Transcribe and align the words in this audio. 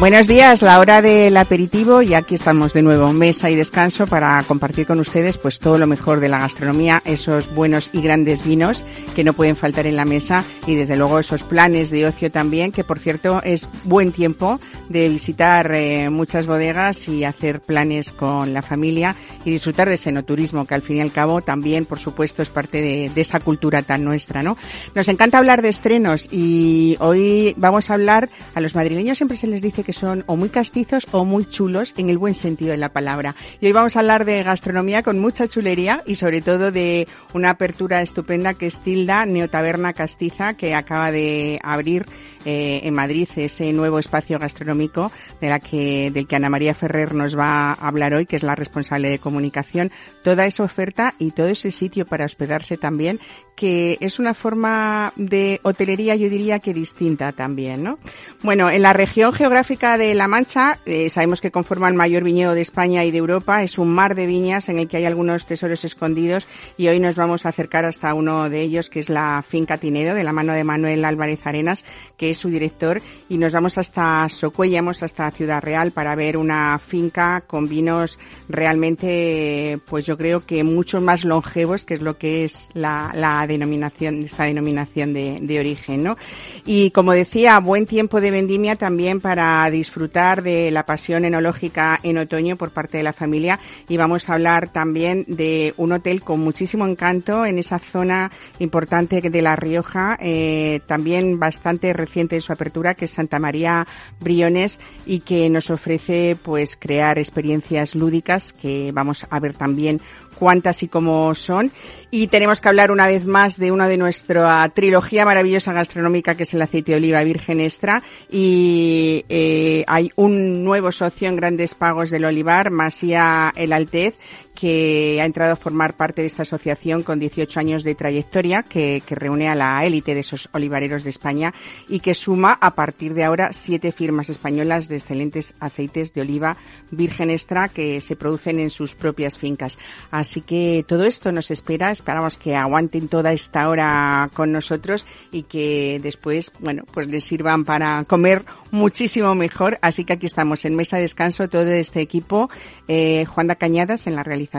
Buenos 0.00 0.26
días, 0.26 0.62
la 0.62 0.78
hora 0.78 1.02
del 1.02 1.36
aperitivo 1.36 2.00
y 2.00 2.14
aquí 2.14 2.34
estamos 2.34 2.72
de 2.72 2.80
nuevo, 2.80 3.12
mesa 3.12 3.50
y 3.50 3.54
descanso 3.54 4.06
para 4.06 4.42
compartir 4.44 4.86
con 4.86 4.98
ustedes 4.98 5.36
pues 5.36 5.58
todo 5.58 5.76
lo 5.76 5.86
mejor 5.86 6.20
de 6.20 6.30
la 6.30 6.38
gastronomía, 6.38 7.02
esos 7.04 7.54
buenos 7.54 7.90
y 7.92 8.00
grandes 8.00 8.42
vinos 8.42 8.82
que 9.14 9.24
no 9.24 9.34
pueden 9.34 9.56
faltar 9.56 9.86
en 9.86 9.96
la 9.96 10.06
mesa 10.06 10.42
y 10.66 10.74
desde 10.74 10.96
luego 10.96 11.18
esos 11.18 11.42
planes 11.42 11.90
de 11.90 12.06
ocio 12.06 12.30
también, 12.30 12.72
que 12.72 12.82
por 12.82 12.98
cierto 12.98 13.42
es 13.44 13.68
buen 13.84 14.10
tiempo 14.10 14.58
de 14.88 15.10
visitar 15.10 15.70
eh, 15.74 16.08
muchas 16.08 16.46
bodegas 16.46 17.06
y 17.06 17.24
hacer 17.24 17.60
planes 17.60 18.10
con 18.10 18.54
la 18.54 18.62
familia 18.62 19.14
y 19.44 19.50
disfrutar 19.50 19.86
de 19.86 19.96
ese 19.96 20.10
turismo 20.22 20.66
que 20.66 20.74
al 20.74 20.82
fin 20.82 20.96
y 20.96 21.00
al 21.02 21.12
cabo 21.12 21.42
también 21.42 21.84
por 21.84 21.98
supuesto 21.98 22.40
es 22.40 22.48
parte 22.48 22.80
de, 22.80 23.10
de 23.14 23.20
esa 23.20 23.38
cultura 23.38 23.82
tan 23.82 24.02
nuestra, 24.02 24.42
¿no? 24.42 24.56
Nos 24.94 25.08
encanta 25.08 25.36
hablar 25.36 25.60
de 25.60 25.68
estrenos 25.68 26.26
y 26.32 26.96
hoy 27.00 27.52
vamos 27.58 27.90
a 27.90 27.94
hablar, 27.94 28.30
a 28.54 28.62
los 28.62 28.74
madrileños 28.74 29.18
siempre 29.18 29.36
se 29.36 29.46
les 29.46 29.60
dice 29.60 29.82
que 29.82 29.89
que 29.90 29.94
son 29.94 30.22
o 30.28 30.36
muy 30.36 30.50
castizos 30.50 31.04
o 31.10 31.24
muy 31.24 31.46
chulos 31.46 31.94
en 31.96 32.10
el 32.10 32.18
buen 32.18 32.34
sentido 32.34 32.70
de 32.70 32.76
la 32.76 32.92
palabra. 32.92 33.34
Y 33.60 33.66
hoy 33.66 33.72
vamos 33.72 33.96
a 33.96 33.98
hablar 33.98 34.24
de 34.24 34.44
gastronomía 34.44 35.02
con 35.02 35.18
mucha 35.18 35.48
chulería 35.48 36.04
y 36.06 36.14
sobre 36.14 36.42
todo 36.42 36.70
de 36.70 37.08
una 37.34 37.50
apertura 37.50 38.00
estupenda 38.00 38.54
que 38.54 38.68
es 38.68 38.78
Tilda 38.84 39.26
Neotaberna 39.26 39.92
Castiza 39.92 40.54
que 40.54 40.76
acaba 40.76 41.10
de 41.10 41.58
abrir 41.64 42.06
eh, 42.44 42.80
en 42.84 42.94
Madrid 42.94 43.28
ese 43.36 43.72
nuevo 43.72 43.98
espacio 43.98 44.38
gastronómico 44.38 45.10
de 45.40 45.48
la 45.48 45.60
que, 45.60 46.10
del 46.10 46.26
que 46.26 46.36
Ana 46.36 46.48
María 46.48 46.74
Ferrer 46.74 47.14
nos 47.14 47.38
va 47.38 47.72
a 47.72 47.88
hablar 47.88 48.14
hoy, 48.14 48.26
que 48.26 48.36
es 48.36 48.42
la 48.42 48.54
responsable 48.54 49.08
de 49.10 49.18
comunicación, 49.18 49.90
toda 50.22 50.46
esa 50.46 50.62
oferta 50.62 51.14
y 51.18 51.32
todo 51.32 51.48
ese 51.48 51.72
sitio 51.72 52.06
para 52.06 52.24
hospedarse 52.24 52.76
también 52.76 53.20
que 53.60 53.98
es 54.00 54.18
una 54.18 54.32
forma 54.32 55.12
de 55.16 55.60
hotelería, 55.62 56.16
yo 56.16 56.30
diría 56.30 56.60
que 56.60 56.72
distinta 56.72 57.32
también, 57.32 57.84
¿no? 57.84 57.98
Bueno, 58.42 58.70
en 58.70 58.80
la 58.80 58.94
región 58.94 59.34
geográfica 59.34 59.98
de 59.98 60.14
La 60.14 60.28
Mancha, 60.28 60.78
eh, 60.86 61.10
sabemos 61.10 61.42
que 61.42 61.50
conforma 61.50 61.86
el 61.86 61.94
mayor 61.94 62.24
viñedo 62.24 62.54
de 62.54 62.62
España 62.62 63.04
y 63.04 63.10
de 63.10 63.18
Europa, 63.18 63.62
es 63.62 63.76
un 63.76 63.90
mar 63.90 64.14
de 64.14 64.24
viñas 64.24 64.70
en 64.70 64.78
el 64.78 64.88
que 64.88 64.96
hay 64.96 65.04
algunos 65.04 65.44
tesoros 65.44 65.84
escondidos 65.84 66.48
y 66.78 66.88
hoy 66.88 67.00
nos 67.00 67.16
vamos 67.16 67.44
a 67.44 67.50
acercar 67.50 67.84
hasta 67.84 68.14
uno 68.14 68.48
de 68.48 68.62
ellos, 68.62 68.88
que 68.88 69.00
es 69.00 69.10
la 69.10 69.44
Finca 69.46 69.76
Tinedo, 69.76 70.14
de 70.14 70.24
la 70.24 70.32
mano 70.32 70.54
de 70.54 70.64
Manuel 70.64 71.04
Álvarez 71.04 71.40
Arenas, 71.44 71.84
que 72.16 72.29
es 72.30 72.38
su 72.38 72.48
director, 72.48 73.00
y 73.28 73.36
nos 73.36 73.52
vamos 73.52 73.78
hasta 73.78 74.28
Socuellamos, 74.28 75.02
hasta 75.02 75.30
Ciudad 75.30 75.62
Real, 75.62 75.90
para 75.90 76.14
ver 76.14 76.36
una 76.36 76.78
finca 76.78 77.42
con 77.46 77.68
vinos 77.68 78.18
realmente, 78.48 79.78
pues 79.86 80.06
yo 80.06 80.16
creo 80.16 80.44
que 80.44 80.64
mucho 80.64 81.00
más 81.00 81.24
longevos, 81.24 81.84
que 81.84 81.94
es 81.94 82.02
lo 82.02 82.18
que 82.18 82.44
es 82.44 82.68
la, 82.74 83.12
la 83.14 83.46
denominación, 83.46 84.22
esta 84.22 84.44
denominación 84.44 85.12
de, 85.12 85.38
de 85.40 85.58
origen, 85.58 86.02
¿no? 86.02 86.16
Y 86.64 86.90
como 86.90 87.12
decía, 87.12 87.58
buen 87.58 87.86
tiempo 87.86 88.20
de 88.20 88.30
vendimia 88.30 88.76
también 88.76 89.20
para 89.20 89.68
disfrutar 89.70 90.42
de 90.42 90.70
la 90.70 90.86
pasión 90.86 91.24
enológica 91.24 91.98
en 92.02 92.18
otoño 92.18 92.56
por 92.56 92.70
parte 92.70 92.98
de 92.98 93.04
la 93.04 93.12
familia 93.12 93.58
y 93.88 93.96
vamos 93.96 94.28
a 94.28 94.34
hablar 94.34 94.68
también 94.68 95.24
de 95.26 95.74
un 95.76 95.92
hotel 95.92 96.22
con 96.22 96.40
muchísimo 96.40 96.86
encanto 96.86 97.46
en 97.46 97.58
esa 97.58 97.78
zona 97.78 98.30
importante 98.58 99.20
de 99.20 99.42
La 99.42 99.56
Rioja, 99.56 100.18
eh, 100.20 100.80
también 100.86 101.38
bastante 101.38 101.92
reciente 101.92 102.19
en 102.20 102.42
su 102.42 102.52
apertura, 102.52 102.94
que 102.94 103.06
es 103.06 103.10
Santa 103.12 103.38
María 103.38 103.86
Briones 104.20 104.78
y 105.06 105.20
que 105.20 105.48
nos 105.50 105.70
ofrece 105.70 106.36
pues 106.42 106.76
crear 106.76 107.18
experiencias 107.18 107.94
lúdicas 107.94 108.52
que 108.52 108.90
vamos 108.92 109.26
a 109.28 109.40
ver 109.40 109.54
también 109.54 110.00
cuántas 110.40 110.82
y 110.82 110.88
cómo 110.88 111.34
son. 111.34 111.70
Y 112.10 112.26
tenemos 112.26 112.60
que 112.60 112.68
hablar 112.68 112.90
una 112.90 113.06
vez 113.06 113.26
más 113.26 113.58
de 113.58 113.70
una 113.70 113.86
de 113.86 113.98
nuestra 113.98 114.68
trilogía 114.74 115.24
maravillosa 115.24 115.72
gastronómica 115.72 116.34
que 116.34 116.42
es 116.44 116.54
el 116.54 116.62
aceite 116.62 116.92
de 116.92 116.98
oliva 116.98 117.22
virgen 117.22 117.60
extra. 117.60 118.02
Y 118.30 119.24
eh, 119.28 119.84
hay 119.86 120.10
un 120.16 120.64
nuevo 120.64 120.90
socio 120.90 121.28
en 121.28 121.36
grandes 121.36 121.74
pagos 121.74 122.10
del 122.10 122.24
olivar, 122.24 122.70
Masía 122.70 123.52
El 123.54 123.72
Altez, 123.72 124.14
que 124.60 125.18
ha 125.22 125.24
entrado 125.24 125.54
a 125.54 125.56
formar 125.56 125.94
parte 125.94 126.20
de 126.20 126.26
esta 126.26 126.42
asociación 126.42 127.02
con 127.02 127.18
18 127.18 127.58
años 127.60 127.82
de 127.82 127.94
trayectoria 127.94 128.62
que, 128.62 129.02
que 129.06 129.14
reúne 129.14 129.48
a 129.48 129.54
la 129.54 129.82
élite 129.86 130.12
de 130.12 130.20
esos 130.20 130.50
olivareros 130.52 131.02
de 131.02 131.08
España 131.08 131.54
y 131.88 132.00
que 132.00 132.12
suma 132.12 132.58
a 132.60 132.74
partir 132.74 133.14
de 133.14 133.24
ahora 133.24 133.54
siete 133.54 133.90
firmas 133.90 134.28
españolas 134.28 134.86
de 134.88 134.96
excelentes 134.96 135.54
aceites 135.60 136.12
de 136.12 136.20
oliva 136.20 136.58
virgen 136.90 137.30
extra 137.30 137.68
que 137.68 138.02
se 138.02 138.16
producen 138.16 138.58
en 138.58 138.68
sus 138.68 138.94
propias 138.94 139.38
fincas. 139.38 139.78
Así 140.10 140.42
que 140.42 140.84
todo 140.86 141.06
esto 141.06 141.32
nos 141.32 141.50
espera, 141.50 141.90
esperamos 141.90 142.36
que 142.36 142.54
aguanten 142.54 143.08
toda 143.08 143.32
esta 143.32 143.66
hora 143.66 144.28
con 144.34 144.52
nosotros 144.52 145.06
y 145.32 145.44
que 145.44 146.00
después, 146.02 146.52
bueno, 146.58 146.84
pues 146.92 147.06
les 147.06 147.24
sirvan 147.24 147.64
para 147.64 148.04
comer 148.06 148.44
muchísimo 148.72 149.34
mejor. 149.34 149.78
Así 149.80 150.04
que 150.04 150.12
aquí 150.12 150.26
estamos 150.26 150.66
en 150.66 150.76
mesa 150.76 150.96
de 150.96 151.02
descanso 151.02 151.48
todo 151.48 151.62
este 151.70 152.02
equipo, 152.02 152.50
eh, 152.88 153.24
Juan 153.24 153.46
da 153.46 153.54
Cañadas 153.54 154.06
en 154.06 154.16
la 154.16 154.22
realización 154.22 154.49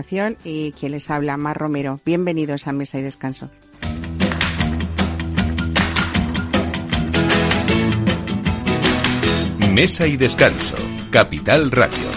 y 0.43 0.71
quien 0.71 0.93
les 0.93 1.09
habla, 1.09 1.37
Mar 1.37 1.57
Romero. 1.57 1.99
Bienvenidos 2.05 2.67
a 2.67 2.71
Mesa 2.71 2.97
y 2.97 3.01
Descanso. 3.01 3.49
Mesa 9.71 10.07
y 10.07 10.17
Descanso, 10.17 10.75
Capital 11.11 11.71
Radio. 11.71 12.09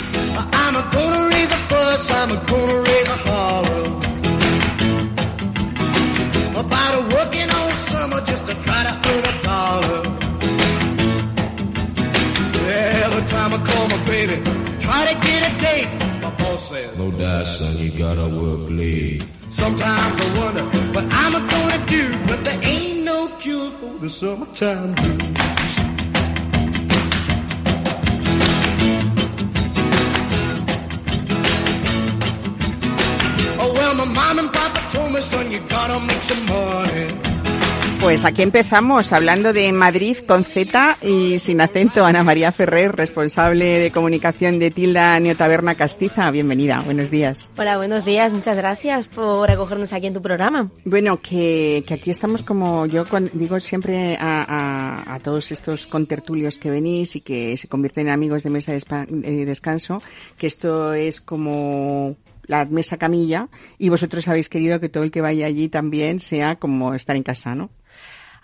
Try 14.81 15.13
to 15.13 15.15
try 15.15 15.15
get 15.21 15.43
a 15.43 15.61
date, 15.61 16.04
says, 16.59 16.99
No 16.99 17.11
die, 17.11 17.45
son, 17.45 17.77
you 17.79 17.91
gotta 17.91 18.27
work 18.29 18.71
late. 18.71 19.25
Sometimes 19.51 20.21
I 20.21 20.39
wonder 20.39 20.65
what 20.95 21.05
I'm 21.11 21.35
a 21.35 21.41
gonna 21.47 21.87
do, 21.87 22.19
but 22.27 22.45
there 22.45 22.61
ain't 22.63 23.05
no 23.05 23.29
cure 23.39 23.71
for 23.71 23.99
the 23.99 24.09
summertime 24.09 24.95
blues. 24.95 25.21
Oh 33.61 33.73
well, 33.73 33.95
my 33.95 34.05
mom 34.05 34.39
and 34.39 34.53
papa 34.53 34.81
told 34.93 35.13
me, 35.13 35.21
son, 35.21 35.51
you 35.51 35.61
gotta 35.69 36.01
make 36.05 36.23
some 36.23 36.47
money. 36.47 37.34
Pues 38.01 38.27
aquí 38.27 38.43
empezamos 38.43 39.15
hablando 39.15 39.55
de 39.55 39.73
Madrid 39.73 40.19
con 40.29 40.45
Z 40.45 40.99
y 41.03 41.39
sin 41.39 41.63
acento. 41.63 42.05
Ana 42.05 42.23
María 42.23 42.53
Ferrer, 42.53 42.93
responsable 42.95 43.79
de 43.81 43.91
comunicación 43.93 44.59
de 44.59 44.71
Tilda 44.71 45.19
Neotaberna 45.21 45.75
Castiza. 45.75 46.31
Bienvenida, 46.31 46.83
buenos 46.85 47.11
días. 47.11 47.49
Hola, 47.57 47.79
buenos 47.79 48.05
días. 48.05 48.31
Muchas 48.31 48.59
gracias 48.59 49.09
por 49.09 49.51
acogernos 49.51 49.95
aquí 49.95 50.07
en 50.07 50.13
tu 50.15 50.21
programa. 50.21 50.71
Bueno, 50.85 51.19
que, 51.23 51.83
que 51.87 51.95
aquí 51.95 52.11
estamos 52.11 52.43
como 52.43 52.85
yo 52.85 53.07
digo 53.33 53.59
siempre 53.61 54.17
a, 54.21 54.43
a- 54.47 55.15
a 55.15 55.19
todos 55.21 55.51
estos 55.51 55.87
contertulios 55.87 56.59
que 56.59 56.69
venís 56.71 57.17
y 57.17 57.23
que 57.23 57.57
se 57.57 57.69
convierten 57.69 58.09
en 58.09 58.13
amigos 58.13 58.43
de 58.43 58.51
mesa 58.51 58.73
de 58.73 59.07
de 59.09 59.47
descanso, 59.47 60.03
que 60.37 60.47
esto 60.47 60.93
es 60.93 61.23
como 61.23 62.17
la 62.47 62.67
mesa 62.67 62.99
camilla 62.99 63.49
y 63.79 63.89
vosotros 63.89 64.29
habéis 64.29 64.51
querido 64.51 64.79
que 64.79 64.91
todo 64.91 65.05
el 65.05 65.11
que 65.11 65.23
vaya 65.23 65.47
allí 65.47 65.69
también 65.69 66.21
sea 66.21 66.57
como 66.57 66.93
estar 66.93 67.17
en 67.17 67.23
casa, 67.23 67.55
¿no? 67.55 67.71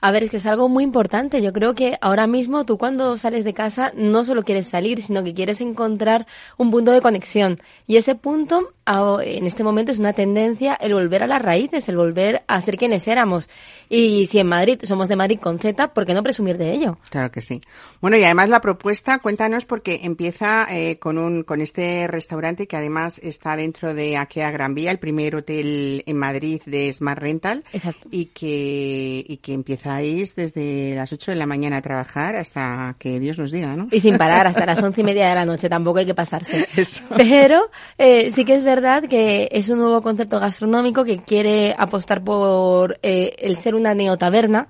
A 0.01 0.11
ver, 0.13 0.25
es 0.25 0.31
que 0.31 0.37
es 0.39 0.47
algo 0.47 0.69
muy 0.69 0.85
importante. 0.85 1.43
Yo 1.43 1.53
creo 1.53 1.75
que 1.75 1.99
ahora 2.01 2.27
mismo 2.27 2.65
tú 2.65 2.79
cuando 2.79 3.19
sales 3.19 3.45
de 3.45 3.55
casa 3.55 3.93
no 3.97 4.25
solo 4.25 4.45
quieres 4.45 4.67
salir, 4.69 5.03
sino 5.03 5.23
que 5.23 5.35
quieres 5.35 5.61
encontrar 5.61 6.27
un 6.57 6.71
punto 6.71 6.91
de 6.93 7.01
conexión. 7.01 7.61
Y 7.87 7.97
ese 7.97 8.15
punto 8.15 8.73
a- 8.87 9.19
en 9.23 9.47
este 9.47 9.63
momento 9.65 9.93
es 9.93 9.99
una 9.99 10.13
tendencia 10.13 10.75
el 10.75 10.95
volver 10.95 11.23
a 11.23 11.27
las 11.27 11.43
raíces, 11.43 11.89
el 11.89 11.97
volver 11.97 12.43
a 12.47 12.61
ser 12.61 12.77
quienes 12.77 13.07
éramos. 13.09 13.49
Y 13.89 14.27
si 14.27 14.39
en 14.39 14.47
Madrid 14.47 14.81
somos 14.85 15.09
de 15.09 15.17
Madrid 15.17 15.39
con 15.39 15.59
Z, 15.59 15.93
¿por 15.93 16.07
qué 16.07 16.15
no 16.15 16.23
presumir 16.23 16.57
de 16.59 16.73
ello? 16.73 16.99
Claro 17.11 17.31
que 17.31 17.43
sí. 17.43 17.61
Bueno, 18.01 18.17
y 18.17 18.25
además 18.25 18.49
la 18.49 18.61
propuesta, 18.61 19.19
cuéntanos 19.19 19.65
porque 19.67 20.01
empieza 20.03 20.67
eh, 20.71 20.99
con 20.99 21.19
un 21.19 21.43
con 21.45 21.61
este 21.61 22.07
restaurante 22.07 22.67
que 22.67 22.77
además 22.77 23.19
está 23.23 23.57
dentro 23.57 23.95
de 23.95 24.17
Akea 24.17 24.51
Gran 24.51 24.75
Vía, 24.75 24.91
el 24.91 24.99
primer 24.99 25.37
hotel 25.37 26.03
en 26.07 26.17
Madrid 26.17 26.63
de 26.67 26.93
Smart 26.93 27.21
Rental 27.21 27.65
Exacto. 27.73 28.09
y 28.11 28.27
que 28.27 29.25
y 29.29 29.37
que 29.39 29.53
desde 29.97 30.95
las 30.95 31.13
8 31.13 31.33
de 31.33 31.37
la 31.37 31.47
mañana 31.47 31.79
a 31.79 31.83
trabajar 31.83 32.37
hasta 32.37 32.95
que 32.99 33.19
Dios 33.19 33.39
nos 33.39 33.51
diga, 33.51 33.77
¿no? 33.77 33.89
Y 33.91 34.01
sin 34.01 34.17
parar 34.17 34.47
hasta 34.47 34.65
las 34.67 34.83
once 34.83 35.01
y 35.01 35.05
media 35.05 35.29
de 35.29 35.35
la 35.35 35.45
noche, 35.45 35.69
tampoco 35.69 35.99
hay 35.99 36.07
que 36.07 36.15
pasarse. 36.15 36.67
Eso. 36.77 37.03
Pero 37.17 37.71
eh, 37.99 38.31
sí 38.33 38.45
que 38.45 38.55
es 38.55 38.63
verdad 38.63 39.05
que 39.05 39.49
es 39.53 39.69
un 39.69 39.79
nuevo 39.79 40.03
concepto 40.03 40.39
gastronómico 40.41 41.05
que 41.05 41.19
quiere 41.19 41.75
apostar 41.77 42.23
por 42.23 42.99
eh, 43.03 43.35
el 43.39 43.57
ser 43.57 43.75
una 43.75 43.95
neotaberna 43.95 44.69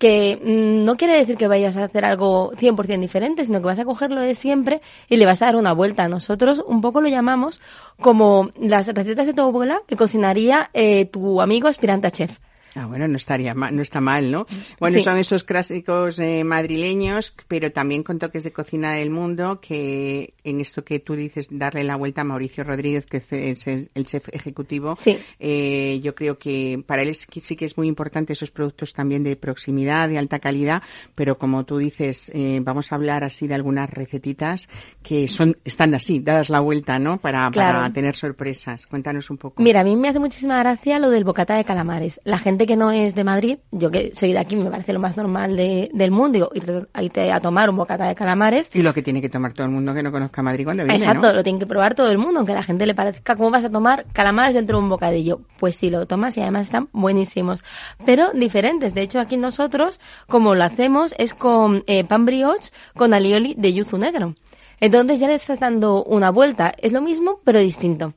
que 0.00 0.40
mm, 0.42 0.84
no 0.84 0.96
quiere 0.96 1.16
decir 1.16 1.36
que 1.36 1.46
vayas 1.46 1.76
a 1.76 1.84
hacer 1.84 2.04
algo 2.04 2.52
100% 2.52 3.00
diferente, 3.00 3.44
sino 3.44 3.60
que 3.60 3.66
vas 3.66 3.78
a 3.78 3.84
cogerlo 3.84 4.20
de 4.20 4.34
siempre 4.34 4.80
y 5.08 5.16
le 5.16 5.26
vas 5.26 5.42
a 5.42 5.46
dar 5.46 5.56
una 5.56 5.72
vuelta. 5.72 6.08
Nosotros 6.08 6.64
un 6.66 6.80
poco 6.80 7.00
lo 7.00 7.08
llamamos 7.08 7.60
como 8.00 8.50
las 8.58 8.88
recetas 8.88 9.26
de 9.26 9.34
tu 9.34 9.42
abuela 9.42 9.82
que 9.86 9.96
cocinaría 9.96 10.70
eh, 10.72 11.04
tu 11.04 11.40
amigo 11.40 11.68
aspirante 11.68 12.06
a 12.06 12.10
chef. 12.10 12.38
Ah, 12.74 12.86
bueno, 12.86 13.08
no 13.08 13.16
estaría 13.16 13.54
mal, 13.54 13.74
no 13.74 13.82
está 13.82 14.00
mal, 14.00 14.30
¿no? 14.30 14.46
Bueno, 14.78 14.98
Sí. 14.98 15.02
son 15.02 15.16
esos 15.18 15.44
clásicos 15.44 16.18
eh, 16.18 16.44
madrileños, 16.44 17.34
pero 17.48 17.72
también 17.72 18.02
con 18.02 18.18
toques 18.18 18.44
de 18.44 18.52
cocina 18.52 18.92
del 18.92 19.10
mundo, 19.10 19.60
que 19.60 20.34
en 20.44 20.60
esto 20.60 20.84
que 20.84 21.00
tú 21.00 21.14
dices, 21.16 21.48
darle 21.50 21.84
la 21.84 21.96
vuelta 21.96 22.20
a 22.20 22.24
Mauricio 22.24 22.62
Rodríguez, 22.64 23.06
que 23.06 23.18
es 23.18 23.66
el 23.66 24.06
chef 24.06 24.28
ejecutivo, 24.32 24.94
Sí. 24.96 25.18
eh, 25.38 26.00
yo 26.02 26.14
creo 26.14 26.38
que 26.38 26.82
para 26.86 27.02
él 27.02 27.14
sí 27.14 27.56
que 27.56 27.64
es 27.64 27.76
muy 27.76 27.88
importante 27.88 28.32
esos 28.32 28.50
productos 28.50 28.92
también 28.92 29.24
de 29.24 29.36
proximidad, 29.36 30.08
de 30.08 30.18
alta 30.18 30.38
calidad, 30.38 30.82
pero 31.14 31.38
como 31.38 31.64
tú 31.64 31.78
dices, 31.78 32.30
eh, 32.34 32.60
vamos 32.62 32.92
a 32.92 32.94
hablar 32.94 33.24
así 33.24 33.46
de 33.48 33.54
algunas 33.54 33.90
recetitas 33.90 34.68
que 35.02 35.26
son, 35.28 35.56
están 35.64 35.94
así, 35.94 36.20
dadas 36.20 36.50
la 36.50 36.60
vuelta, 36.60 36.98
¿no? 36.98 37.18
Para, 37.18 37.50
para 37.50 37.92
tener 37.92 38.14
sorpresas. 38.14 38.86
Cuéntanos 38.86 39.30
un 39.30 39.38
poco. 39.38 39.62
Mira, 39.62 39.80
a 39.80 39.84
mí 39.84 39.96
me 39.96 40.08
hace 40.08 40.20
muchísima 40.20 40.58
gracia 40.60 40.98
lo 40.98 41.10
del 41.10 41.24
bocata 41.24 41.56
de 41.56 41.64
calamares. 41.64 42.20
La 42.24 42.38
gente 42.38 42.59
que 42.66 42.76
no 42.76 42.90
es 42.90 43.14
de 43.14 43.24
Madrid, 43.24 43.58
yo 43.70 43.90
que 43.90 44.12
soy 44.14 44.32
de 44.32 44.38
aquí, 44.38 44.56
me 44.56 44.70
parece 44.70 44.92
lo 44.92 45.00
más 45.00 45.16
normal 45.16 45.56
de- 45.56 45.90
del 45.92 46.10
mundo, 46.10 46.32
digo, 46.34 46.50
irte, 46.54 46.86
irte 47.00 47.32
a 47.32 47.40
tomar 47.40 47.70
un 47.70 47.76
bocata 47.76 48.06
de 48.08 48.14
calamares. 48.14 48.70
Y 48.74 48.82
lo 48.82 48.92
que 48.94 49.02
tiene 49.02 49.20
que 49.20 49.28
tomar 49.28 49.52
todo 49.52 49.66
el 49.66 49.72
mundo 49.72 49.92
que 49.94 50.02
no 50.02 50.12
conozca 50.12 50.42
Madrid 50.42 50.64
cuando 50.64 50.84
viene, 50.84 50.98
Exacto, 50.98 51.28
¿no? 51.28 51.32
lo 51.34 51.42
tiene 51.42 51.58
que 51.58 51.66
probar 51.66 51.94
todo 51.94 52.10
el 52.10 52.18
mundo, 52.18 52.38
aunque 52.40 52.52
a 52.52 52.56
la 52.56 52.62
gente 52.62 52.86
le 52.86 52.94
parezca 52.94 53.36
cómo 53.36 53.50
vas 53.50 53.64
a 53.64 53.70
tomar 53.70 54.04
calamares 54.12 54.54
dentro 54.54 54.78
de 54.78 54.82
un 54.84 54.88
bocadillo. 54.88 55.40
Pues 55.58 55.76
sí, 55.76 55.90
lo 55.90 56.06
tomas 56.06 56.36
y 56.36 56.42
además 56.42 56.66
están 56.66 56.88
buenísimos. 56.92 57.62
Pero 58.04 58.30
diferentes. 58.32 58.94
De 58.94 59.02
hecho, 59.02 59.20
aquí 59.20 59.36
nosotros, 59.36 60.00
como 60.26 60.54
lo 60.54 60.64
hacemos, 60.64 61.14
es 61.18 61.34
con 61.34 61.82
eh, 61.86 62.04
pan 62.04 62.24
brioche 62.26 62.70
con 62.94 63.14
alioli 63.14 63.54
de 63.56 63.72
yuzu 63.72 63.98
negro. 63.98 64.34
Entonces 64.80 65.20
ya 65.20 65.28
le 65.28 65.34
estás 65.34 65.60
dando 65.60 66.02
una 66.04 66.30
vuelta. 66.30 66.72
Es 66.78 66.92
lo 66.92 67.00
mismo, 67.02 67.40
pero 67.44 67.58
distinto. 67.60 68.14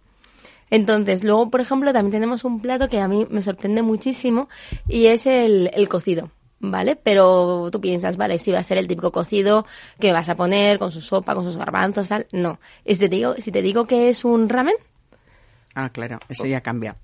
Entonces, 0.74 1.24
luego, 1.24 1.52
por 1.52 1.62
ejemplo, 1.62 1.94
también 1.94 2.14
tenemos 2.14 2.44
un 2.44 2.60
plato 2.60 2.88
que 2.88 3.00
a 3.00 3.08
mí 3.08 3.28
me 3.30 3.44
sorprende 3.44 3.84
muchísimo 3.84 4.50
y 4.88 5.06
es 5.06 5.28
el, 5.28 5.70
el 5.72 5.88
cocido. 5.88 6.32
¿Vale? 6.60 6.96
Pero 6.96 7.70
tú 7.72 7.80
piensas, 7.80 8.18
vale, 8.18 8.40
si 8.40 8.52
va 8.52 8.58
a 8.58 8.64
ser 8.64 8.80
el 8.80 8.88
típico 8.88 9.12
cocido 9.12 9.68
que 10.00 10.12
vas 10.14 10.30
a 10.30 10.36
poner 10.36 10.80
con 10.80 10.90
su 10.90 11.02
sopa, 11.02 11.36
con 11.36 11.44
sus 11.44 11.58
garbanzos, 11.58 12.08
tal. 12.08 12.26
No. 12.32 12.60
Si 12.88 12.96
te 12.96 13.08
digo, 13.08 13.36
si 13.38 13.52
te 13.52 13.62
digo 13.62 13.86
que 13.86 14.10
es 14.10 14.26
un 14.26 14.50
ramen, 14.50 14.74
Ah, 15.76 15.90
claro, 15.90 16.20
eso 16.30 16.46
ya 16.46 16.62
cambia. 16.62 16.96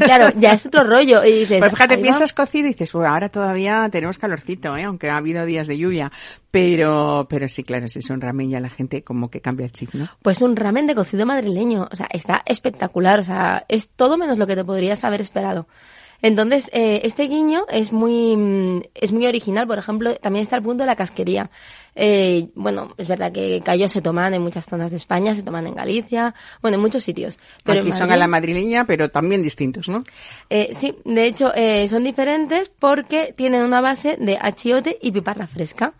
claro, 0.00 0.30
ya 0.38 0.52
es 0.52 0.64
otro 0.66 0.84
rollo. 0.84 1.22
Y 1.24 1.40
dices, 1.40 1.58
Pues 1.58 1.72
fíjate, 1.72 1.98
piensas 1.98 2.32
cocido 2.32 2.66
y 2.66 2.70
dices, 2.70 2.92
bueno, 2.92 3.10
ahora 3.10 3.28
todavía 3.28 3.88
tenemos 3.92 4.18
calorcito, 4.18 4.76
¿eh? 4.76 4.84
aunque 4.84 5.10
ha 5.10 5.18
habido 5.18 5.44
días 5.44 5.66
de 5.68 5.76
lluvia. 5.76 6.10
Pero, 6.50 7.26
pero 7.28 7.48
sí, 7.48 7.62
claro, 7.62 7.88
si 7.88 7.98
es 7.98 8.08
un 8.10 8.20
ramen 8.20 8.48
ya 8.48 8.60
la 8.60 8.70
gente 8.70 9.02
como 9.02 9.28
que 9.28 9.40
cambia 9.40 9.66
el 9.66 9.72
chip, 9.72 9.92
¿no? 9.94 10.08
Pues 10.22 10.40
un 10.40 10.56
ramen 10.56 10.86
de 10.86 10.94
cocido 10.94 11.26
madrileño. 11.26 11.88
O 11.90 11.96
sea, 11.96 12.06
está 12.10 12.42
espectacular. 12.46 13.20
O 13.20 13.24
sea, 13.24 13.64
es 13.68 13.90
todo 13.90 14.16
menos 14.16 14.38
lo 14.38 14.46
que 14.46 14.56
te 14.56 14.64
podrías 14.64 15.04
haber 15.04 15.20
esperado. 15.20 15.66
Entonces, 16.24 16.70
eh, 16.72 17.02
este 17.04 17.24
guiño 17.24 17.66
es 17.68 17.92
muy, 17.92 18.34
mm, 18.34 18.80
es 18.94 19.12
muy 19.12 19.26
original. 19.26 19.66
Por 19.66 19.78
ejemplo, 19.78 20.14
también 20.16 20.42
está 20.42 20.56
el 20.56 20.62
punto 20.62 20.82
de 20.82 20.86
la 20.86 20.96
casquería. 20.96 21.50
Eh, 21.94 22.48
bueno, 22.54 22.88
es 22.96 23.08
verdad 23.08 23.30
que 23.30 23.60
callos 23.62 23.92
se 23.92 24.00
toman 24.00 24.32
en 24.32 24.40
muchas 24.40 24.64
zonas 24.64 24.90
de 24.90 24.96
España, 24.96 25.34
se 25.34 25.42
toman 25.42 25.66
en 25.66 25.74
Galicia, 25.74 26.34
bueno, 26.62 26.76
en 26.76 26.80
muchos 26.80 27.04
sitios. 27.04 27.38
Pero 27.62 27.80
Aquí 27.80 27.90
en 27.90 27.94
son 27.94 28.10
a 28.10 28.16
la 28.16 28.26
madrileña, 28.26 28.86
pero 28.86 29.10
también 29.10 29.42
distintos, 29.42 29.90
¿no? 29.90 30.02
Eh, 30.48 30.72
sí, 30.74 30.96
de 31.04 31.26
hecho, 31.26 31.52
eh, 31.54 31.86
son 31.88 32.04
diferentes 32.04 32.70
porque 32.70 33.34
tienen 33.36 33.60
una 33.60 33.82
base 33.82 34.16
de 34.18 34.38
achiote 34.40 34.98
y 35.02 35.12
piparra 35.12 35.46
fresca. 35.46 35.92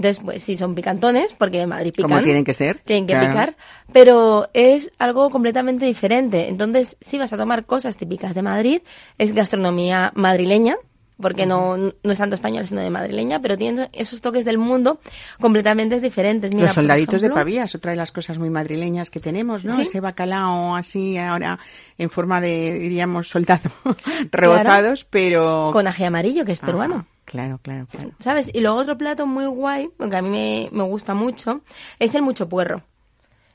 Entonces, 0.00 0.24
pues 0.24 0.42
sí, 0.42 0.56
son 0.56 0.74
picantones, 0.74 1.34
porque 1.34 1.60
en 1.60 1.68
Madrid 1.68 1.92
pican. 1.94 2.08
Como 2.10 2.22
tienen 2.22 2.42
que 2.42 2.54
ser, 2.54 2.78
Tienen 2.78 3.06
que 3.06 3.12
claro. 3.12 3.28
picar. 3.28 3.56
Pero 3.92 4.48
es 4.54 4.90
algo 4.98 5.28
completamente 5.28 5.84
diferente. 5.84 6.48
Entonces, 6.48 6.96
si 7.02 7.18
vas 7.18 7.34
a 7.34 7.36
tomar 7.36 7.66
cosas 7.66 7.98
típicas 7.98 8.34
de 8.34 8.40
Madrid, 8.40 8.80
es 9.18 9.34
gastronomía 9.34 10.10
madrileña, 10.14 10.78
porque 11.20 11.44
no, 11.44 11.76
no 11.76 11.92
es 12.12 12.16
tanto 12.16 12.34
español, 12.36 12.66
sino 12.66 12.80
de 12.80 12.88
madrileña, 12.88 13.42
pero 13.42 13.58
tienen 13.58 13.90
esos 13.92 14.22
toques 14.22 14.46
del 14.46 14.56
mundo 14.56 15.00
completamente 15.38 16.00
diferentes. 16.00 16.50
Mira, 16.54 16.68
Los 16.68 16.76
soldaditos 16.76 17.20
de 17.20 17.26
ejemplo, 17.26 17.42
Pavías, 17.42 17.74
otra 17.74 17.90
de 17.90 17.98
las 17.98 18.10
cosas 18.10 18.38
muy 18.38 18.48
madrileñas 18.48 19.10
que 19.10 19.20
tenemos, 19.20 19.66
¿no? 19.66 19.76
Sí. 19.76 19.82
Ese 19.82 20.00
bacalao 20.00 20.76
así 20.76 21.18
ahora 21.18 21.58
en 21.98 22.08
forma 22.08 22.40
de, 22.40 22.78
diríamos, 22.78 23.28
soldado, 23.28 23.70
rebozados, 24.32 25.04
pero... 25.04 25.68
Con 25.74 25.86
ají 25.86 26.04
amarillo, 26.04 26.46
que 26.46 26.52
es 26.52 26.62
Ah, 26.62 26.66
peruano. 26.66 27.06
Claro, 27.30 27.58
claro, 27.62 27.86
claro. 27.86 28.10
¿Sabes? 28.18 28.50
Y 28.52 28.60
luego 28.60 28.76
otro 28.76 28.98
plato 28.98 29.26
muy 29.26 29.46
guay, 29.46 29.90
que 29.98 30.16
a 30.16 30.22
mí 30.22 30.68
me, 30.72 30.82
gusta 30.82 31.14
mucho, 31.14 31.60
es 31.98 32.14
el 32.14 32.22
mucho 32.22 32.48
puerro. 32.48 32.82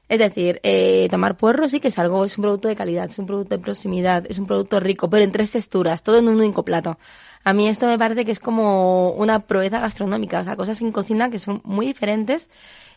Es 0.08 0.20
decir, 0.20 0.62
eh, 0.64 1.08
tomar 1.10 1.36
puerro 1.36 1.68
sí 1.68 1.80
que 1.80 1.90
es 1.90 2.00
algo, 2.00 2.24
es 2.26 2.38
un 2.38 2.44
producto 2.44 2.68
de 2.68 2.76
calidad, 2.76 3.10
es 3.10 3.18
un 3.18 3.26
producto 3.26 3.58
de 3.58 3.64
proximidad, 3.64 4.24
es 4.30 4.38
un 4.38 4.46
producto 4.46 4.80
rico, 4.80 5.10
pero 5.10 5.24
en 5.24 5.32
tres 5.32 5.52
texturas, 5.52 6.04
todo 6.04 6.20
en 6.20 6.28
un 6.28 6.38
único 6.38 6.64
plato. 6.64 6.98
A 7.44 7.54
mí 7.54 7.68
esto 7.68 7.88
me 7.88 7.98
parece 7.98 8.24
que 8.24 8.32
es 8.32 8.40
como 8.40 9.12
una 9.12 9.40
proeza 9.40 9.80
gastronómica, 9.80 10.40
o 10.40 10.44
sea, 10.44 10.56
cosas 10.56 10.80
en 10.82 10.92
cocina 10.92 11.30
que 11.30 11.40
son 11.40 11.62
muy 11.64 11.86
diferentes 11.86 12.50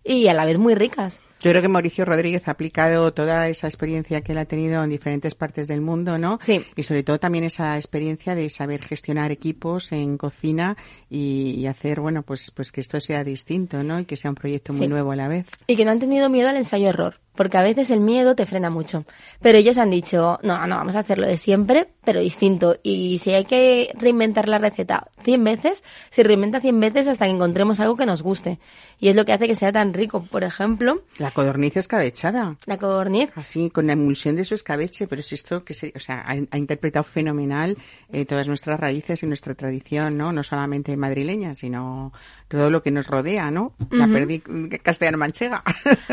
y 0.05 0.29
a 0.29 0.35
la 0.35 0.45
vez 0.45 0.59
muy 0.59 0.75
ricas. 0.75 1.21
Yo 1.41 1.51
creo 1.53 1.63
que 1.63 1.69
Mauricio 1.69 2.05
Rodríguez 2.05 2.49
ha 2.49 2.51
aplicado 2.51 3.13
toda 3.15 3.47
esa 3.49 3.69
experiencia 3.69 4.23
que 4.23 4.33
él 4.33 4.39
ha 4.39 4.45
tenido 4.47 4.83
en 4.83 4.91
diferentes 4.91 5.37
partes 5.37 5.69
del 5.69 5.81
mundo, 5.81 6.19
¿no? 6.19 6.39
Sí. 6.41 6.65
Y 6.75 6.83
sobre 6.83 7.05
todo 7.05 7.21
también 7.21 7.45
esa 7.45 7.77
experiencia 7.77 8.35
de 8.35 8.51
saber 8.51 8.83
gestionar 8.83 9.31
equipos 9.31 9.93
en 9.93 10.19
cocina 10.19 10.77
y, 11.09 11.51
y 11.57 11.67
hacer, 11.69 12.01
bueno, 12.01 12.23
pues, 12.23 12.51
pues 12.51 12.73
que 12.73 12.81
esto 12.81 12.99
sea 13.01 13.23
distinto, 13.23 13.85
¿no? 13.85 14.01
Y 14.01 14.05
que 14.05 14.17
sea 14.17 14.31
un 14.33 14.35
proyecto 14.35 14.73
muy 14.73 14.83
Sí. 14.83 14.89
nuevo 14.89 15.13
a 15.13 15.17
la 15.17 15.29
vez. 15.29 15.47
Y 15.69 15.77
que 15.77 15.85
no 15.85 15.93
han 15.93 16.01
tenido 16.01 16.29
miedo 16.29 16.49
al 16.49 16.57
ensayo-error, 16.57 17.21
porque 17.39 17.57
a 17.57 17.63
veces 17.63 17.91
el 17.91 18.01
miedo 18.01 18.35
te 18.35 18.47
frena 18.47 18.69
mucho. 18.69 19.05
Pero 19.41 19.59
ellos 19.59 19.79
han 19.79 19.91
dicho, 19.91 20.41
no, 20.43 20.67
no, 20.67 20.75
vamos 20.75 20.97
a 20.97 20.99
hacerlo 20.99 21.25
de 21.29 21.37
siempre, 21.37 21.87
pero 22.05 22.19
distinto. 22.19 22.81
Y 22.83 23.19
si 23.19 23.31
hay 23.33 23.45
que 23.45 23.93
reinventar 23.95 24.49
la 24.49 24.59
receta 24.59 25.07
100 25.23 25.45
veces, 25.45 25.85
se 26.11 26.25
reinventa 26.25 26.61
100 26.61 26.81
veces 26.81 27.07
hasta 27.07 27.27
que 27.27 27.31
encontremos 27.31 27.79
algo 27.79 27.95
que 27.95 28.07
nos 28.07 28.23
guste. 28.23 28.59
Y 28.99 29.09
es 29.09 29.15
lo 29.15 29.25
que 29.25 29.33
hace 29.33 29.47
que 29.47 29.55
sea 29.55 29.71
tan 29.71 29.95
rico. 29.95 30.25
Por 30.25 30.43
ejemplo, 30.43 31.05
La 31.19 31.31
codorniz 31.31 31.77
escabechada. 31.77 32.57
la 32.67 32.77
codorniz. 32.77 33.31
Así, 33.37 33.71
con 33.71 33.87
la 33.87 33.93
emulsión 33.93 34.35
de 34.35 34.45
su 34.45 34.55
escabeche, 34.55 35.07
pero 35.07 35.21
es 35.21 35.33
esto 35.33 35.63
que 35.63 35.75
se, 35.75 35.93
o 35.95 36.01
sea, 36.01 36.25
ha, 36.27 36.33
ha 36.51 36.59
interpretado 36.59 37.05
fenomenal 37.05 37.79
eh, 38.13 38.25
todas 38.25 38.49
nuestras 38.49 38.81
raíces 38.81 39.23
y 39.23 39.27
nuestra 39.27 39.55
tradición, 39.55 40.17
¿no? 40.19 40.33
No 40.33 40.43
solamente 40.43 40.97
madrileña, 40.97 41.55
sino 41.55 42.13
todo 42.49 42.69
lo 42.69 42.83
que 42.83 42.91
nos 42.91 43.07
rodea, 43.07 43.53
¿no? 43.53 43.75
La 43.91 44.09
perdí 44.09 44.41
castellano-manchega. 44.83 45.63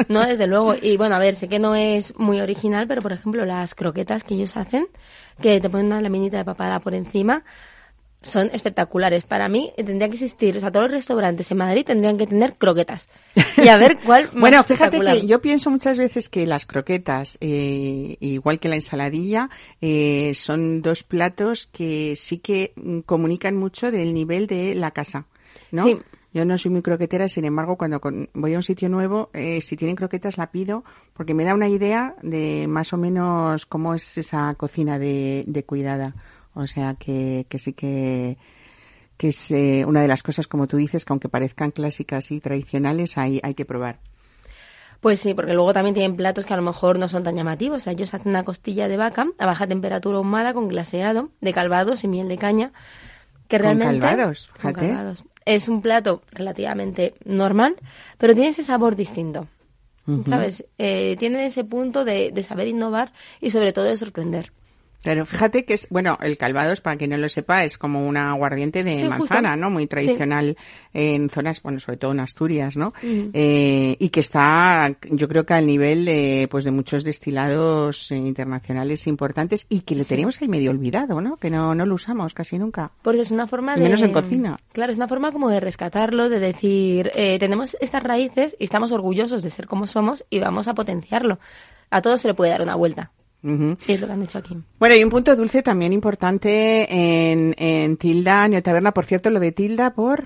No, 0.09 0.25
desde 0.25 0.45
luego. 0.45 0.75
Y 0.79 0.97
bueno, 0.97 1.14
a 1.15 1.19
ver, 1.19 1.35
sé 1.35 1.47
que 1.47 1.59
no 1.59 1.75
es 1.75 2.17
muy 2.17 2.41
original, 2.41 2.87
pero 2.87 3.01
por 3.01 3.13
ejemplo, 3.13 3.45
las 3.45 3.73
croquetas 3.73 4.23
que 4.23 4.35
ellos 4.35 4.57
hacen, 4.57 4.87
que 5.41 5.61
te 5.61 5.69
ponen 5.69 5.87
una 5.87 6.01
laminita 6.01 6.37
de 6.37 6.45
papada 6.45 6.79
por 6.79 6.93
encima, 6.93 7.43
son 8.21 8.49
espectaculares. 8.51 9.23
Para 9.23 9.47
mí 9.47 9.71
tendría 9.77 10.09
que 10.09 10.15
existir, 10.15 10.57
o 10.57 10.59
sea, 10.59 10.71
todos 10.71 10.85
los 10.85 10.93
restaurantes 10.93 11.49
en 11.51 11.57
Madrid 11.57 11.85
tendrían 11.85 12.17
que 12.17 12.27
tener 12.27 12.55
croquetas. 12.55 13.09
Y 13.57 13.67
a 13.69 13.77
ver 13.77 13.97
cuál. 14.05 14.23
más 14.33 14.41
Bueno, 14.41 14.63
fíjate 14.63 14.99
que 14.99 15.25
yo 15.25 15.41
pienso 15.41 15.69
muchas 15.69 15.97
veces 15.97 16.27
que 16.27 16.45
las 16.45 16.65
croquetas, 16.65 17.37
eh, 17.39 18.17
igual 18.19 18.59
que 18.59 18.67
la 18.67 18.75
ensaladilla, 18.75 19.49
eh, 19.79 20.33
son 20.35 20.81
dos 20.81 21.03
platos 21.03 21.67
que 21.67 22.15
sí 22.17 22.39
que 22.39 22.73
comunican 23.05 23.55
mucho 23.55 23.91
del 23.91 24.13
nivel 24.13 24.47
de 24.47 24.75
la 24.75 24.91
casa, 24.91 25.27
¿no? 25.71 25.83
Sí. 25.83 25.97
Yo 26.35 26.43
no 26.43 26.57
soy 26.57 26.69
muy 26.69 26.81
croquetera, 26.81 27.29
sin 27.29 27.45
embargo, 27.45 27.77
cuando 27.77 28.01
voy 28.33 28.53
a 28.53 28.57
un 28.57 28.61
sitio 28.61 28.89
nuevo, 28.89 29.29
eh, 29.31 29.61
si 29.61 29.77
tienen 29.77 29.95
croquetas 29.95 30.37
la 30.37 30.51
pido 30.51 30.83
porque 31.13 31.33
me 31.33 31.45
da 31.45 31.53
una 31.53 31.69
idea 31.69 32.13
de 32.23 32.67
más 32.67 32.91
o 32.91 32.97
menos 32.97 33.65
cómo 33.65 33.95
es 33.95 34.17
esa 34.17 34.53
cocina 34.55 34.99
de, 34.99 35.45
de 35.47 35.63
cuidada. 35.63 36.13
O 36.53 36.67
sea 36.67 36.95
que, 36.95 37.45
que 37.47 37.57
sí 37.57 37.71
que, 37.71 38.37
que 39.15 39.29
es 39.29 39.49
eh, 39.51 39.85
una 39.87 40.01
de 40.01 40.09
las 40.09 40.23
cosas, 40.23 40.45
como 40.45 40.67
tú 40.67 40.75
dices, 40.75 41.05
que 41.05 41.13
aunque 41.13 41.29
parezcan 41.29 41.71
clásicas 41.71 42.29
y 42.31 42.41
tradicionales, 42.41 43.17
hay, 43.17 43.39
hay 43.41 43.53
que 43.53 43.63
probar. 43.63 43.99
Pues 44.99 45.21
sí, 45.21 45.35
porque 45.35 45.53
luego 45.53 45.71
también 45.71 45.93
tienen 45.93 46.17
platos 46.17 46.45
que 46.45 46.53
a 46.53 46.57
lo 46.57 46.63
mejor 46.63 46.99
no 46.99 47.07
son 47.07 47.23
tan 47.23 47.37
llamativos. 47.37 47.87
Ellos 47.87 48.13
hacen 48.13 48.31
una 48.31 48.43
costilla 48.43 48.89
de 48.89 48.97
vaca 48.97 49.27
a 49.39 49.45
baja 49.45 49.67
temperatura 49.67 50.17
ahumada 50.17 50.53
con 50.53 50.67
glaseado 50.67 51.29
de 51.39 51.53
calvados 51.53 52.03
y 52.03 52.09
miel 52.09 52.27
de 52.27 52.37
caña. 52.37 52.73
Que 53.47 53.57
Con 53.57 53.65
realmente, 53.65 53.99
con 54.61 54.73
calvados. 54.73 55.23
Es 55.45 55.67
un 55.67 55.81
plato 55.81 56.23
relativamente 56.31 57.13
normal, 57.23 57.75
pero 58.17 58.33
tiene 58.33 58.49
ese 58.49 58.63
sabor 58.63 58.95
distinto. 58.95 59.47
¿Sabes? 60.27 60.63
Eh, 60.77 61.15
tiene 61.17 61.47
ese 61.47 61.63
punto 61.63 62.05
de, 62.05 62.31
de 62.31 62.43
saber 62.43 62.67
innovar 62.67 63.11
y 63.41 63.49
sobre 63.49 63.73
todo 63.73 63.85
de 63.85 63.97
sorprender. 63.97 64.51
Pero 65.05 65.25
fíjate 65.27 65.65
que 65.65 65.75
es, 65.75 65.87
bueno, 65.91 66.17
el 66.19 66.35
calvados, 66.35 66.81
para 66.81 66.97
quien 66.97 67.11
no 67.11 67.17
lo 67.17 67.29
sepa, 67.29 67.63
es 67.63 67.77
como 67.77 68.07
una 68.07 68.31
aguardiente 68.31 68.83
de 68.83 68.97
Sí, 68.97 69.07
manzana, 69.07 69.51
justo. 69.51 69.63
¿no? 69.63 69.69
Muy 69.69 69.85
tradicional 69.85 70.57
en 70.93 71.29
zonas, 71.29 71.61
bueno, 71.61 71.79
sobre 71.79 71.97
todo 71.97 72.11
en 72.11 72.21
Asturias, 72.21 72.75
¿no? 72.75 72.91
Eh, 73.03 73.95
y 73.99 74.09
que 74.09 74.19
está, 74.19 74.97
yo 75.11 75.27
creo 75.27 75.45
que 75.45 75.53
al 75.53 75.67
nivel 75.67 76.05
de, 76.05 76.47
pues 76.49 76.63
de 76.63 76.71
muchos 76.71 77.03
destilados 77.03 78.11
internacionales 78.11 79.05
importantes 79.05 79.67
y 79.69 79.81
que 79.81 79.93
le 79.93 80.05
tenemos 80.05 80.41
ahí 80.41 80.47
medio 80.47 80.71
olvidado, 80.71 81.21
¿no? 81.21 81.37
Que 81.37 81.51
no, 81.51 81.75
no 81.75 81.85
lo 81.85 81.93
usamos 81.93 82.33
casi 82.33 82.57
nunca. 82.57 82.91
Porque 83.03 83.21
es 83.21 83.29
una 83.29 83.45
forma 83.45 83.75
de... 83.75 83.83
menos 83.83 84.01
en 84.01 84.11
cocina. 84.11 84.57
Claro, 84.73 84.91
es 84.91 84.97
una 84.97 85.07
forma 85.07 85.31
como 85.31 85.49
de 85.49 85.59
rescatarlo, 85.59 86.29
de 86.29 86.39
decir, 86.39 87.11
eh, 87.13 87.37
tenemos 87.37 87.77
estas 87.79 88.01
raíces 88.01 88.55
y 88.59 88.63
estamos 88.63 88.91
orgullosos 88.91 89.43
de 89.43 89.51
ser 89.51 89.67
como 89.67 89.85
somos 89.85 90.25
y 90.31 90.39
vamos 90.39 90.67
a 90.67 90.73
potenciarlo. 90.73 91.37
A 91.91 92.01
todo 92.01 92.17
se 92.17 92.27
le 92.27 92.33
puede 92.33 92.49
dar 92.49 92.63
una 92.63 92.73
vuelta. 92.75 93.11
Ujú. 93.45 93.77
Y 93.87 93.91
es 93.93 94.01
lo 94.01 94.07
que 94.07 94.13
han 94.13 94.23
hecho 94.23 94.39
aquí. 94.39 94.57
Bueno, 94.79 94.95
y 94.95 95.03
un 95.03 95.09
punto 95.11 95.35
dulce 95.35 95.61
también 95.61 95.93
importante 95.93 96.87
en, 97.31 97.53
en 97.57 97.95
Tilda, 97.97 98.47
Neotaberna, 98.47 98.91
por 98.91 99.05
cierto, 99.05 99.29
lo 99.29 99.39
de 99.39 99.51
Tilda 99.51 99.93
por... 99.93 100.25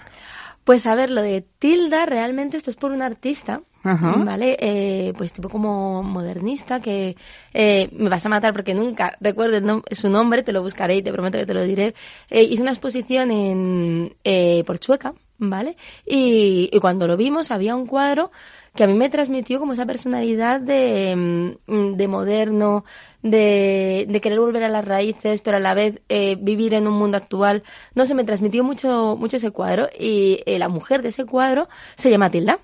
Pues 0.64 0.86
a 0.86 0.94
ver, 0.94 1.10
lo 1.10 1.22
de 1.24 1.44
Tilda, 1.58 2.06
realmente 2.06 2.56
esto 2.58 2.70
es 2.70 2.76
por 2.76 2.92
un 2.92 3.02
artista, 3.02 3.62
Ajá. 3.82 4.12
¿vale? 4.18 4.56
Eh, 4.60 5.14
pues 5.18 5.34
tipo 5.34 5.50
como 5.50 6.04
modernista, 6.04 6.80
que 6.80 7.16
eh, 7.54 7.90
me 7.94 8.08
vas 8.10 8.24
a 8.26 8.30
matar 8.30 8.54
porque 8.54 8.76
nunca 8.76 9.18
recuerdo 9.20 9.58
el 9.58 9.64
nom- 9.64 9.84
su 9.90 10.10
nombre, 10.10 10.44
te 10.44 10.52
lo 10.54 10.62
buscaré 10.62 10.98
y 10.98 11.02
te 11.02 11.12
prometo 11.12 11.40
que 11.40 11.48
te 11.48 11.54
lo 11.56 11.64
diré. 11.64 11.96
Eh, 12.30 12.44
hizo 12.44 12.62
una 12.62 12.72
exposición 12.72 13.32
en 13.32 14.16
eh, 14.24 14.64
por 14.68 14.78
Chueca, 14.78 15.16
¿vale? 15.40 15.76
Y, 16.06 16.70
y 16.72 16.80
cuando 16.80 17.08
lo 17.08 17.18
vimos 17.18 17.50
había 17.50 17.76
un 17.76 17.88
cuadro 17.88 18.30
que 18.76 18.84
a 18.84 18.88
mí 18.88 18.94
me 18.94 19.10
transmitió 19.10 19.60
como 19.60 19.74
esa 19.74 19.86
personalidad 19.86 20.60
de, 20.60 21.56
mm, 21.68 21.96
de 21.96 22.08
moderno, 22.08 22.86
de, 23.22 24.06
de 24.08 24.22
querer 24.22 24.40
volver 24.40 24.64
a 24.64 24.70
las 24.70 24.86
raíces, 24.86 25.42
pero 25.42 25.58
a 25.58 25.60
la 25.60 25.74
vez 25.74 26.02
eh, 26.10 26.38
vivir 26.40 26.74
en 26.74 26.88
un 26.88 26.94
mundo 26.94 27.18
actual. 27.18 27.64
No 27.96 28.06
sé, 28.06 28.14
me 28.14 28.24
transmitió 28.24 28.64
mucho, 28.64 29.16
mucho 29.20 29.38
ese 29.38 29.52
cuadro 29.52 29.90
y 29.98 30.42
eh, 30.46 30.60
la 30.60 30.70
mujer 30.70 31.02
de 31.02 31.10
ese 31.10 31.26
cuadro 31.26 31.68
se 31.96 32.10
llama 32.10 32.30
Tilda. 32.30 32.60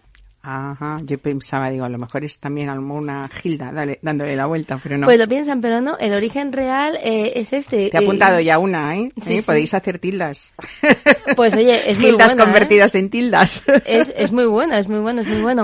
Ajá, 0.48 0.98
yo 1.04 1.18
pensaba, 1.18 1.70
digo, 1.70 1.86
a 1.86 1.90
lo 1.90 1.98
mejor 1.98 2.24
es 2.24 2.40
también 2.40 2.70
a 2.70 2.76
lo 2.76 2.82
mejor 2.82 3.02
una 3.02 3.28
Gilda 3.30 3.72
dale- 3.72 3.98
dándole 4.02 4.36
la 4.36 4.46
vuelta, 4.46 4.80
pero 4.82 4.98
no. 4.98 5.06
Pues 5.06 5.18
lo 5.20 5.28
piensan, 5.28 5.60
pero 5.62 5.82
no, 5.82 5.98
el 5.98 6.14
origen 6.14 6.52
real 6.52 6.98
eh, 7.04 7.34
es 7.36 7.52
este. 7.52 7.90
Te 7.90 7.98
he 7.98 8.02
eh, 8.02 8.04
apuntado 8.04 8.40
ya 8.40 8.60
una, 8.60 8.96
¿eh? 8.96 9.12
sí, 9.24 9.34
¿Eh? 9.34 9.38
sí. 9.38 9.42
Podéis 9.42 9.74
hacer 9.74 10.00
tildas. 10.00 10.54
Pues 11.36 11.56
oye, 11.56 11.90
es 11.90 11.98
muy 12.00 12.12
buena, 12.14 12.34
¿eh? 12.34 12.38
convertidas 12.38 12.94
en 12.96 13.10
tildas. 13.10 13.64
Es, 13.86 14.14
es 14.16 14.32
muy 14.32 14.46
bueno, 14.46 14.76
es 14.76 14.88
muy 14.88 15.00
bueno, 15.00 15.22
es 15.22 15.28
muy 15.28 15.42
bueno. 15.42 15.64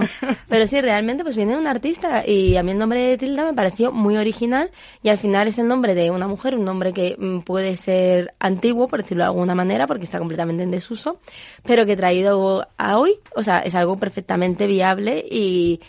Pero 0.49 0.67
sí, 0.67 0.81
realmente 0.81 1.23
pues 1.23 1.35
viene 1.35 1.53
de 1.53 1.59
un 1.59 1.67
artista 1.67 2.27
y 2.27 2.57
a 2.57 2.63
mí 2.63 2.71
el 2.71 2.77
nombre 2.77 3.01
de 3.05 3.17
Tilda 3.17 3.45
me 3.45 3.53
pareció 3.53 3.91
muy 3.91 4.17
original 4.17 4.71
y 5.03 5.09
al 5.09 5.17
final 5.17 5.47
es 5.47 5.57
el 5.59 5.67
nombre 5.67 5.95
de 5.95 6.11
una 6.11 6.27
mujer, 6.27 6.55
un 6.55 6.65
nombre 6.65 6.91
que 6.93 7.15
mm, 7.17 7.39
puede 7.41 7.75
ser 7.75 8.33
antiguo, 8.39 8.87
por 8.87 9.01
decirlo 9.01 9.23
de 9.23 9.27
alguna 9.29 9.55
manera, 9.55 9.87
porque 9.87 10.03
está 10.05 10.19
completamente 10.19 10.63
en 10.63 10.71
desuso, 10.71 11.19
pero 11.63 11.85
que 11.85 11.95
traído 11.95 12.67
a 12.77 12.97
hoy, 12.97 13.15
o 13.35 13.43
sea, 13.43 13.59
es 13.59 13.75
algo 13.75 13.97
perfectamente 13.97 14.67
viable 14.71 15.23
y, 15.29 15.79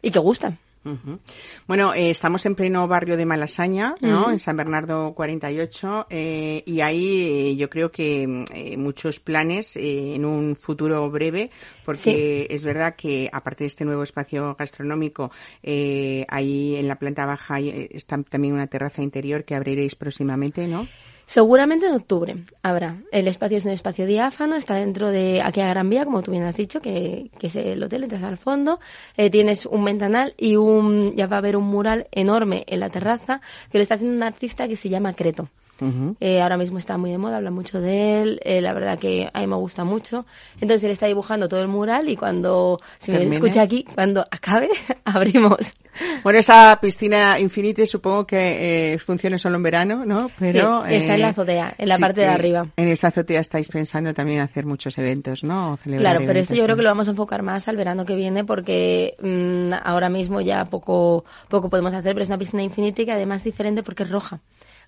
y 0.00 0.10
que 0.10 0.18
gusta. 0.18 0.56
Ujú. 0.84 1.20
Bueno, 1.68 1.94
eh, 1.94 2.10
estamos 2.10 2.44
en 2.44 2.56
pleno 2.56 2.88
barrio 2.88 3.16
de 3.16 3.24
Malasaña, 3.24 3.94
¿no? 4.00 4.32
En 4.32 4.40
San 4.40 4.56
Bernardo 4.56 5.14
48, 5.14 6.08
eh, 6.10 6.64
y 6.66 6.80
ahí 6.80 7.50
eh, 7.52 7.56
yo 7.56 7.70
creo 7.70 7.92
que 7.92 8.44
eh, 8.52 8.76
muchos 8.76 9.20
planes 9.20 9.76
en 9.76 10.24
un 10.24 10.56
futuro 10.56 11.08
breve, 11.08 11.50
porque 11.84 12.48
es 12.50 12.64
verdad 12.64 12.96
que 12.96 13.30
aparte 13.32 13.62
de 13.62 13.68
este 13.68 13.84
nuevo 13.84 14.02
espacio 14.02 14.56
gastronómico, 14.58 15.30
eh, 15.62 16.26
ahí 16.28 16.74
en 16.74 16.88
la 16.88 16.96
planta 16.96 17.26
baja 17.26 17.54
hay, 17.54 17.88
está 17.92 18.20
también 18.22 18.54
una 18.54 18.66
terraza 18.66 19.02
interior 19.02 19.44
que 19.44 19.54
abriréis 19.54 19.94
próximamente, 19.94 20.66
¿no? 20.66 20.88
Seguramente 21.26 21.86
en 21.86 21.94
octubre 21.94 22.36
habrá. 22.62 22.98
El 23.10 23.26
espacio 23.28 23.58
es 23.58 23.64
un 23.64 23.70
espacio 23.70 24.06
diáfano, 24.06 24.56
está 24.56 24.74
dentro 24.74 25.10
de 25.10 25.40
aquí 25.42 25.60
a 25.60 25.68
Gran 25.68 25.88
Vía, 25.88 26.04
como 26.04 26.22
tú 26.22 26.30
bien 26.30 26.42
has 26.42 26.56
dicho, 26.56 26.80
que, 26.80 27.30
que 27.38 27.46
es 27.46 27.56
el 27.56 27.82
hotel, 27.82 28.04
entras 28.04 28.22
al 28.22 28.38
fondo, 28.38 28.80
eh, 29.16 29.30
tienes 29.30 29.66
un 29.66 29.84
ventanal 29.84 30.34
y 30.36 30.56
un, 30.56 31.14
ya 31.16 31.26
va 31.26 31.36
a 31.36 31.38
haber 31.38 31.56
un 31.56 31.64
mural 31.64 32.06
enorme 32.10 32.64
en 32.66 32.80
la 32.80 32.90
terraza 32.90 33.40
que 33.70 33.78
lo 33.78 33.82
está 33.82 33.94
haciendo 33.94 34.16
un 34.16 34.22
artista 34.22 34.68
que 34.68 34.76
se 34.76 34.88
llama 34.88 35.14
Creto. 35.14 35.48
Ujú. 35.80 36.16
Eh, 36.20 36.40
ahora 36.40 36.56
mismo 36.56 36.78
está 36.78 36.96
muy 36.98 37.10
de 37.10 37.18
moda, 37.18 37.38
habla 37.38 37.50
mucho 37.50 37.80
de 37.80 38.22
él, 38.22 38.40
eh, 38.44 38.60
la 38.60 38.72
verdad 38.72 38.98
que 38.98 39.28
a 39.32 39.40
mí 39.40 39.46
me 39.46 39.56
gusta 39.56 39.84
mucho. 39.84 40.26
Entonces 40.60 40.84
él 40.84 40.90
está 40.92 41.06
dibujando 41.06 41.48
todo 41.48 41.60
el 41.60 41.68
mural 41.68 42.08
y 42.08 42.16
cuando, 42.16 42.80
si 42.98 43.12
me 43.12 43.24
escucha 43.24 43.62
aquí, 43.62 43.84
cuando 43.84 44.26
acabe, 44.30 44.68
abrimos. 45.04 45.74
Bueno, 46.22 46.38
esa 46.38 46.78
piscina 46.80 47.38
Infinity 47.38 47.86
supongo 47.86 48.26
que 48.26 48.94
eh, 48.94 48.98
funciona 48.98 49.36
solo 49.38 49.56
en 49.56 49.62
verano, 49.62 50.06
¿no? 50.06 50.30
Pero, 50.38 50.84
Sí, 50.86 50.94
está 50.94 51.14
en 51.14 51.20
la 51.20 51.26
eh, 51.26 51.30
azotea, 51.30 51.74
en 51.76 51.88
la 51.88 51.98
parte 51.98 52.20
de 52.22 52.28
arriba. 52.28 52.66
En 52.76 52.88
esa 52.88 53.08
azotea 53.08 53.40
estáis 53.40 53.68
pensando 53.68 54.14
también 54.14 54.40
hacer 54.40 54.64
muchos 54.64 54.96
eventos, 54.98 55.44
¿no? 55.44 55.78
Claro, 55.98 56.20
pero 56.26 56.38
esto 56.38 56.54
yo 56.54 56.64
creo 56.64 56.76
que 56.76 56.82
lo 56.82 56.88
vamos 56.88 57.08
a 57.08 57.10
enfocar 57.10 57.42
más 57.42 57.68
al 57.68 57.76
verano 57.76 58.04
que 58.04 58.14
viene 58.14 58.44
porque 58.44 59.16
mm, 59.20 59.74
ahora 59.84 60.08
mismo 60.08 60.40
ya 60.40 60.64
poco, 60.64 61.24
poco 61.48 61.68
podemos 61.68 61.92
hacer, 61.92 62.14
pero 62.14 62.22
es 62.22 62.28
una 62.30 62.38
piscina 62.38 62.62
infinita 62.62 63.04
que 63.04 63.12
además 63.12 63.38
es 63.38 63.44
diferente 63.44 63.82
porque 63.82 64.04
es 64.04 64.10
roja. 64.10 64.40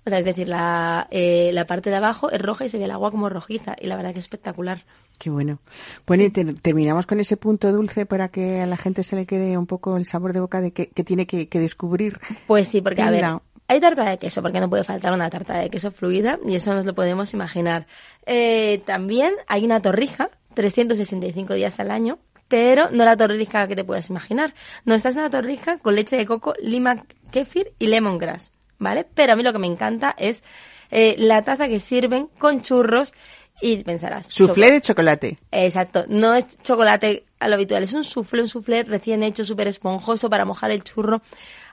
O 0.07 0.11
sea, 0.11 0.19
es 0.19 0.25
decir, 0.25 0.49
la, 0.49 1.07
eh, 1.11 1.51
la 1.55 1.65
parte 1.65 1.89
de 1.91 1.97
abajo 1.97 2.31
es 2.31 2.41
roja 2.41 2.65
y 2.67 2.69
se 2.69 2.79
ve 2.79 2.85
el 2.85 2.91
agua 2.91 3.11
como 3.11 3.29
rojiza 3.31 3.75
y 3.81 3.87
la 3.87 3.97
verdad 3.97 4.13
que 4.13 4.19
es 4.19 4.25
espectacular. 4.27 4.85
Qué 5.19 5.31
bueno. 5.31 5.61
Bueno, 6.07 6.25
y 6.25 6.31
ter- 6.31 6.55
terminamos 6.61 7.07
con 7.07 7.21
ese 7.21 7.37
punto 7.37 7.73
dulce 7.73 8.05
para 8.05 8.29
que 8.29 8.61
a 8.61 8.67
la 8.67 8.77
gente 8.77 9.03
se 9.03 9.17
le 9.17 9.25
quede 9.27 9.57
un 9.57 9.67
poco 9.67 9.97
el 9.97 10.05
sabor 10.07 10.33
de 10.35 10.41
boca 10.41 10.61
de 10.61 10.73
que, 10.73 10.89
que 10.89 11.05
tiene 11.05 11.27
que, 11.27 11.49
que 11.49 11.59
descubrir. 11.59 12.19
Pues 12.47 12.69
sí, 12.69 12.83
porque 12.83 13.01
a 13.03 13.11
ver, 13.11 13.25
hay 13.67 13.81
tarta 13.81 14.05
de 14.11 14.19
queso, 14.19 14.43
porque 14.43 14.61
no 14.61 14.69
puede 14.69 14.85
faltar 14.85 15.13
una 15.15 15.31
tarta 15.31 15.59
de 15.59 15.71
queso 15.71 15.91
fluida 15.91 16.39
y 16.45 16.55
eso 16.57 16.75
nos 16.75 16.85
lo 16.85 16.95
podemos 16.95 17.33
imaginar. 17.33 17.87
Eh, 18.27 18.83
también 18.85 19.33
hay 19.47 19.65
una 19.65 19.81
torrija, 19.81 20.29
365 20.55 21.55
días 21.55 21.81
al 21.81 21.91
año, 21.91 22.19
pero 22.49 22.91
no 22.91 23.05
la 23.07 23.17
torrija 23.17 23.67
que 23.69 23.77
te 23.77 23.85
puedas 23.85 24.11
imaginar. 24.11 24.53
No, 24.85 24.95
esta 24.95 25.09
es 25.09 25.17
una 25.17 25.31
torrija 25.31 25.79
con 25.79 25.95
leche 25.95 26.17
de 26.17 26.27
coco, 26.27 26.55
lima 26.61 26.97
kefir 27.31 27.73
y 27.79 27.87
lemongrass, 27.87 28.51
¿vale? 28.79 29.07
Pero 29.15 29.33
a 29.33 29.37
mí 29.37 29.43
lo 29.43 29.53
que 29.53 29.59
me 29.59 29.67
encanta 29.67 30.15
es 30.19 30.43
eh, 30.91 31.15
la 31.19 31.43
taza 31.43 31.69
que 31.69 31.81
sirven 31.81 32.29
con 32.39 32.63
churros 32.63 33.13
y 33.61 33.79
pensarás... 33.85 34.27
Soufflé 34.27 34.67
choco- 34.67 34.73
de 34.75 34.81
chocolate. 34.81 35.39
Exacto, 35.53 36.05
no 36.09 36.35
es 36.35 36.59
chocolate 36.63 37.25
a 37.39 37.49
lo 37.49 37.55
habitual, 37.55 37.83
es 37.83 37.93
un 37.93 38.05
soufflé, 38.05 38.43
un 38.43 38.49
soufflé 38.49 38.83
recién 38.85 39.23
hecho, 39.23 39.45
súper 39.45 39.69
esponjoso 39.69 40.29
para 40.31 40.45
mojar 40.45 40.71
el 40.71 40.83
churro, 40.83 41.23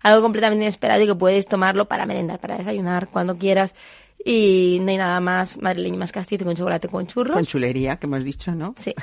algo 0.02 0.22
completamente 0.22 0.64
inesperado 0.64 1.02
y 1.04 1.08
que 1.08 1.16
puedes 1.16 1.48
tomarlo 1.48 1.88
para 1.88 2.06
merendar, 2.06 2.40
para 2.40 2.58
desayunar, 2.58 3.08
cuando 3.08 3.38
quieras. 3.38 3.76
Y 4.24 4.80
no 4.82 4.92
hay 4.92 4.98
nada 4.98 5.20
más 5.20 5.60
madrileño 5.60 5.98
más 5.98 6.12
castito 6.12 6.46
con 6.46 6.56
chocolate 6.56 6.88
con 6.88 7.08
churros. 7.08 7.34
Con 7.34 7.46
chulería, 7.46 7.98
que 7.98 8.06
hemos 8.06 8.24
dicho, 8.24 8.54
¿no? 8.54 8.76
Sí, 8.78 8.94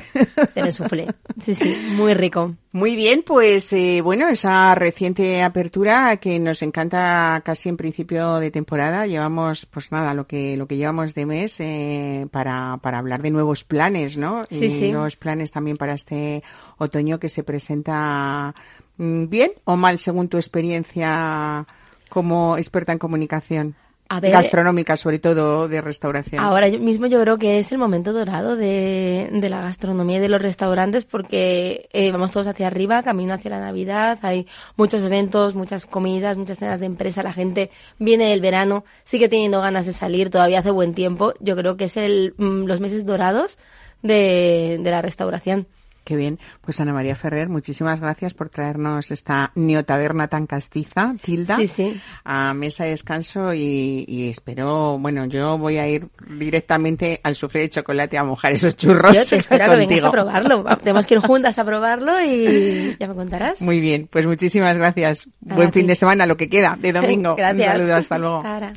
el 0.55 0.73
soufflé. 0.73 1.09
Sí, 1.41 1.55
sí, 1.55 1.77
muy 1.97 2.15
rico. 2.15 2.55
Muy 2.73 2.95
bien, 2.95 3.25
pues 3.27 3.73
eh, 3.73 4.01
bueno, 4.03 4.29
esa 4.29 4.75
reciente 4.75 5.43
apertura 5.43 6.19
que 6.19 6.39
nos 6.39 6.63
encanta 6.63 7.43
casi 7.45 7.69
en 7.69 7.77
principio 7.77 8.37
de 8.37 8.51
temporada. 8.51 9.07
Llevamos, 9.07 9.67
pues 9.67 9.91
nada, 9.91 10.15
lo 10.15 10.27
que 10.27 10.57
lo 10.57 10.67
que 10.67 10.77
llevamos 10.77 11.15
de 11.15 11.27
mes 11.27 11.59
eh, 11.61 12.27
para, 12.31 12.79
para 12.83 12.99
hablar 12.99 13.23
de 13.23 13.31
nuevos 13.31 13.65
planes, 13.65 14.19
¿no? 14.19 14.45
Sí, 14.51 14.67
y 14.67 14.71
sí. 14.71 14.93
Nuevos 14.93 15.17
planes 15.17 15.51
también 15.51 15.77
para 15.77 15.95
este 15.95 16.43
otoño 16.77 17.19
que 17.19 17.29
se 17.29 17.43
presenta 17.43 18.55
mm, 18.99 19.29
bien 19.29 19.53
o 19.65 19.77
mal 19.77 19.99
según 19.99 20.29
tu 20.29 20.37
experiencia 20.37 21.67
como 22.09 22.57
experta 22.57 22.93
en 22.93 22.99
comunicación. 22.99 23.75
A 24.11 24.21
ver, 24.21 24.33
gastronómica, 24.33 24.97
sobre 24.97 25.19
todo 25.19 25.69
de 25.69 25.81
restauración. 25.81 26.43
Ahora 26.43 26.69
mismo 26.69 27.07
yo 27.07 27.21
creo 27.21 27.37
que 27.37 27.59
es 27.59 27.73
el 27.73 27.79
momento 27.79 28.13
dorado 28.13 28.57
de, 28.57 29.29
de 29.31 29.49
la 29.51 29.61
gastronomía 29.61 30.17
y 30.17 30.21
de 30.21 30.29
los 30.29 30.41
restaurantes 30.41 31.05
porque 31.05 31.89
eh, 31.93 32.11
vamos 32.11 32.33
todos 32.33 32.47
hacia 32.47 32.69
arriba, 32.69 33.03
camino 33.03 33.35
hacia 33.35 33.51
la 33.51 33.61
Navidad, 33.61 34.19
hay 34.23 34.47
muchos 34.77 35.03
eventos, 35.03 35.55
muchas 35.55 35.85
comidas, 35.85 36.39
muchas 36.39 36.59
cenas 36.59 36.81
de 36.81 36.87
empresa, 36.87 37.23
la 37.23 37.35
gente 37.35 37.71
viene 37.99 38.31
del 38.31 38.41
verano, 38.41 38.85
sigue 39.05 39.29
teniendo 39.29 39.61
ganas 39.61 39.85
de 39.85 39.93
salir, 39.93 40.31
todavía 40.31 40.61
hace 40.61 40.71
buen 40.71 40.95
tiempo, 40.95 41.35
yo 41.41 41.55
creo 41.55 41.77
que 41.77 41.85
es 41.85 41.97
el, 41.99 42.35
mm, 42.39 42.65
los 42.65 42.81
meses 42.81 43.05
dorados 43.05 43.59
de, 44.03 44.79
de 44.81 44.91
la 44.91 45.03
restauración. 45.03 45.67
Qué 46.09 46.17
bien. 46.17 46.39
Pues 46.63 46.81
Ana 46.81 46.95
María 46.95 47.15
Ferrer, 47.15 47.51
muchísimas 47.51 48.01
gracias 48.01 48.33
por 48.33 48.49
traernos 48.49 49.11
esta 49.11 49.53
neotaberna 49.55 50.27
tan 50.29 50.47
castiza, 50.47 51.15
Tilda, 51.23 51.57
Sí, 51.57 51.69
sí. 51.69 52.01
a 52.25 52.55
mesa 52.55 52.85
de 52.85 52.91
descanso 52.91 53.53
y, 53.53 54.07
y 54.09 54.31
espero, 54.31 54.99
bueno, 54.99 55.27
yo 55.27 55.59
voy 55.59 55.77
a 55.77 55.87
ir 55.87 56.09
directamente 56.31 57.21
al 57.23 57.35
sufre 57.35 57.61
de 57.61 57.69
chocolate 57.69 58.17
a 58.17 58.25
mojar 58.25 58.53
esos 58.53 58.75
churros. 58.75 59.13
Yo 59.15 59.23
te 59.23 59.37
espero 59.37 59.65
a 59.65 59.69
que 59.69 59.77
vengas 59.77 59.87
contigo. 60.01 60.07
a 60.07 60.11
probarlo, 60.11 60.65
tenemos 60.83 61.07
que 61.07 61.15
ir 61.17 61.21
juntas 61.21 61.59
a 61.59 61.65
probarlo 61.67 62.13
y 62.25 62.97
ya 62.99 63.07
me 63.07 63.15
contarás. 63.15 63.61
Muy 63.61 63.79
bien, 63.79 64.09
pues 64.11 64.27
muchísimas 64.27 64.79
gracias. 64.79 65.29
A 65.51 65.57
Buen 65.57 65.71
ti. 65.71 65.81
fin 65.81 65.89
de 65.89 65.95
semana, 65.95 66.25
lo 66.25 66.39
que 66.39 66.49
queda 66.49 66.79
de 66.81 66.91
domingo. 66.95 67.37
Gracias. 67.37 67.69
Un 67.75 67.79
saludo, 67.81 67.95
hasta 67.97 68.19
luego. 68.19 68.37
ahora. 68.47 68.73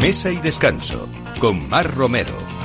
Mesa 0.00 0.30
y 0.30 0.36
descanso 0.38 1.10
con 1.40 1.68
Mar 1.68 1.94
Romero. 1.94 2.32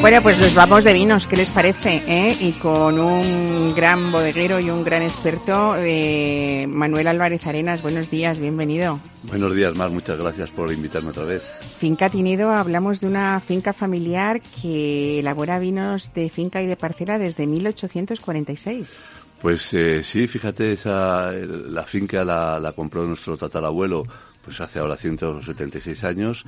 Bueno, 0.00 0.22
pues 0.22 0.40
nos 0.40 0.54
vamos 0.54 0.82
de 0.82 0.94
vinos, 0.94 1.26
¿qué 1.26 1.36
les 1.36 1.50
parece? 1.50 2.02
eh? 2.06 2.34
Y 2.40 2.52
con 2.52 2.98
un 2.98 3.74
gran 3.74 4.10
bodeguero 4.10 4.58
y 4.58 4.70
un 4.70 4.82
gran 4.82 5.02
experto, 5.02 5.74
eh, 5.76 6.66
Manuel 6.66 7.06
Álvarez 7.06 7.46
Arenas, 7.46 7.82
buenos 7.82 8.10
días, 8.10 8.38
bienvenido. 8.38 8.98
Buenos 9.28 9.54
días, 9.54 9.74
Mar, 9.76 9.90
muchas 9.90 10.18
gracias 10.18 10.48
por 10.50 10.72
invitarme 10.72 11.10
otra 11.10 11.24
vez. 11.24 11.42
Finca 11.78 12.08
Tinido, 12.08 12.50
hablamos 12.50 13.00
de 13.00 13.08
una 13.08 13.40
finca 13.40 13.74
familiar 13.74 14.40
que 14.40 15.20
elabora 15.20 15.58
vinos 15.58 16.14
de 16.14 16.30
finca 16.30 16.62
y 16.62 16.66
de 16.66 16.76
parcela 16.76 17.18
desde 17.18 17.46
1846. 17.46 19.00
Pues 19.42 19.72
eh, 19.74 20.02
sí, 20.02 20.26
fíjate, 20.26 20.72
esa, 20.72 21.30
la 21.30 21.82
finca 21.84 22.24
la, 22.24 22.58
la 22.58 22.72
compró 22.72 23.06
nuestro 23.06 23.36
tatarabuelo 23.36 24.04
pues 24.42 24.58
hace 24.62 24.78
ahora 24.78 24.96
176 24.96 26.04
años 26.04 26.44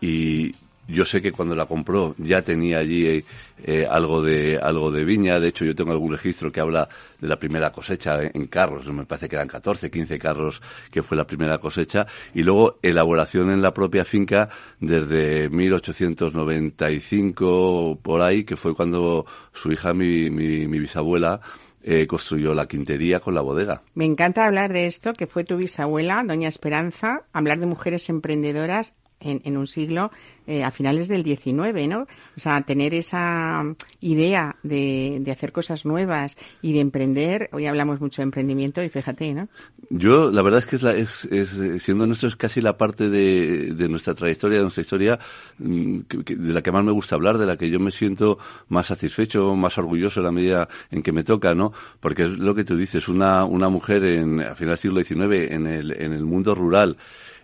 y 0.00 0.54
yo 0.88 1.04
sé 1.04 1.22
que 1.22 1.30
cuando 1.32 1.54
la 1.54 1.66
compró 1.66 2.14
ya 2.18 2.42
tenía 2.42 2.78
allí 2.78 3.06
eh, 3.06 3.24
eh, 3.64 3.86
algo 3.88 4.20
de 4.22 4.58
algo 4.58 4.90
de 4.90 5.04
viña. 5.04 5.38
De 5.38 5.46
hecho, 5.48 5.64
yo 5.64 5.74
tengo 5.74 5.92
algún 5.92 6.12
registro 6.12 6.50
que 6.50 6.60
habla 6.60 6.88
de 7.20 7.28
la 7.28 7.38
primera 7.38 7.70
cosecha 7.70 8.20
en 8.22 8.46
carros. 8.46 8.86
Me 8.92 9.06
parece 9.06 9.28
que 9.28 9.36
eran 9.36 9.48
14, 9.48 9.90
15 9.90 10.18
carros 10.18 10.60
que 10.90 11.02
fue 11.02 11.16
la 11.16 11.26
primera 11.26 11.58
cosecha. 11.58 12.06
Y 12.34 12.42
luego 12.42 12.78
elaboración 12.82 13.50
en 13.50 13.62
la 13.62 13.72
propia 13.72 14.04
finca 14.04 14.48
desde 14.80 15.48
1895 15.48 18.00
por 18.02 18.20
ahí, 18.20 18.44
que 18.44 18.56
fue 18.56 18.74
cuando 18.74 19.24
su 19.52 19.70
hija, 19.70 19.94
mi, 19.94 20.30
mi, 20.30 20.66
mi 20.66 20.80
bisabuela, 20.80 21.40
eh, 21.84 22.06
construyó 22.06 22.54
la 22.54 22.66
quintería 22.66 23.20
con 23.20 23.34
la 23.34 23.40
bodega. 23.40 23.82
Me 23.94 24.04
encanta 24.04 24.46
hablar 24.46 24.72
de 24.72 24.86
esto, 24.86 25.14
que 25.14 25.26
fue 25.26 25.44
tu 25.44 25.56
bisabuela, 25.56 26.22
doña 26.24 26.48
Esperanza, 26.48 27.22
hablar 27.32 27.58
de 27.58 27.66
mujeres 27.66 28.08
emprendedoras 28.08 28.94
en, 29.22 29.56
un 29.56 29.66
siglo 29.66 30.10
eh, 30.46 30.64
a 30.64 30.70
finales 30.70 31.08
del 31.08 31.22
19, 31.22 31.86
¿no? 31.86 32.00
O 32.36 32.40
sea, 32.40 32.60
tener 32.62 32.94
esa 32.94 33.62
idea 34.00 34.56
de, 34.62 35.18
de, 35.20 35.30
hacer 35.30 35.52
cosas 35.52 35.84
nuevas 35.84 36.36
y 36.60 36.72
de 36.72 36.80
emprender. 36.80 37.48
Hoy 37.52 37.66
hablamos 37.66 38.00
mucho 38.00 38.22
de 38.22 38.24
emprendimiento 38.24 38.82
y 38.82 38.88
fíjate, 38.88 39.32
¿no? 39.34 39.48
Yo, 39.90 40.30
la 40.30 40.42
verdad 40.42 40.60
es 40.60 40.66
que 40.66 40.76
es, 40.76 40.82
la, 40.82 40.94
es, 40.94 41.24
es 41.26 41.50
siendo 41.82 42.06
nuestro, 42.06 42.28
es 42.28 42.36
casi 42.36 42.60
la 42.60 42.76
parte 42.76 43.08
de, 43.08 43.74
de, 43.74 43.88
nuestra 43.88 44.14
trayectoria, 44.14 44.58
de 44.58 44.62
nuestra 44.62 44.82
historia, 44.82 45.18
mm, 45.58 46.00
de 46.08 46.52
la 46.52 46.62
que 46.62 46.72
más 46.72 46.84
me 46.84 46.92
gusta 46.92 47.14
hablar, 47.14 47.38
de 47.38 47.46
la 47.46 47.56
que 47.56 47.70
yo 47.70 47.78
me 47.78 47.90
siento 47.90 48.38
más 48.68 48.86
satisfecho, 48.86 49.54
más 49.54 49.78
orgulloso 49.78 50.20
en 50.20 50.26
la 50.26 50.32
medida 50.32 50.68
en 50.90 51.02
que 51.02 51.12
me 51.12 51.24
toca, 51.24 51.54
¿no? 51.54 51.72
Porque 52.00 52.24
es 52.24 52.30
lo 52.30 52.54
que 52.54 52.64
tú 52.64 52.76
dices, 52.76 53.08
una, 53.08 53.44
una 53.44 53.68
mujer 53.68 54.04
en, 54.04 54.40
a 54.40 54.54
final 54.54 54.76
del 54.76 54.78
siglo 54.78 55.00
XIX 55.00 55.52
en 55.52 55.66
el, 55.66 55.92
en 55.92 56.12
el 56.12 56.24
mundo 56.24 56.54
rural, 56.54 56.96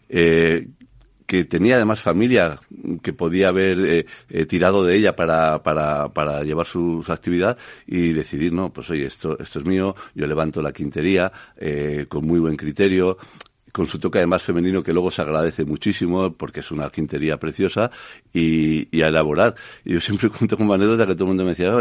eh, 0.09 0.69
que 1.29 1.45
tenía 1.45 1.77
además 1.77 2.01
familia 2.01 2.59
que 3.03 3.13
podía 3.13 3.49
haber 3.49 3.79
eh, 3.81 4.07
eh, 4.31 4.47
tirado 4.47 4.83
de 4.83 4.97
ella 4.97 5.15
para, 5.15 5.63
para, 5.63 6.09
para 6.09 6.43
llevar 6.43 6.67
su, 6.67 7.03
su, 7.05 7.13
actividad 7.13 7.59
y 7.87 8.15
decidir, 8.15 8.55
no, 8.55 8.73
pues 8.73 8.89
oye, 8.89 9.05
esto, 9.05 9.39
esto 9.39 9.59
es 9.59 9.67
mío, 9.67 9.95
yo 10.15 10.27
levanto 10.27 10.63
la 10.63 10.73
quintería 10.73 11.31
eh, 11.59 12.07
con 12.09 12.27
muy 12.27 12.41
buen 12.41 12.57
criterio, 12.57 13.19
con 13.73 13.87
su 13.87 13.99
toque 13.99 14.19
además 14.19 14.43
femenino 14.43 14.83
que 14.83 14.93
luego 14.93 15.11
se 15.11 15.23
agradece 15.23 15.65
muchísimo 15.65 16.33
porque 16.33 16.61
es 16.61 16.71
una 16.71 16.91
quintería 16.91 17.37
preciosa 17.37 17.91
y, 18.33 18.89
y 18.97 19.03
a 19.03 19.09
elaborar. 19.09 19.55
Y 19.85 19.95
yo 19.95 20.01
siempre 20.01 20.29
cuento 20.39 20.57
como 20.57 20.75
anécdota 20.75 21.07
que 21.07 21.15
todo 21.15 21.25
el 21.25 21.29
mundo 21.29 21.45
me 21.45 21.51
decía, 21.51 21.73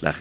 la, 0.00 0.14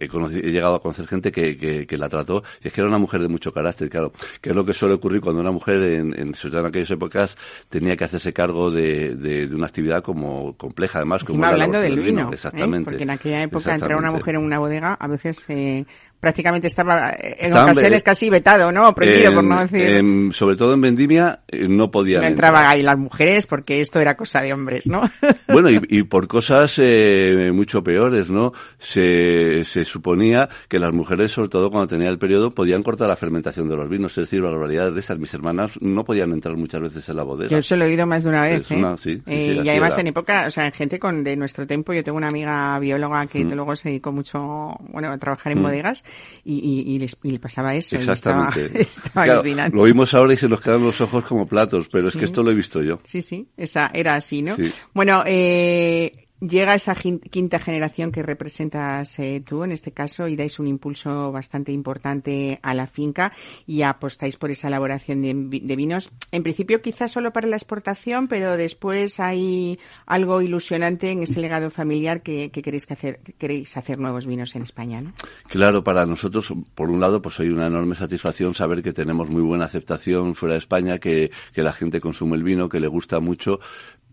he, 0.00 0.08
conocido, 0.08 0.40
he, 0.40 0.50
llegado 0.50 0.76
a 0.76 0.82
conocer 0.82 1.06
gente 1.06 1.32
que, 1.32 1.56
que, 1.56 1.86
que, 1.86 1.98
la 1.98 2.08
trató 2.08 2.42
y 2.62 2.68
es 2.68 2.72
que 2.72 2.80
era 2.80 2.88
una 2.88 2.98
mujer 2.98 3.22
de 3.22 3.28
mucho 3.28 3.52
carácter, 3.52 3.88
claro, 3.88 4.12
que 4.40 4.50
es 4.50 4.56
lo 4.56 4.64
que 4.64 4.72
suele 4.72 4.94
ocurrir 4.94 5.20
cuando 5.20 5.40
una 5.40 5.52
mujer 5.52 5.82
en, 5.82 6.18
en, 6.18 6.34
en 6.34 6.66
aquellas 6.66 6.90
épocas 6.90 7.36
tenía 7.68 7.96
que 7.96 8.04
hacerse 8.04 8.32
cargo 8.32 8.70
de, 8.70 9.14
de, 9.16 9.46
de 9.46 9.54
una 9.54 9.66
actividad 9.66 10.02
como 10.02 10.56
compleja, 10.56 10.98
además 10.98 11.24
como 11.24 11.44
hablando 11.44 11.80
del 11.80 11.96
vino, 11.96 12.24
vino. 12.24 12.32
exactamente. 12.32 12.90
¿eh? 12.90 12.92
Porque 12.92 13.02
en 13.02 13.10
aquella 13.10 13.42
época 13.42 13.74
entrar 13.74 13.96
una 13.96 14.10
mujer 14.10 14.34
en 14.36 14.42
una 14.42 14.58
bodega 14.58 14.94
a 14.94 15.08
veces 15.08 15.44
eh, 15.48 15.84
prácticamente 16.24 16.68
estaba 16.68 17.10
en 17.10 17.48
Estaban, 17.48 17.70
ocasiones 17.70 18.02
casi 18.02 18.30
vetado, 18.30 18.72
¿no? 18.72 18.94
Prohibido, 18.94 19.28
en, 19.28 19.34
por 19.34 19.44
no 19.44 19.60
decir. 19.60 19.88
En, 19.90 20.32
sobre 20.32 20.56
todo 20.56 20.72
en 20.72 20.80
vendimia 20.80 21.40
eh, 21.46 21.68
no 21.68 21.90
podían. 21.90 22.22
No 22.22 22.28
entraban 22.28 22.64
ahí 22.64 22.82
las 22.82 22.96
mujeres 22.96 23.44
porque 23.44 23.82
esto 23.82 24.00
era 24.00 24.16
cosa 24.16 24.40
de 24.40 24.54
hombres, 24.54 24.86
¿no? 24.86 25.02
Bueno, 25.46 25.70
y, 25.70 25.80
y 25.88 26.02
por 26.04 26.26
cosas 26.26 26.74
eh, 26.78 27.50
mucho 27.52 27.84
peores, 27.84 28.30
¿no? 28.30 28.54
Se, 28.78 29.64
se 29.64 29.84
suponía 29.84 30.48
que 30.68 30.78
las 30.78 30.92
mujeres, 30.92 31.32
sobre 31.32 31.50
todo 31.50 31.70
cuando 31.70 31.88
tenía 31.88 32.08
el 32.08 32.18
periodo, 32.18 32.52
podían 32.52 32.82
cortar 32.82 33.08
la 33.08 33.16
fermentación 33.16 33.68
de 33.68 33.76
los 33.76 33.88
vinos, 33.88 34.12
es 34.12 34.24
decir, 34.24 34.40
barbaridades 34.40 34.94
de 34.94 35.00
esas. 35.00 35.18
Mis 35.18 35.34
hermanas 35.34 35.72
no 35.80 36.04
podían 36.04 36.32
entrar 36.32 36.56
muchas 36.56 36.80
veces 36.80 37.06
en 37.10 37.16
la 37.16 37.22
bodega. 37.22 37.50
Yo 37.50 37.58
eso 37.58 37.76
lo 37.76 37.84
he 37.84 37.88
oído 37.88 38.06
más 38.06 38.24
de 38.24 38.30
una 38.30 38.42
vez, 38.42 38.70
¿eh? 38.70 38.76
Una, 38.76 38.96
sí, 38.96 39.16
sí, 39.16 39.22
eh, 39.26 39.60
y 39.62 39.68
además 39.68 39.92
era. 39.92 40.00
en 40.00 40.06
época, 40.06 40.44
o 40.46 40.50
sea, 40.50 40.64
en 40.64 40.72
gente 40.72 40.98
con 40.98 41.22
de 41.22 41.36
nuestro 41.36 41.66
tiempo, 41.66 41.92
yo 41.92 42.02
tengo 42.02 42.16
una 42.16 42.28
amiga 42.28 42.78
bióloga 42.78 43.26
que 43.26 43.44
mm. 43.44 43.52
luego 43.52 43.76
se 43.76 43.90
dedicó 43.90 44.10
mucho, 44.10 44.74
bueno, 44.90 45.12
a 45.12 45.18
trabajar 45.18 45.52
en 45.52 45.58
mm. 45.58 45.62
bodegas 45.62 46.04
y, 46.44 46.54
y 46.58 46.94
y, 46.94 46.98
les, 46.98 47.16
y 47.22 47.30
le 47.30 47.38
pasaba 47.38 47.74
eso. 47.74 47.96
Exactamente. 47.96 48.66
Estaba, 48.66 48.80
estaba 49.24 49.42
claro, 49.42 49.74
lo 49.74 49.82
vimos 49.84 50.14
ahora 50.14 50.34
y 50.34 50.36
se 50.36 50.48
nos 50.48 50.60
quedan 50.60 50.84
los 50.84 51.00
ojos 51.00 51.24
como 51.24 51.46
platos, 51.46 51.88
pero 51.90 52.10
sí. 52.10 52.16
es 52.16 52.20
que 52.20 52.24
esto 52.26 52.42
lo 52.42 52.50
he 52.50 52.54
visto 52.54 52.82
yo. 52.82 53.00
Sí, 53.04 53.22
sí, 53.22 53.48
esa 53.56 53.90
era 53.94 54.16
así, 54.16 54.42
¿no? 54.42 54.56
Sí. 54.56 54.72
Bueno, 54.92 55.22
eh, 55.26 56.23
llega 56.48 56.74
esa 56.74 56.94
quinta 56.94 57.58
generación 57.58 58.12
que 58.12 58.22
representas 58.22 59.18
eh, 59.18 59.42
tú 59.44 59.64
en 59.64 59.72
este 59.72 59.92
caso 59.92 60.28
y 60.28 60.36
dais 60.36 60.58
un 60.58 60.66
impulso 60.66 61.32
bastante 61.32 61.72
importante 61.72 62.58
a 62.62 62.74
la 62.74 62.86
finca 62.86 63.32
y 63.66 63.82
apostáis 63.82 64.36
por 64.36 64.50
esa 64.50 64.68
elaboración 64.68 65.22
de, 65.22 65.76
vinos. 65.76 66.10
En 66.32 66.42
principio 66.42 66.82
quizás 66.82 67.12
solo 67.12 67.32
para 67.32 67.48
la 67.48 67.56
exportación, 67.56 68.28
pero 68.28 68.56
después 68.56 69.20
hay 69.20 69.78
algo 70.06 70.42
ilusionante 70.42 71.10
en 71.10 71.22
ese 71.22 71.40
legado 71.40 71.70
familiar 71.70 72.22
que, 72.22 72.50
que 72.50 72.62
queréis 72.62 72.86
que 72.86 72.94
hacer, 72.94 73.18
que 73.20 73.32
queréis 73.32 73.76
hacer 73.76 73.98
nuevos 73.98 74.26
vinos 74.26 74.54
en 74.54 74.62
España, 74.62 75.00
¿no? 75.00 75.12
Claro, 75.48 75.82
para 75.82 76.06
nosotros, 76.06 76.52
por 76.74 76.90
un 76.90 77.00
lado, 77.00 77.22
pues 77.22 77.40
hay 77.40 77.48
una 77.48 77.66
enorme 77.66 77.94
satisfacción 77.94 78.54
saber 78.54 78.82
que 78.82 78.92
tenemos 78.92 79.28
muy 79.28 79.42
buena 79.42 79.64
aceptación 79.64 80.34
fuera 80.34 80.54
de 80.54 80.58
España, 80.58 80.98
que, 80.98 81.30
que 81.52 81.62
la 81.62 81.72
gente 81.72 82.00
consume 82.00 82.36
el 82.36 82.42
vino, 82.42 82.68
que 82.68 82.80
le 82.80 82.88
gusta 82.88 83.20
mucho, 83.20 83.60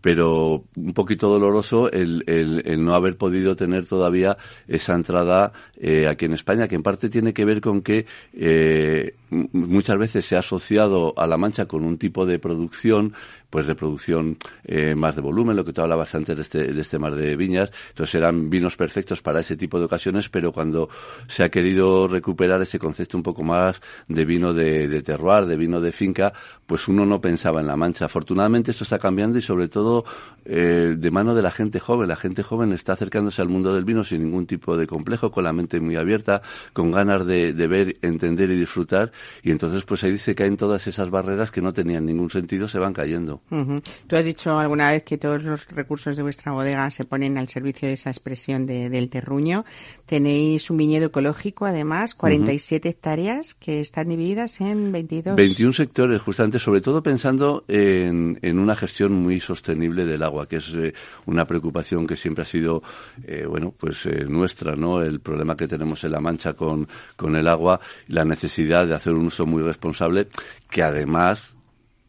pero 0.02 0.64
un 0.76 0.92
poquito 0.92 1.28
doloroso 1.28 1.90
el, 1.90 2.24
el, 2.26 2.62
el, 2.66 2.84
no 2.84 2.94
haber 2.94 3.16
podido 3.16 3.56
tener 3.56 3.86
todavía 3.86 4.36
esa 4.68 4.94
entrada 4.94 5.52
eh, 5.80 6.08
aquí 6.08 6.26
en 6.26 6.34
España, 6.34 6.68
que 6.68 6.74
en 6.74 6.82
parte 6.82 7.08
tiene 7.08 7.32
que 7.32 7.44
ver 7.46 7.60
con 7.60 7.80
que 7.80 8.04
eh, 8.34 9.14
muchas 9.52 9.98
veces 9.98 10.26
se 10.26 10.36
ha 10.36 10.40
asociado 10.40 11.14
a 11.16 11.26
La 11.26 11.36
Mancha 11.36 11.66
con 11.66 11.84
un 11.84 11.98
tipo 11.98 12.26
de 12.26 12.38
producción 12.38 13.14
pues 13.52 13.66
de 13.66 13.74
producción 13.74 14.38
eh, 14.64 14.94
más 14.94 15.14
de 15.14 15.20
volumen, 15.20 15.54
lo 15.54 15.62
que 15.62 15.74
tú 15.74 15.82
hablabas 15.82 16.14
antes 16.14 16.34
de 16.34 16.40
este, 16.40 16.72
de 16.72 16.80
este 16.80 16.98
mar 16.98 17.14
de 17.14 17.36
viñas. 17.36 17.70
Entonces 17.90 18.14
eran 18.14 18.48
vinos 18.48 18.78
perfectos 18.78 19.20
para 19.20 19.40
ese 19.40 19.58
tipo 19.58 19.78
de 19.78 19.84
ocasiones, 19.84 20.30
pero 20.30 20.52
cuando 20.52 20.88
se 21.28 21.44
ha 21.44 21.50
querido 21.50 22.08
recuperar 22.08 22.62
ese 22.62 22.78
concepto 22.78 23.18
un 23.18 23.22
poco 23.22 23.42
más 23.42 23.82
de 24.08 24.24
vino 24.24 24.54
de, 24.54 24.88
de 24.88 25.02
terroir, 25.02 25.44
de 25.44 25.58
vino 25.58 25.82
de 25.82 25.92
finca, 25.92 26.32
pues 26.64 26.88
uno 26.88 27.04
no 27.04 27.20
pensaba 27.20 27.60
en 27.60 27.66
la 27.66 27.76
mancha. 27.76 28.06
Afortunadamente 28.06 28.70
esto 28.70 28.84
está 28.84 28.98
cambiando 28.98 29.36
y 29.36 29.42
sobre 29.42 29.68
todo 29.68 30.06
eh, 30.46 30.94
de 30.96 31.10
mano 31.10 31.34
de 31.34 31.42
la 31.42 31.50
gente 31.50 31.78
joven. 31.78 32.08
La 32.08 32.16
gente 32.16 32.42
joven 32.42 32.72
está 32.72 32.94
acercándose 32.94 33.42
al 33.42 33.50
mundo 33.50 33.74
del 33.74 33.84
vino 33.84 34.02
sin 34.02 34.22
ningún 34.22 34.46
tipo 34.46 34.78
de 34.78 34.86
complejo, 34.86 35.30
con 35.30 35.44
la 35.44 35.52
mente 35.52 35.78
muy 35.78 35.96
abierta, 35.96 36.40
con 36.72 36.90
ganas 36.90 37.26
de, 37.26 37.52
de 37.52 37.66
ver, 37.66 37.96
entender 38.00 38.50
y 38.50 38.56
disfrutar. 38.56 39.12
Y 39.42 39.50
entonces 39.50 39.84
pues 39.84 40.04
ahí 40.04 40.16
se 40.18 40.34
caen 40.34 40.56
todas 40.56 40.86
esas 40.86 41.10
barreras 41.10 41.50
que 41.50 41.62
no 41.62 41.72
tenían 41.72 42.06
ningún 42.06 42.30
sentido, 42.30 42.68
se 42.68 42.78
van 42.78 42.92
cayendo. 42.92 43.40
Uh 43.50 43.56
-huh. 43.56 43.82
Tú 44.06 44.16
has 44.16 44.24
dicho 44.24 44.58
alguna 44.58 44.90
vez 44.90 45.02
que 45.04 45.18
todos 45.18 45.42
los 45.42 45.68
recursos 45.68 46.16
de 46.16 46.22
vuestra 46.22 46.52
bodega 46.52 46.90
se 46.90 47.04
ponen 47.04 47.38
al 47.38 47.48
servicio 47.48 47.88
de 47.88 47.94
esa 47.94 48.10
expresión 48.10 48.66
de, 48.66 48.90
del 48.90 49.08
terruño. 49.08 49.64
Tenéis 50.06 50.70
un 50.70 50.76
viñedo 50.76 51.06
ecológico, 51.06 51.66
además, 51.66 52.14
47 52.14 52.88
uh 52.88 52.90
-huh. 52.90 52.94
hectáreas 52.94 53.54
que 53.54 53.80
están 53.80 54.08
divididas 54.08 54.60
en 54.60 54.92
22. 54.92 55.36
21 55.36 55.72
sectores, 55.72 56.20
justamente, 56.20 56.58
sobre 56.58 56.80
todo 56.80 57.02
pensando 57.02 57.64
en, 57.68 58.38
en 58.42 58.58
una 58.58 58.74
gestión 58.74 59.12
muy 59.12 59.40
sostenible 59.40 60.04
del 60.06 60.22
agua, 60.22 60.46
que 60.46 60.56
es 60.56 60.68
eh, 60.74 60.92
una 61.26 61.44
preocupación 61.44 62.06
que 62.06 62.16
siempre 62.16 62.42
ha 62.42 62.46
sido, 62.46 62.82
eh, 63.24 63.46
bueno, 63.48 63.74
pues 63.76 64.06
eh, 64.06 64.24
nuestra, 64.28 64.76
¿no? 64.76 65.02
El 65.02 65.20
problema 65.20 65.56
que 65.56 65.68
tenemos 65.68 66.02
en 66.04 66.12
La 66.12 66.20
Mancha 66.20 66.54
con, 66.54 66.88
con 67.16 67.36
el 67.36 67.48
agua, 67.48 67.80
la 68.08 68.24
necesidad 68.24 68.86
de 68.86 68.94
hacer 68.94 69.11
un 69.14 69.26
uso 69.26 69.46
muy 69.46 69.62
responsable, 69.62 70.28
que 70.70 70.82
además 70.82 71.54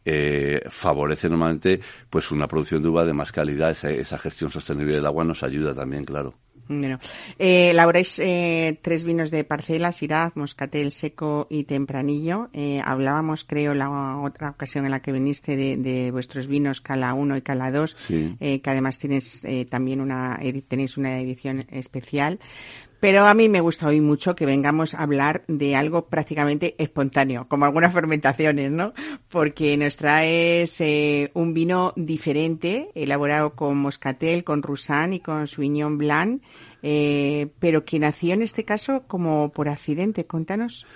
eh, 0.04 0.60
favorece 0.68 1.28
normalmente 1.28 1.80
pues 2.10 2.30
una 2.30 2.46
producción 2.46 2.82
de 2.82 2.88
uva 2.88 3.04
de 3.04 3.12
más 3.12 3.32
calidad. 3.32 3.70
Esa, 3.70 3.90
esa 3.90 4.18
gestión 4.18 4.50
sostenible 4.50 4.94
del 4.96 5.06
agua 5.06 5.24
nos 5.24 5.42
ayuda 5.42 5.74
también, 5.74 6.04
claro. 6.04 6.34
Bueno, 6.66 6.98
eh, 7.38 7.70
elaboráis 7.70 8.18
eh, 8.18 8.78
tres 8.82 9.04
vinos 9.04 9.30
de 9.30 9.44
parcela, 9.44 9.90
Shiraz, 9.90 10.34
Moscatel 10.34 10.92
Seco 10.92 11.46
y 11.50 11.64
Tempranillo. 11.64 12.48
Eh, 12.52 12.80
hablábamos, 12.82 13.44
creo, 13.44 13.74
la 13.74 14.18
otra 14.18 14.50
ocasión 14.50 14.84
en 14.86 14.92
la 14.92 15.00
que 15.00 15.12
viniste 15.12 15.56
de, 15.56 15.76
de 15.76 16.10
vuestros 16.10 16.46
vinos 16.46 16.80
Cala 16.80 17.12
1 17.12 17.36
y 17.36 17.42
Cala 17.42 17.70
2, 17.70 17.96
sí. 17.98 18.36
eh, 18.40 18.60
que 18.62 18.70
además 18.70 18.98
tienes 18.98 19.44
eh, 19.44 19.66
también 19.66 20.00
una, 20.00 20.38
tenéis 20.66 20.96
una 20.96 21.20
edición 21.20 21.66
especial. 21.70 22.40
Pero 23.04 23.26
a 23.26 23.34
mí 23.34 23.50
me 23.50 23.60
gusta 23.60 23.88
hoy 23.88 24.00
mucho 24.00 24.34
que 24.34 24.46
vengamos 24.46 24.94
a 24.94 25.02
hablar 25.02 25.44
de 25.46 25.76
algo 25.76 26.06
prácticamente 26.06 26.74
espontáneo, 26.78 27.46
como 27.50 27.66
algunas 27.66 27.92
fermentaciones, 27.92 28.72
¿no? 28.72 28.94
Porque 29.28 29.76
nos 29.76 29.98
traes 29.98 30.80
eh, 30.80 31.30
un 31.34 31.52
vino 31.52 31.92
diferente, 31.96 32.88
elaborado 32.94 33.56
con 33.56 33.76
moscatel, 33.76 34.42
con 34.42 34.62
roussan 34.62 35.12
y 35.12 35.20
con 35.20 35.46
sauvignon 35.46 35.98
blanc, 35.98 36.42
eh, 36.82 37.48
pero 37.58 37.84
que 37.84 37.98
nació 37.98 38.32
en 38.32 38.40
este 38.40 38.64
caso 38.64 39.02
como 39.06 39.52
por 39.52 39.68
accidente. 39.68 40.24
Cuéntanos. 40.24 40.86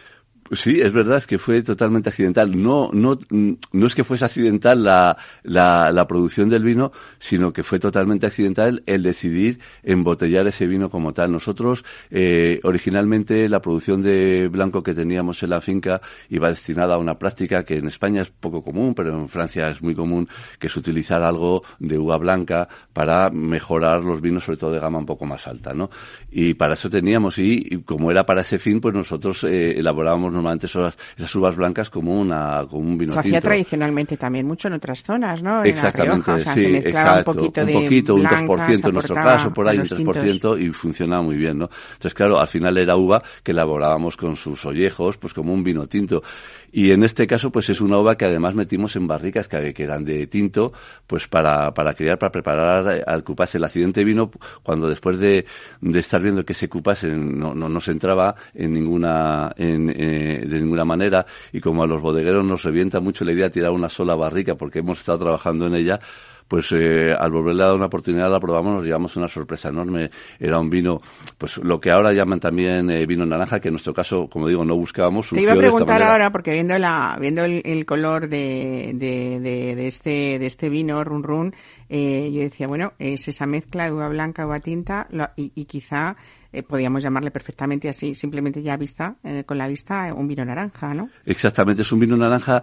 Sí, 0.53 0.81
es 0.81 0.93
verdad, 0.93 1.23
que 1.25 1.39
fue 1.39 1.63
totalmente 1.63 2.09
accidental. 2.09 2.61
No, 2.61 2.91
no, 2.93 3.19
no 3.31 3.87
es 3.87 3.95
que 3.95 4.05
fuese 4.05 4.25
accidental 4.25 4.83
la, 4.83 5.17
la, 5.43 5.91
la, 5.93 6.07
producción 6.07 6.49
del 6.49 6.63
vino, 6.63 6.91
sino 7.19 7.53
que 7.53 7.63
fue 7.63 7.79
totalmente 7.79 8.27
accidental 8.27 8.83
el 8.87 9.03
decidir 9.03 9.61
embotellar 9.83 10.47
ese 10.47 10.67
vino 10.67 10.89
como 10.89 11.13
tal. 11.13 11.33
Nosotros, 11.33 11.85
eh, 12.11 12.61
originalmente, 12.63 13.47
la 13.49 13.61
producción 13.61 14.03
de 14.03 14.49
blanco 14.49 14.83
que 14.83 14.95
teníamos 14.95 15.43
en 15.43 15.51
la 15.51 15.61
finca 15.61 16.01
iba 16.31 16.49
destinada 16.49 16.95
a 16.95 16.99
una 16.99 17.19
práctica 17.19 17.65
que 17.65 17.77
en 17.77 17.89
España 17.89 18.23
es 18.23 18.31
poco 18.31 18.63
común, 18.63 18.95
pero 18.95 19.11
en 19.11 19.29
Francia 19.29 19.69
es 19.69 19.83
muy 19.83 19.95
común, 19.95 20.29
que 20.59 20.69
es 20.69 20.77
utilizar 20.77 21.23
algo 21.23 21.63
de 21.79 21.99
uva 21.99 22.17
blanca 22.17 22.69
para 22.95 23.29
mejorar 23.29 24.03
los 24.03 24.23
vinos, 24.23 24.45
sobre 24.45 24.59
todo 24.59 24.73
de 24.73 24.81
gama 24.81 24.99
un 24.99 25.07
poco 25.07 25.27
más 25.27 25.47
alta, 25.47 25.75
¿no? 25.75 25.91
Y 26.31 26.55
para 26.55 26.75
eso 26.75 26.91
teníamos, 26.91 27.39
y, 27.39 27.67
y 27.71 27.79
como 27.83 28.11
era 28.11 28.27
para 28.27 28.43
ese 28.43 28.59
fin, 28.59 28.81
pues 28.81 28.95
nosotros 28.95 29.45
eh, 29.45 29.79
elaborábamos 29.79 30.31
normalmente 30.31 30.67
esas, 30.67 30.95
esas 31.17 31.35
uvas 31.35 31.57
blancas 31.57 31.89
como, 31.89 32.21
una, 32.21 32.67
como 32.69 32.83
un 32.83 32.99
vino 32.99 33.15
Se 33.15 33.21
hacía 33.21 33.41
tradicionalmente 33.41 34.19
también 34.19 34.47
mucho 34.47 34.69
en 34.69 34.75
otras 34.75 35.03
zonas, 35.03 35.43
¿no? 35.43 35.65
En 35.65 35.71
Exactamente, 35.71 36.31
La 36.31 36.37
Rioja, 36.37 36.41
o 36.41 36.41
sea, 36.41 36.55
sí, 36.55 36.61
se 36.61 36.69
mezclaba 36.69 37.09
exacto. 37.21 37.31
un 37.31 37.37
poquito 37.37 37.65
de 37.65 37.77
un 37.77 37.83
poquito, 37.83 38.15
un 38.15 38.21
blancas, 38.21 38.43
2% 38.43 38.89
en 38.89 38.95
nuestro 38.95 39.15
caso, 39.15 39.55
por 39.55 39.69
ahí 39.69 39.79
un 39.79 39.89
los 39.89 40.01
3% 40.01 40.23
tintos. 40.23 40.61
y 40.61 40.69
funcionaba 40.71 41.23
muy 41.23 41.37
bien, 41.37 41.59
¿no? 41.59 41.71
Entonces, 41.93 42.13
claro, 42.13 42.39
al 42.39 42.49
final 42.49 42.77
era 42.77 42.97
uva 42.97 43.23
que 43.43 43.53
elaborábamos 43.53 44.17
con 44.17 44.37
sus 44.37 44.67
ollejos, 44.67 45.17
pues 45.17 45.33
como 45.33 45.55
un 45.55 45.65
vino 45.65 45.87
tinto. 45.87 46.23
Y 46.71 46.91
en 46.91 47.03
este 47.03 47.27
caso, 47.27 47.51
pues 47.51 47.71
es 47.71 47.81
una 47.81 47.99
uva 47.99 48.17
que 48.17 48.27
además 48.27 48.55
metimos 48.55 48.95
en 48.97 49.07
barricas 49.07 49.49
que, 49.49 49.73
que 49.73 49.83
eran 49.85 50.05
de 50.05 50.27
tinto, 50.27 50.73
pues 51.07 51.27
para, 51.27 51.73
para 51.73 51.95
criar, 51.95 52.19
para 52.19 52.31
preparar 52.31 53.05
al 53.07 53.25
cupás. 53.25 53.55
El 53.55 53.65
accidente 53.65 54.05
vino 54.05 54.31
cuando 54.63 54.89
después 54.89 55.19
de, 55.19 55.47
de 55.81 55.99
viendo 56.23 56.45
que 56.45 56.53
ese 56.53 56.69
cupás 56.69 57.05
no, 57.05 57.55
no, 57.55 57.69
no 57.69 57.81
se 57.81 57.93
entraba 57.93 58.35
en 58.55 58.73
ninguna, 58.73 59.53
en, 59.57 59.91
eh, 59.91 60.45
de 60.47 60.61
ninguna 60.61 60.85
manera, 60.85 61.27
y 61.53 61.61
como 61.61 61.83
a 61.83 61.87
los 61.87 62.01
bodegueros 62.01 62.45
nos 62.45 62.63
revienta 62.63 63.01
mucho 63.01 63.25
la 63.25 63.33
idea 63.33 63.45
de 63.47 63.51
tirar 63.51 63.71
una 63.71 63.89
sola 63.89 64.15
barrica 64.15 64.55
porque 64.55 64.81
hemos 64.81 64.99
estado 64.99 65.19
trabajando 65.19 65.67
en 65.67 65.75
ella, 65.75 66.01
pues 66.49 66.73
eh, 66.73 67.13
al 67.17 67.31
volverle 67.31 67.63
a 67.63 67.67
dar 67.67 67.77
una 67.77 67.87
oportunidad 67.87 68.31
la 68.31 68.41
probamos, 68.41 68.77
nos 68.77 68.85
llevamos 68.85 69.15
una 69.17 69.29
sorpresa 69.29 69.69
enorme. 69.69 70.11
Era 70.41 70.59
un 70.59 70.71
vino, 70.71 71.01
pues 71.37 71.59
lo 71.59 71.79
que 71.79 71.91
ahora 71.91 72.13
llaman 72.15 72.41
también 72.41 72.91
eh, 72.91 73.05
vino 73.07 73.27
naranja, 73.27 73.61
que 73.61 73.69
en 73.69 73.75
nuestro 73.75 73.93
caso, 73.93 74.29
como 74.29 74.49
digo, 74.49 74.65
no 74.65 74.75
buscábamos. 74.75 75.29
Te 75.29 75.43
iba 75.43 75.53
a 75.53 75.55
preguntar 75.57 76.01
ahora, 76.13 76.33
porque 76.33 76.53
viendo 76.53 76.79
la, 76.79 77.17
viendo 77.21 77.45
el, 77.45 77.61
el 77.65 77.85
color 77.85 78.29
de, 78.29 78.93
de, 78.95 79.41
de, 79.41 79.75
de 79.77 79.87
este, 79.89 80.39
de 80.39 80.47
este 80.47 80.69
vino, 80.71 81.05
Run 81.05 81.23
Run, 81.23 81.55
eh, 81.91 82.31
yo 82.33 82.41
decía, 82.41 82.67
bueno, 82.67 82.95
es 82.99 83.29
esa 83.29 83.47
mezcla 83.47 83.85
de 83.85 83.93
uva 83.93 84.09
blanca, 84.09 84.47
uva 84.47 84.61
tinta, 84.61 85.07
lo- 85.11 85.29
y, 85.37 85.53
y 85.55 85.67
quizá 85.67 86.17
eh, 86.53 86.63
podríamos 86.63 87.03
llamarle 87.03 87.31
perfectamente 87.31 87.89
así, 87.89 88.15
simplemente 88.15 88.63
ya 88.63 88.77
vista, 88.77 89.17
eh, 89.25 89.45
con 89.45 89.59
la 89.59 89.69
vista, 89.69 90.13
un 90.15 90.27
vino 90.29 90.45
naranja, 90.45 90.95
¿no? 90.95 91.11
Exactamente, 91.27 91.83
es 91.83 91.93
un 91.93 92.01
vino 92.01 92.17
naranja 92.17 92.63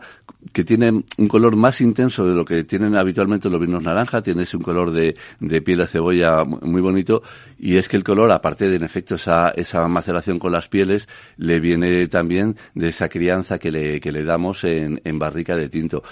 que 0.54 0.64
tiene 0.64 0.92
un 0.92 1.28
color 1.28 1.56
más 1.56 1.82
intenso 1.82 2.28
de 2.28 2.34
lo 2.34 2.46
que 2.46 2.64
tienen 2.64 2.96
habitualmente 2.96 3.50
los 3.50 3.60
vinos 3.60 3.84
naranja, 3.84 4.22
tiene 4.22 4.44
ese 4.44 4.58
un 4.58 4.64
color 4.64 4.92
de, 4.92 5.16
de 5.40 5.62
piel 5.62 5.80
de 5.80 5.88
cebolla 5.88 6.44
mu- 6.44 6.60
muy 6.62 6.82
bonito 6.82 7.22
y 7.58 7.78
es 7.78 7.88
que 7.88 7.98
el 7.98 8.04
color, 8.04 8.32
aparte 8.32 8.70
de 8.70 8.76
en 8.76 8.84
efecto 8.84 9.16
esa, 9.16 9.50
esa 9.50 9.88
maceración 9.88 10.40
con 10.40 10.52
las 10.52 10.68
pieles, 10.68 11.08
le 11.38 11.60
viene 11.60 12.08
también 12.08 12.56
de 12.74 12.90
esa 12.90 13.10
crianza 13.10 13.58
que 13.60 13.72
le, 13.72 14.00
que 14.02 14.12
le 14.12 14.24
damos 14.24 14.64
en, 14.64 15.02
en 15.04 15.20
barrica 15.20 15.56
de 15.56 15.70
tinto. 15.70 16.04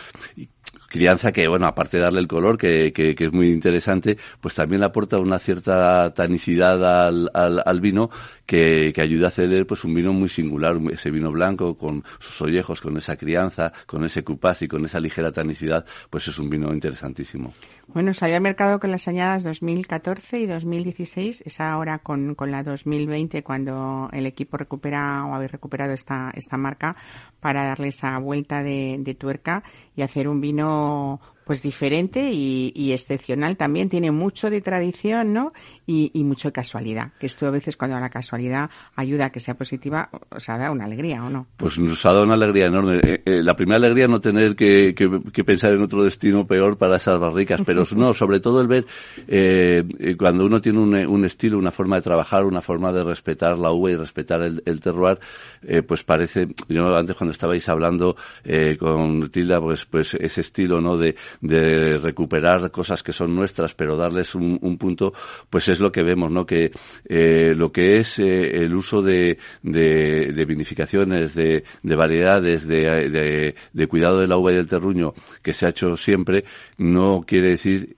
Crianza 0.93 1.31
que, 1.31 1.47
bueno, 1.47 1.65
aparte 1.65 1.97
de 1.97 2.03
darle 2.03 2.19
el 2.19 2.27
color, 2.27 2.55
que, 2.55 2.93
que, 2.93 3.15
que 3.15 3.25
es 3.25 3.33
muy 3.33 3.47
interesante, 3.47 4.15
pues 4.39 4.53
también 4.53 4.83
aporta 4.83 5.17
una 5.17 5.39
cierta 5.39 6.13
tanicidad 6.13 7.07
al, 7.07 7.31
al, 7.33 7.63
al 7.65 7.81
vino 7.81 8.11
que, 8.45 8.91
que 8.93 9.01
ayuda 9.01 9.25
a 9.25 9.29
hacer 9.29 9.65
pues 9.65 9.83
un 9.83 9.93
vino 9.93 10.13
muy 10.13 10.29
singular, 10.29 10.77
ese 10.91 11.11
vino 11.11 11.31
blanco 11.31 11.77
con 11.77 12.03
sus 12.19 12.41
ollejos, 12.41 12.81
con 12.81 12.97
esa 12.97 13.15
crianza, 13.15 13.71
con 13.85 14.03
ese 14.03 14.23
cupaz 14.23 14.61
y 14.61 14.67
con 14.67 14.85
esa 14.85 14.99
ligera 14.99 15.31
tanicidad, 15.31 15.85
pues 16.09 16.27
es 16.27 16.37
un 16.39 16.49
vino 16.49 16.73
interesantísimo. 16.73 17.53
Bueno, 17.87 18.13
salió 18.13 18.37
al 18.37 18.41
mercado 18.41 18.79
con 18.79 18.91
las 18.91 19.07
añadas 19.07 19.43
2014 19.43 20.39
y 20.39 20.45
2016, 20.47 21.43
es 21.45 21.59
ahora 21.59 21.99
con, 21.99 22.35
con 22.35 22.51
la 22.51 22.63
2020 22.63 23.43
cuando 23.43 24.09
el 24.13 24.25
equipo 24.25 24.57
recupera 24.57 25.25
o 25.25 25.35
habéis 25.35 25.51
recuperado 25.51 25.93
esta, 25.93 26.31
esta 26.35 26.57
marca 26.57 26.95
para 27.39 27.65
darle 27.65 27.89
esa 27.89 28.17
vuelta 28.19 28.63
de 28.63 29.17
tuerca 29.19 29.63
y 29.95 30.01
hacer 30.01 30.27
un 30.27 30.41
vino 30.41 31.19
pues 31.45 31.61
diferente 31.61 32.31
y, 32.31 32.71
y 32.75 32.91
excepcional 32.91 33.57
también. 33.57 33.89
Tiene 33.89 34.11
mucho 34.11 34.49
de 34.49 34.61
tradición, 34.61 35.33
¿no? 35.33 35.51
Y, 35.85 36.11
y 36.13 36.23
mucho 36.23 36.49
de 36.49 36.53
casualidad. 36.53 37.11
Que 37.19 37.25
esto 37.25 37.47
a 37.47 37.51
veces 37.51 37.77
cuando 37.77 37.99
la 37.99 38.09
casualidad 38.09 38.69
ayuda 38.95 39.25
a 39.25 39.29
que 39.31 39.39
sea 39.39 39.55
positiva, 39.55 40.09
o 40.29 40.39
sea, 40.39 40.57
da 40.57 40.71
una 40.71 40.85
alegría, 40.85 41.23
¿o 41.23 41.29
no? 41.29 41.47
Pues 41.57 41.77
nos 41.77 42.05
ha 42.05 42.13
dado 42.13 42.23
una 42.23 42.33
alegría 42.35 42.67
enorme. 42.67 42.99
Eh, 43.03 43.21
eh, 43.25 43.43
la 43.43 43.55
primera 43.55 43.77
alegría 43.77 44.07
no 44.07 44.19
tener 44.19 44.55
que, 44.55 44.93
que, 44.95 45.21
que 45.31 45.43
pensar 45.43 45.73
en 45.73 45.81
otro 45.81 46.03
destino 46.03 46.45
peor 46.45 46.77
para 46.77 46.97
esas 46.97 47.19
barricas, 47.19 47.61
pero 47.65 47.85
no, 47.95 48.13
sobre 48.13 48.39
todo 48.39 48.61
el 48.61 48.67
ver 48.67 48.85
eh, 49.27 49.83
eh, 49.99 50.15
cuando 50.17 50.45
uno 50.45 50.61
tiene 50.61 50.79
un, 50.79 50.95
un 50.95 51.25
estilo, 51.25 51.57
una 51.57 51.71
forma 51.71 51.97
de 51.97 52.01
trabajar, 52.01 52.45
una 52.45 52.61
forma 52.61 52.91
de 52.91 53.03
respetar 53.03 53.57
la 53.57 53.71
uva 53.71 53.91
y 53.91 53.95
respetar 53.95 54.41
el, 54.41 54.61
el 54.65 54.79
terroir, 54.79 55.19
eh, 55.65 55.81
pues 55.81 56.03
parece, 56.03 56.47
yo 56.67 56.95
antes 56.95 57.15
cuando 57.15 57.31
estabais 57.31 57.67
hablando 57.69 58.15
eh, 58.43 58.77
con 58.79 59.29
Tilda, 59.29 59.61
pues, 59.61 59.85
pues 59.85 60.13
ese 60.15 60.41
estilo, 60.41 60.81
¿no? 60.81 60.97
De, 60.97 61.15
de 61.41 61.97
recuperar 61.97 62.71
cosas 62.71 63.03
que 63.03 63.13
son 63.13 63.35
nuestras, 63.35 63.73
pero 63.73 63.95
darles 63.95 64.35
un, 64.35 64.57
un 64.61 64.77
punto, 64.77 65.13
pues 65.49 65.67
es 65.67 65.79
lo 65.79 65.91
que 65.91 66.03
vemos, 66.03 66.31
¿no? 66.31 66.45
Que 66.45 66.71
eh, 67.05 67.53
lo 67.55 67.71
que 67.71 67.97
es 67.97 68.19
eh, 68.19 68.63
el 68.63 68.73
uso 68.75 69.01
de, 69.01 69.37
de, 69.61 70.31
de 70.33 70.45
vinificaciones, 70.45 71.33
de, 71.35 71.63
de 71.81 71.95
variedades, 71.95 72.67
de, 72.67 73.09
de, 73.09 73.55
de 73.71 73.87
cuidado 73.87 74.19
de 74.19 74.27
la 74.27 74.37
uva 74.37 74.51
y 74.51 74.55
del 74.55 74.67
terruño, 74.67 75.13
que 75.41 75.53
se 75.53 75.65
ha 75.65 75.69
hecho 75.69 75.95
siempre, 75.97 76.45
no 76.77 77.23
quiere 77.25 77.49
decir 77.49 77.97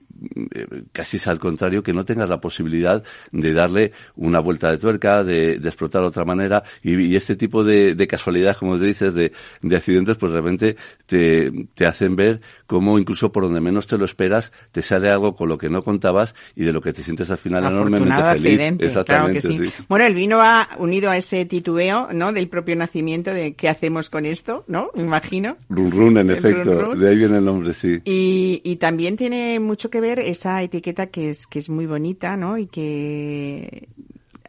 casi 0.92 1.16
es 1.18 1.26
al 1.26 1.38
contrario, 1.38 1.82
que 1.82 1.92
no 1.92 2.04
tengas 2.04 2.28
la 2.30 2.40
posibilidad 2.40 3.02
de 3.32 3.52
darle 3.52 3.92
una 4.16 4.40
vuelta 4.40 4.70
de 4.70 4.78
tuerca, 4.78 5.22
de, 5.24 5.58
de 5.58 5.68
explotar 5.68 6.02
de 6.02 6.08
otra 6.08 6.24
manera, 6.24 6.62
y, 6.82 6.96
y 7.00 7.16
este 7.16 7.36
tipo 7.36 7.64
de, 7.64 7.94
de 7.94 8.06
casualidades, 8.06 8.56
como 8.56 8.78
te 8.78 8.86
dices, 8.86 9.14
de, 9.14 9.32
de 9.62 9.76
accidentes, 9.76 10.16
pues 10.16 10.32
realmente 10.32 10.76
te, 11.06 11.50
te 11.74 11.86
hacen 11.86 12.16
ver 12.16 12.40
cómo 12.66 12.98
incluso 12.98 13.30
por 13.32 13.44
donde 13.44 13.60
menos 13.60 13.86
te 13.86 13.98
lo 13.98 14.04
esperas, 14.04 14.52
te 14.72 14.82
sale 14.82 15.10
algo 15.10 15.34
con 15.34 15.48
lo 15.48 15.58
que 15.58 15.68
no 15.68 15.82
contabas 15.82 16.34
y 16.54 16.64
de 16.64 16.72
lo 16.72 16.80
que 16.80 16.92
te 16.92 17.02
sientes 17.02 17.30
al 17.30 17.38
final 17.38 17.64
enormemente 17.64 18.14
feliz. 18.14 18.52
accidente, 18.52 18.86
Exactamente, 18.86 19.40
claro 19.40 19.58
que 19.58 19.64
sí. 19.64 19.70
sí. 19.70 19.84
Bueno, 19.88 20.06
el 20.06 20.14
vino 20.14 20.38
va 20.38 20.68
unido 20.78 21.10
a 21.10 21.16
ese 21.16 21.44
titubeo, 21.44 22.08
¿no? 22.12 22.32
Del 22.32 22.48
propio 22.48 22.76
nacimiento 22.76 23.32
de 23.32 23.54
qué 23.54 23.68
hacemos 23.68 24.10
con 24.10 24.26
esto, 24.26 24.64
¿no? 24.66 24.90
Me 24.94 25.02
imagino. 25.02 25.56
Run 25.68 25.90
run, 25.90 26.18
en 26.18 26.30
El 26.30 26.36
efecto, 26.38 26.74
run 26.80 26.90
run. 26.92 27.00
de 27.00 27.08
ahí 27.10 27.16
viene 27.16 27.38
el 27.38 27.44
nombre, 27.44 27.72
sí. 27.74 28.00
Y, 28.04 28.60
y 28.64 28.76
también 28.76 29.16
tiene 29.16 29.60
mucho 29.60 29.90
que 29.90 30.00
ver 30.00 30.05
esa 30.20 30.62
etiqueta 30.62 31.08
que 31.08 31.30
es, 31.30 31.46
que 31.46 31.58
es 31.58 31.68
muy 31.68 31.86
bonita, 31.86 32.36
¿no? 32.36 32.58
Y 32.58 32.66
que 32.66 33.88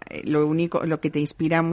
eh, 0.10 0.22
lo 0.26 0.46
único, 0.48 0.86
lo 0.86 1.00
que 1.00 1.10
te 1.10 1.20
inspira 1.20 1.64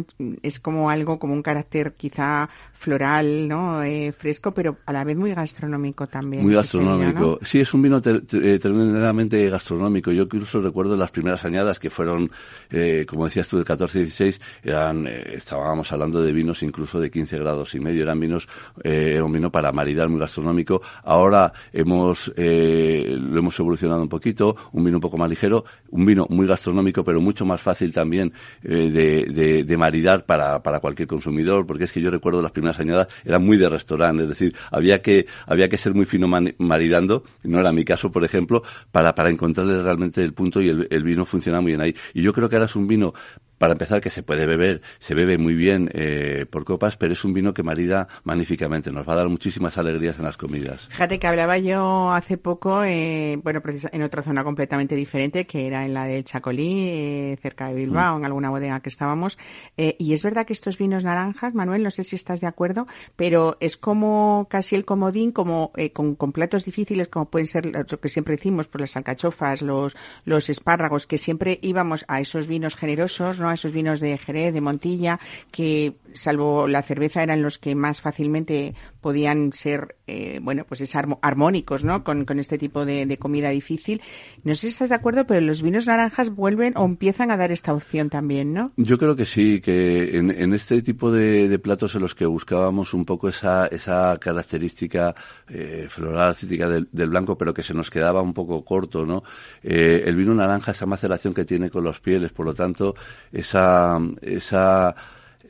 es 0.42 0.60
como 0.60 0.90
algo, 0.90 1.18
como 1.18 1.34
un 1.34 1.42
carácter 1.42 1.94
quizá 1.94 2.48
floral, 2.84 3.48
¿no? 3.48 3.82
Eh, 3.82 4.12
fresco, 4.12 4.52
pero 4.52 4.76
a 4.84 4.92
la 4.92 5.04
vez 5.04 5.16
muy 5.16 5.32
gastronómico 5.32 6.06
también. 6.06 6.42
Muy 6.42 6.54
gastronómico. 6.54 7.38
¿no? 7.40 7.46
Sí, 7.46 7.60
es 7.60 7.72
un 7.72 7.80
vino 7.80 8.02
eh, 8.04 8.58
tremendamente 8.58 9.48
gastronómico. 9.48 10.12
Yo 10.12 10.24
incluso 10.24 10.60
recuerdo 10.60 10.94
las 10.94 11.10
primeras 11.10 11.42
añadas 11.46 11.80
que 11.80 11.88
fueron, 11.88 12.30
eh, 12.70 13.06
como 13.08 13.24
decías 13.24 13.48
tú, 13.48 13.56
del 13.56 13.64
14 13.64 14.00
y 14.00 14.02
16, 14.02 14.40
eran, 14.62 15.06
eh, 15.06 15.32
estábamos 15.32 15.90
hablando 15.92 16.20
de 16.20 16.30
vinos 16.32 16.62
incluso 16.62 17.00
de 17.00 17.10
15 17.10 17.38
grados 17.38 17.74
y 17.74 17.80
medio. 17.80 18.02
Eran 18.02 18.20
vinos, 18.20 18.46
eh, 18.82 19.12
era 19.14 19.24
un 19.24 19.32
vino 19.32 19.50
para 19.50 19.72
maridar 19.72 20.10
muy 20.10 20.20
gastronómico. 20.20 20.82
Ahora 21.04 21.54
hemos, 21.72 22.30
eh, 22.36 23.16
lo 23.18 23.38
hemos 23.38 23.58
evolucionado 23.58 24.02
un 24.02 24.10
poquito, 24.10 24.54
un 24.72 24.84
vino 24.84 24.98
un 24.98 25.02
poco 25.02 25.16
más 25.16 25.30
ligero, 25.30 25.64
un 25.88 26.04
vino 26.04 26.26
muy 26.28 26.46
gastronómico, 26.46 27.02
pero 27.02 27.22
mucho 27.22 27.46
más 27.46 27.62
fácil 27.62 27.94
también 27.94 28.30
de, 28.62 28.90
de, 28.90 29.64
de 29.64 29.76
maridar 29.78 30.26
para, 30.26 30.62
para 30.62 30.80
cualquier 30.80 31.08
consumidor, 31.08 31.66
porque 31.66 31.84
es 31.84 31.92
que 31.92 32.02
yo 32.02 32.10
recuerdo 32.10 32.42
las 32.42 32.52
primeras 32.52 32.73
añadas 32.78 33.08
eran 33.24 33.44
muy 33.44 33.56
de 33.56 33.68
restaurante, 33.68 34.24
es 34.24 34.28
decir, 34.28 34.54
había 34.70 35.02
que, 35.02 35.26
había 35.46 35.68
que 35.68 35.76
ser 35.76 35.94
muy 35.94 36.04
fino 36.04 36.28
maridando, 36.58 37.24
no 37.42 37.60
era 37.60 37.72
mi 37.72 37.84
caso, 37.84 38.10
por 38.10 38.24
ejemplo, 38.24 38.62
para, 38.90 39.14
para 39.14 39.30
encontrarle 39.30 39.82
realmente 39.82 40.22
el 40.22 40.32
punto 40.32 40.60
y 40.60 40.68
el, 40.68 40.86
el 40.90 41.02
vino 41.02 41.24
funciona 41.24 41.60
muy 41.60 41.72
bien 41.72 41.80
ahí. 41.80 41.94
Y 42.12 42.22
yo 42.22 42.32
creo 42.32 42.48
que 42.48 42.56
ahora 42.56 42.66
es 42.66 42.76
un 42.76 42.86
vino 42.86 43.14
para 43.64 43.72
empezar, 43.72 44.02
que 44.02 44.10
se 44.10 44.22
puede 44.22 44.44
beber, 44.44 44.82
se 44.98 45.14
bebe 45.14 45.38
muy 45.38 45.54
bien 45.54 45.88
eh, 45.94 46.44
por 46.50 46.66
copas, 46.66 46.98
pero 46.98 47.14
es 47.14 47.24
un 47.24 47.32
vino 47.32 47.54
que 47.54 47.62
marida 47.62 48.08
magníficamente. 48.22 48.92
Nos 48.92 49.08
va 49.08 49.14
a 49.14 49.16
dar 49.16 49.30
muchísimas 49.30 49.78
alegrías 49.78 50.18
en 50.18 50.26
las 50.26 50.36
comidas. 50.36 50.86
Fíjate 50.90 51.18
que 51.18 51.26
hablaba 51.26 51.56
yo 51.56 52.12
hace 52.12 52.36
poco, 52.36 52.84
eh, 52.84 53.40
bueno, 53.42 53.62
en 53.90 54.02
otra 54.02 54.20
zona 54.20 54.44
completamente 54.44 54.94
diferente, 54.94 55.46
que 55.46 55.66
era 55.66 55.86
en 55.86 55.94
la 55.94 56.04
del 56.04 56.24
Chacolí, 56.24 56.88
eh, 56.90 57.38
cerca 57.40 57.68
de 57.68 57.74
Bilbao, 57.76 58.18
en 58.18 58.26
alguna 58.26 58.50
bodega 58.50 58.80
que 58.80 58.90
estábamos. 58.90 59.38
Eh, 59.78 59.96
y 59.98 60.12
es 60.12 60.22
verdad 60.22 60.44
que 60.44 60.52
estos 60.52 60.76
vinos 60.76 61.02
naranjas, 61.02 61.54
Manuel, 61.54 61.84
no 61.84 61.90
sé 61.90 62.04
si 62.04 62.16
estás 62.16 62.42
de 62.42 62.48
acuerdo, 62.48 62.86
pero 63.16 63.56
es 63.60 63.78
como 63.78 64.46
casi 64.50 64.76
el 64.76 64.84
comodín, 64.84 65.32
como 65.32 65.72
eh, 65.78 65.90
con, 65.90 66.16
con 66.16 66.32
platos 66.32 66.66
difíciles, 66.66 67.08
como 67.08 67.30
pueden 67.30 67.46
ser 67.46 67.64
lo 67.64 67.98
que 67.98 68.10
siempre 68.10 68.36
decimos, 68.36 68.68
por 68.68 68.82
las 68.82 68.94
alcachofas, 68.94 69.62
los, 69.62 69.96
los 70.26 70.50
espárragos, 70.50 71.06
que 71.06 71.16
siempre 71.16 71.58
íbamos 71.62 72.04
a 72.08 72.20
esos 72.20 72.46
vinos 72.46 72.76
generosos, 72.76 73.40
¿no? 73.40 73.53
Esos 73.54 73.72
vinos 73.72 74.00
de 74.00 74.18
Jerez, 74.18 74.52
de 74.52 74.60
Montilla, 74.60 75.18
que 75.50 75.94
salvo 76.12 76.68
la 76.68 76.82
cerveza 76.82 77.22
eran 77.22 77.42
los 77.42 77.58
que 77.58 77.74
más 77.74 78.00
fácilmente 78.00 78.74
podían 79.00 79.52
ser, 79.52 79.96
eh, 80.06 80.40
bueno, 80.42 80.64
pues 80.66 80.80
es 80.80 80.94
armónicos, 80.94 81.84
¿no? 81.84 82.04
Con, 82.04 82.24
este 82.38 82.58
tipo 82.58 82.84
de, 82.84 83.16
comida 83.18 83.50
difícil. 83.50 84.00
No 84.42 84.54
sé 84.54 84.62
si 84.62 84.68
estás 84.68 84.88
de 84.88 84.94
acuerdo, 84.94 85.26
pero 85.26 85.40
los 85.40 85.62
vinos 85.62 85.86
naranjas 85.86 86.30
vuelven 86.30 86.74
o 86.76 86.84
empiezan 86.84 87.30
a 87.30 87.36
dar 87.36 87.52
esta 87.52 87.72
opción 87.72 88.10
también, 88.10 88.52
¿no? 88.52 88.70
Yo 88.76 88.98
creo 88.98 89.14
que 89.14 89.26
sí, 89.26 89.60
que 89.60 90.16
en, 90.16 90.54
este 90.54 90.82
tipo 90.82 91.12
de, 91.12 91.48
de 91.48 91.58
platos 91.58 91.94
en 91.94 92.02
los 92.02 92.14
que 92.14 92.26
buscábamos 92.26 92.94
un 92.94 93.04
poco 93.04 93.28
esa, 93.28 93.66
esa 93.66 94.16
característica 94.18 95.14
eh, 95.48 95.86
floral, 95.88 96.34
cítrica 96.34 96.68
del, 96.68 96.88
del 96.90 97.10
blanco, 97.10 97.36
pero 97.36 97.52
que 97.52 97.62
se 97.62 97.74
nos 97.74 97.90
quedaba 97.90 98.22
un 98.22 98.34
poco 98.34 98.64
corto, 98.64 99.04
¿no? 99.06 99.22
Eh, 99.62 100.04
el 100.06 100.16
vino 100.16 100.34
naranja, 100.34 100.72
esa 100.72 100.86
maceración 100.86 101.34
que 101.34 101.44
tiene 101.44 101.70
con 101.70 101.84
los 101.84 102.00
pieles, 102.00 102.32
por 102.32 102.46
lo 102.46 102.54
tanto, 102.54 102.94
esa, 103.34 103.98
esa 104.22 104.94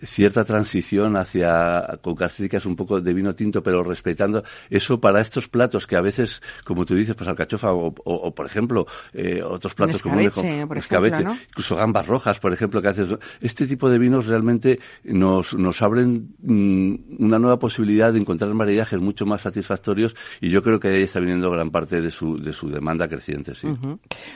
cierta 0.04 0.44
transición 0.44 1.16
hacia 1.16 1.98
con 2.02 2.14
características 2.14 2.66
un 2.66 2.76
poco 2.76 3.00
de 3.00 3.14
vino 3.14 3.34
tinto, 3.34 3.62
pero 3.62 3.82
respetando 3.82 4.44
eso 4.70 5.00
para 5.00 5.20
estos 5.20 5.48
platos 5.48 5.86
que 5.86 5.96
a 5.96 6.00
veces, 6.00 6.42
como 6.64 6.84
tú 6.84 6.94
dices, 6.94 7.14
pues 7.14 7.28
alcachofa 7.28 7.72
o, 7.72 7.88
o, 7.88 7.94
o, 8.04 8.34
por 8.34 8.46
ejemplo, 8.46 8.86
eh, 9.12 9.42
otros 9.42 9.74
platos 9.74 10.02
como 10.02 10.20
escabeche, 10.20 10.66
por 10.66 10.78
escabeche, 10.78 11.14
ejemplo, 11.16 11.34
¿no? 11.34 11.40
incluso 11.48 11.76
gambas 11.76 12.06
rojas, 12.06 12.38
por 12.40 12.52
ejemplo, 12.52 12.82
que 12.82 12.88
haces. 12.88 13.08
Este 13.40 13.66
tipo 13.66 13.88
de 13.88 13.98
vinos 13.98 14.26
realmente 14.26 14.80
nos, 15.04 15.54
nos 15.54 15.82
abren 15.82 16.34
mm, 16.42 17.22
una 17.24 17.38
nueva 17.38 17.58
posibilidad 17.58 18.12
de 18.12 18.18
encontrar 18.18 18.52
maridajes 18.54 19.00
mucho 19.00 19.26
más 19.26 19.42
satisfactorios 19.42 20.14
y 20.40 20.50
yo 20.50 20.62
creo 20.62 20.80
que 20.80 20.88
ahí 20.88 21.02
está 21.02 21.20
viniendo 21.20 21.50
gran 21.50 21.70
parte 21.70 22.00
de 22.00 22.10
su, 22.10 22.38
de 22.38 22.52
su 22.52 22.68
demanda 22.68 23.08
creciente, 23.08 23.54
sí. 23.54 23.68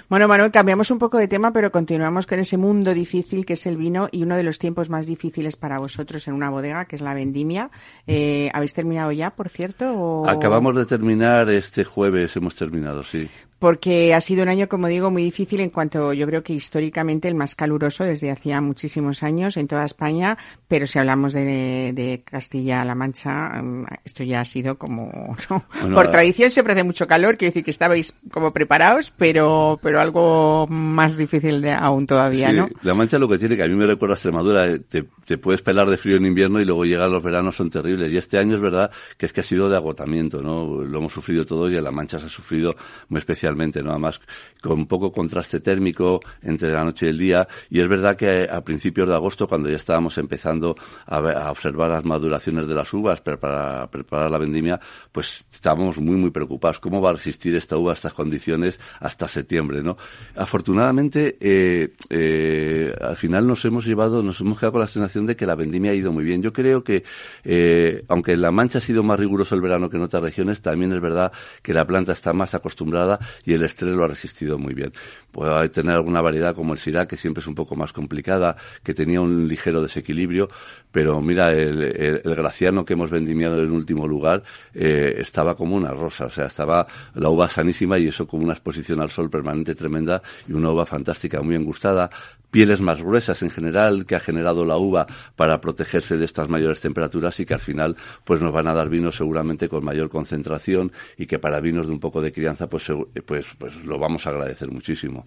Bueno, 0.08 0.28
Manuel, 0.28 0.50
cambiamos 0.50 0.90
un 0.90 0.98
poco 0.98 1.18
de 1.18 1.28
tema, 1.28 1.52
pero 1.52 1.70
continuamos 1.70 2.26
con 2.26 2.38
ese 2.38 2.56
mundo 2.56 2.94
difícil 2.94 3.44
que 3.44 3.54
es 3.54 3.66
el 3.66 3.76
vino 3.76 4.08
y 4.10 4.22
uno 4.22 4.36
de 4.36 4.42
los 4.42 4.58
tiempos 4.58 4.90
más 4.90 5.06
difíciles 5.06 5.56
para 5.58 5.78
vosotros 5.78 6.26
en 6.28 6.34
una 6.34 6.50
bodega, 6.50 6.84
que 6.86 6.96
es 6.96 7.02
la 7.02 7.14
vendimia. 7.14 7.70
Eh, 8.06 8.50
¿Habéis 8.54 8.74
terminado 8.74 9.12
ya, 9.12 9.30
por 9.30 9.48
cierto? 9.48 9.92
o- 9.94 10.28
Acabamos 10.28 10.74
de 10.76 10.86
terminar 10.86 11.48
este 11.50 11.84
jueves, 11.84 12.34
hemos 12.36 12.54
terminado, 12.54 13.02
sí. 13.04 13.28
Porque 13.58 14.14
ha 14.14 14.20
sido 14.20 14.42
un 14.42 14.48
año, 14.48 14.68
como 14.68 14.86
digo, 14.86 15.10
muy 15.10 15.22
difícil 15.22 15.60
en 15.60 15.70
cuanto 15.70 16.12
yo 16.12 16.26
creo 16.26 16.42
que 16.42 16.52
históricamente 16.52 17.28
el 17.28 17.34
más 17.34 17.54
caluroso 17.54 18.04
desde 18.04 18.30
hacía 18.30 18.60
muchísimos 18.60 19.22
años 19.22 19.56
en 19.56 19.66
toda 19.66 19.84
España, 19.84 20.38
pero 20.68 20.86
si 20.86 20.98
hablamos 20.98 21.32
de, 21.32 21.92
de 21.94 22.22
Castilla-La 22.24 22.94
Mancha, 22.94 23.62
mm, 23.62 23.86
esto 24.04 24.22
ya 24.22 24.40
ha 24.40 24.44
sido 24.44 24.78
como, 24.78 25.36
¿no? 25.50 25.64
Bueno, 25.80 25.96
por 25.96 26.08
tradición 26.08 26.50
siempre 26.50 26.74
hace 26.74 26.84
mucho 26.84 27.06
calor, 27.06 27.36
quiero 27.36 27.50
decir 27.50 27.64
que 27.64 27.70
estabais 27.70 28.14
como 28.30 28.52
preparados, 28.52 29.12
pero, 29.16 29.78
pero 29.82 30.00
algo 30.00 30.66
más 30.68 31.16
difícil 31.16 31.60
de, 31.60 31.72
aún 31.72 32.06
todavía, 32.06 32.50
Sí, 32.50 32.56
¿no? 32.56 32.68
La 32.82 32.94
Mancha 32.94 33.18
lo 33.18 33.28
que 33.28 33.38
tiene, 33.38 33.56
que 33.56 33.62
a 33.62 33.68
mí 33.68 33.74
me 33.74 33.86
recuerda 33.86 34.14
a 34.14 34.16
Extremadura, 34.16 34.66
eh, 34.66 34.78
te, 34.80 35.04
te 35.26 35.38
puedes 35.38 35.62
pelar 35.62 35.88
de 35.88 35.96
frío 35.96 36.16
en 36.16 36.26
invierno 36.26 36.60
y 36.60 36.64
luego 36.64 36.84
llegan 36.84 37.10
los 37.12 37.22
veranos, 37.22 37.56
son 37.56 37.70
terribles. 37.70 38.12
Y 38.12 38.16
este 38.16 38.38
año 38.38 38.54
es 38.54 38.60
verdad 38.60 38.90
que 39.16 39.26
es 39.26 39.32
que 39.32 39.40
ha 39.40 39.44
sido 39.44 39.68
de 39.68 39.76
agotamiento, 39.76 40.42
¿no? 40.42 40.84
Lo 40.84 40.98
hemos 40.98 41.12
sufrido 41.12 41.44
todos 41.44 41.70
y 41.70 41.76
en 41.76 41.84
La 41.84 41.90
Mancha 41.90 42.18
se 42.18 42.26
ha 42.26 42.28
sufrido 42.28 42.76
muy 43.08 43.18
especialmente, 43.48 43.82
¿no? 43.82 43.90
Además, 43.90 44.20
con 44.60 44.86
poco 44.86 45.12
contraste 45.12 45.60
térmico 45.60 46.20
entre 46.42 46.72
la 46.72 46.84
noche 46.84 47.06
y 47.06 47.08
el 47.10 47.18
día. 47.18 47.48
Y 47.70 47.80
es 47.80 47.88
verdad 47.88 48.16
que 48.16 48.48
a 48.50 48.60
principios 48.62 49.08
de 49.08 49.14
agosto, 49.14 49.46
cuando 49.46 49.68
ya 49.68 49.76
estábamos 49.76 50.18
empezando 50.18 50.76
a, 51.06 51.50
observar 51.50 51.90
las 51.90 52.04
maduraciones 52.04 52.66
de 52.66 52.74
las 52.74 52.92
uvas 52.92 53.20
para, 53.20 53.38
para 53.38 53.86
preparar 53.90 54.30
la 54.30 54.38
vendimia, 54.38 54.80
pues 55.12 55.44
estábamos 55.52 55.98
muy, 55.98 56.16
muy 56.16 56.30
preocupados. 56.30 56.78
¿Cómo 56.80 57.00
va 57.00 57.10
a 57.10 57.12
resistir 57.14 57.54
esta 57.54 57.76
uva 57.76 57.92
a 57.92 57.94
estas 57.94 58.12
condiciones 58.12 58.78
hasta 59.00 59.28
septiembre, 59.28 59.82
no? 59.82 59.96
Afortunadamente, 60.34 61.36
eh, 61.40 61.94
eh, 62.10 62.94
al 63.00 63.16
final 63.16 63.46
nos 63.46 63.64
hemos 63.64 63.86
llevado, 63.86 64.22
nos 64.22 64.40
hemos 64.40 64.58
quedado 64.58 64.72
con 64.72 64.80
la 64.80 64.86
sensación 64.86 65.26
de 65.26 65.36
que 65.36 65.46
la 65.46 65.54
vendimia 65.54 65.92
ha 65.92 65.94
ido 65.94 66.12
muy 66.12 66.24
bien. 66.24 66.42
Yo 66.42 66.52
creo 66.52 66.82
que, 66.82 67.04
eh, 67.44 68.04
aunque 68.08 68.32
en 68.32 68.42
La 68.42 68.50
Mancha 68.50 68.78
ha 68.78 68.80
sido 68.80 69.02
más 69.02 69.18
riguroso 69.18 69.54
el 69.54 69.60
verano 69.60 69.88
que 69.88 69.96
en 69.96 70.02
otras 70.02 70.22
regiones, 70.22 70.60
también 70.60 70.92
es 70.92 71.00
verdad 71.00 71.32
que 71.62 71.72
la 71.72 71.86
planta 71.86 72.12
está 72.12 72.32
más 72.32 72.54
acostumbrada 72.54 73.18
y 73.44 73.54
el 73.54 73.62
estrés 73.62 73.94
lo 73.94 74.04
ha 74.04 74.08
resistido 74.08 74.58
muy 74.58 74.74
bien. 74.74 74.92
Puede 75.38 75.68
tener 75.68 75.94
alguna 75.94 76.20
variedad 76.20 76.52
como 76.54 76.72
el 76.72 76.80
Syrah, 76.80 77.06
que 77.06 77.16
siempre 77.16 77.40
es 77.42 77.46
un 77.46 77.54
poco 77.54 77.76
más 77.76 77.92
complicada, 77.92 78.56
que 78.82 78.92
tenía 78.92 79.20
un 79.20 79.46
ligero 79.46 79.80
desequilibrio, 79.82 80.48
pero 80.90 81.20
mira, 81.20 81.52
el, 81.52 81.80
el- 81.82 82.20
el 82.24 82.34
Graciano 82.34 82.84
que 82.84 82.94
hemos 82.94 83.10
vendimiado 83.10 83.62
en 83.62 83.70
último 83.70 84.08
lugar 84.08 84.42
eh, 84.74 85.14
estaba 85.18 85.54
como 85.54 85.76
una 85.76 85.90
rosa, 85.92 86.26
o 86.26 86.30
sea, 86.30 86.46
estaba 86.46 86.86
la 87.14 87.28
uva 87.30 87.48
sanísima 87.48 87.98
y 87.98 88.08
eso 88.08 88.26
con 88.26 88.42
una 88.42 88.54
exposición 88.54 89.00
al 89.00 89.10
sol 89.10 89.30
permanente 89.30 89.74
tremenda 89.76 90.22
y 90.48 90.52
una 90.54 90.70
uva 90.70 90.84
fantástica, 90.86 91.40
muy 91.40 91.54
engustada, 91.54 92.10
pieles 92.50 92.80
más 92.80 93.02
gruesas 93.02 93.42
en 93.42 93.50
general 93.50 94.06
que 94.06 94.16
ha 94.16 94.20
generado 94.20 94.64
la 94.64 94.78
uva 94.78 95.06
para 95.36 95.60
protegerse 95.60 96.16
de 96.16 96.24
estas 96.24 96.48
mayores 96.48 96.80
temperaturas 96.80 97.38
y 97.40 97.44
que 97.46 97.54
al 97.54 97.60
final 97.60 97.94
pues 98.24 98.40
nos 98.40 98.52
van 98.52 98.66
a 98.68 98.74
dar 98.74 98.88
vinos 98.88 99.16
seguramente 99.16 99.68
con 99.68 99.84
mayor 99.84 100.08
concentración 100.08 100.90
y 101.18 101.26
que 101.26 101.38
para 101.38 101.60
vinos 101.60 101.86
de 101.86 101.92
un 101.92 102.00
poco 102.00 102.22
de 102.22 102.32
crianza 102.32 102.66
pues 102.66 102.86
pues 103.26 103.46
pues 103.58 103.76
lo 103.84 103.98
vamos 103.98 104.26
a 104.26 104.30
agradecer 104.30 104.70
muchísimo. 104.70 105.26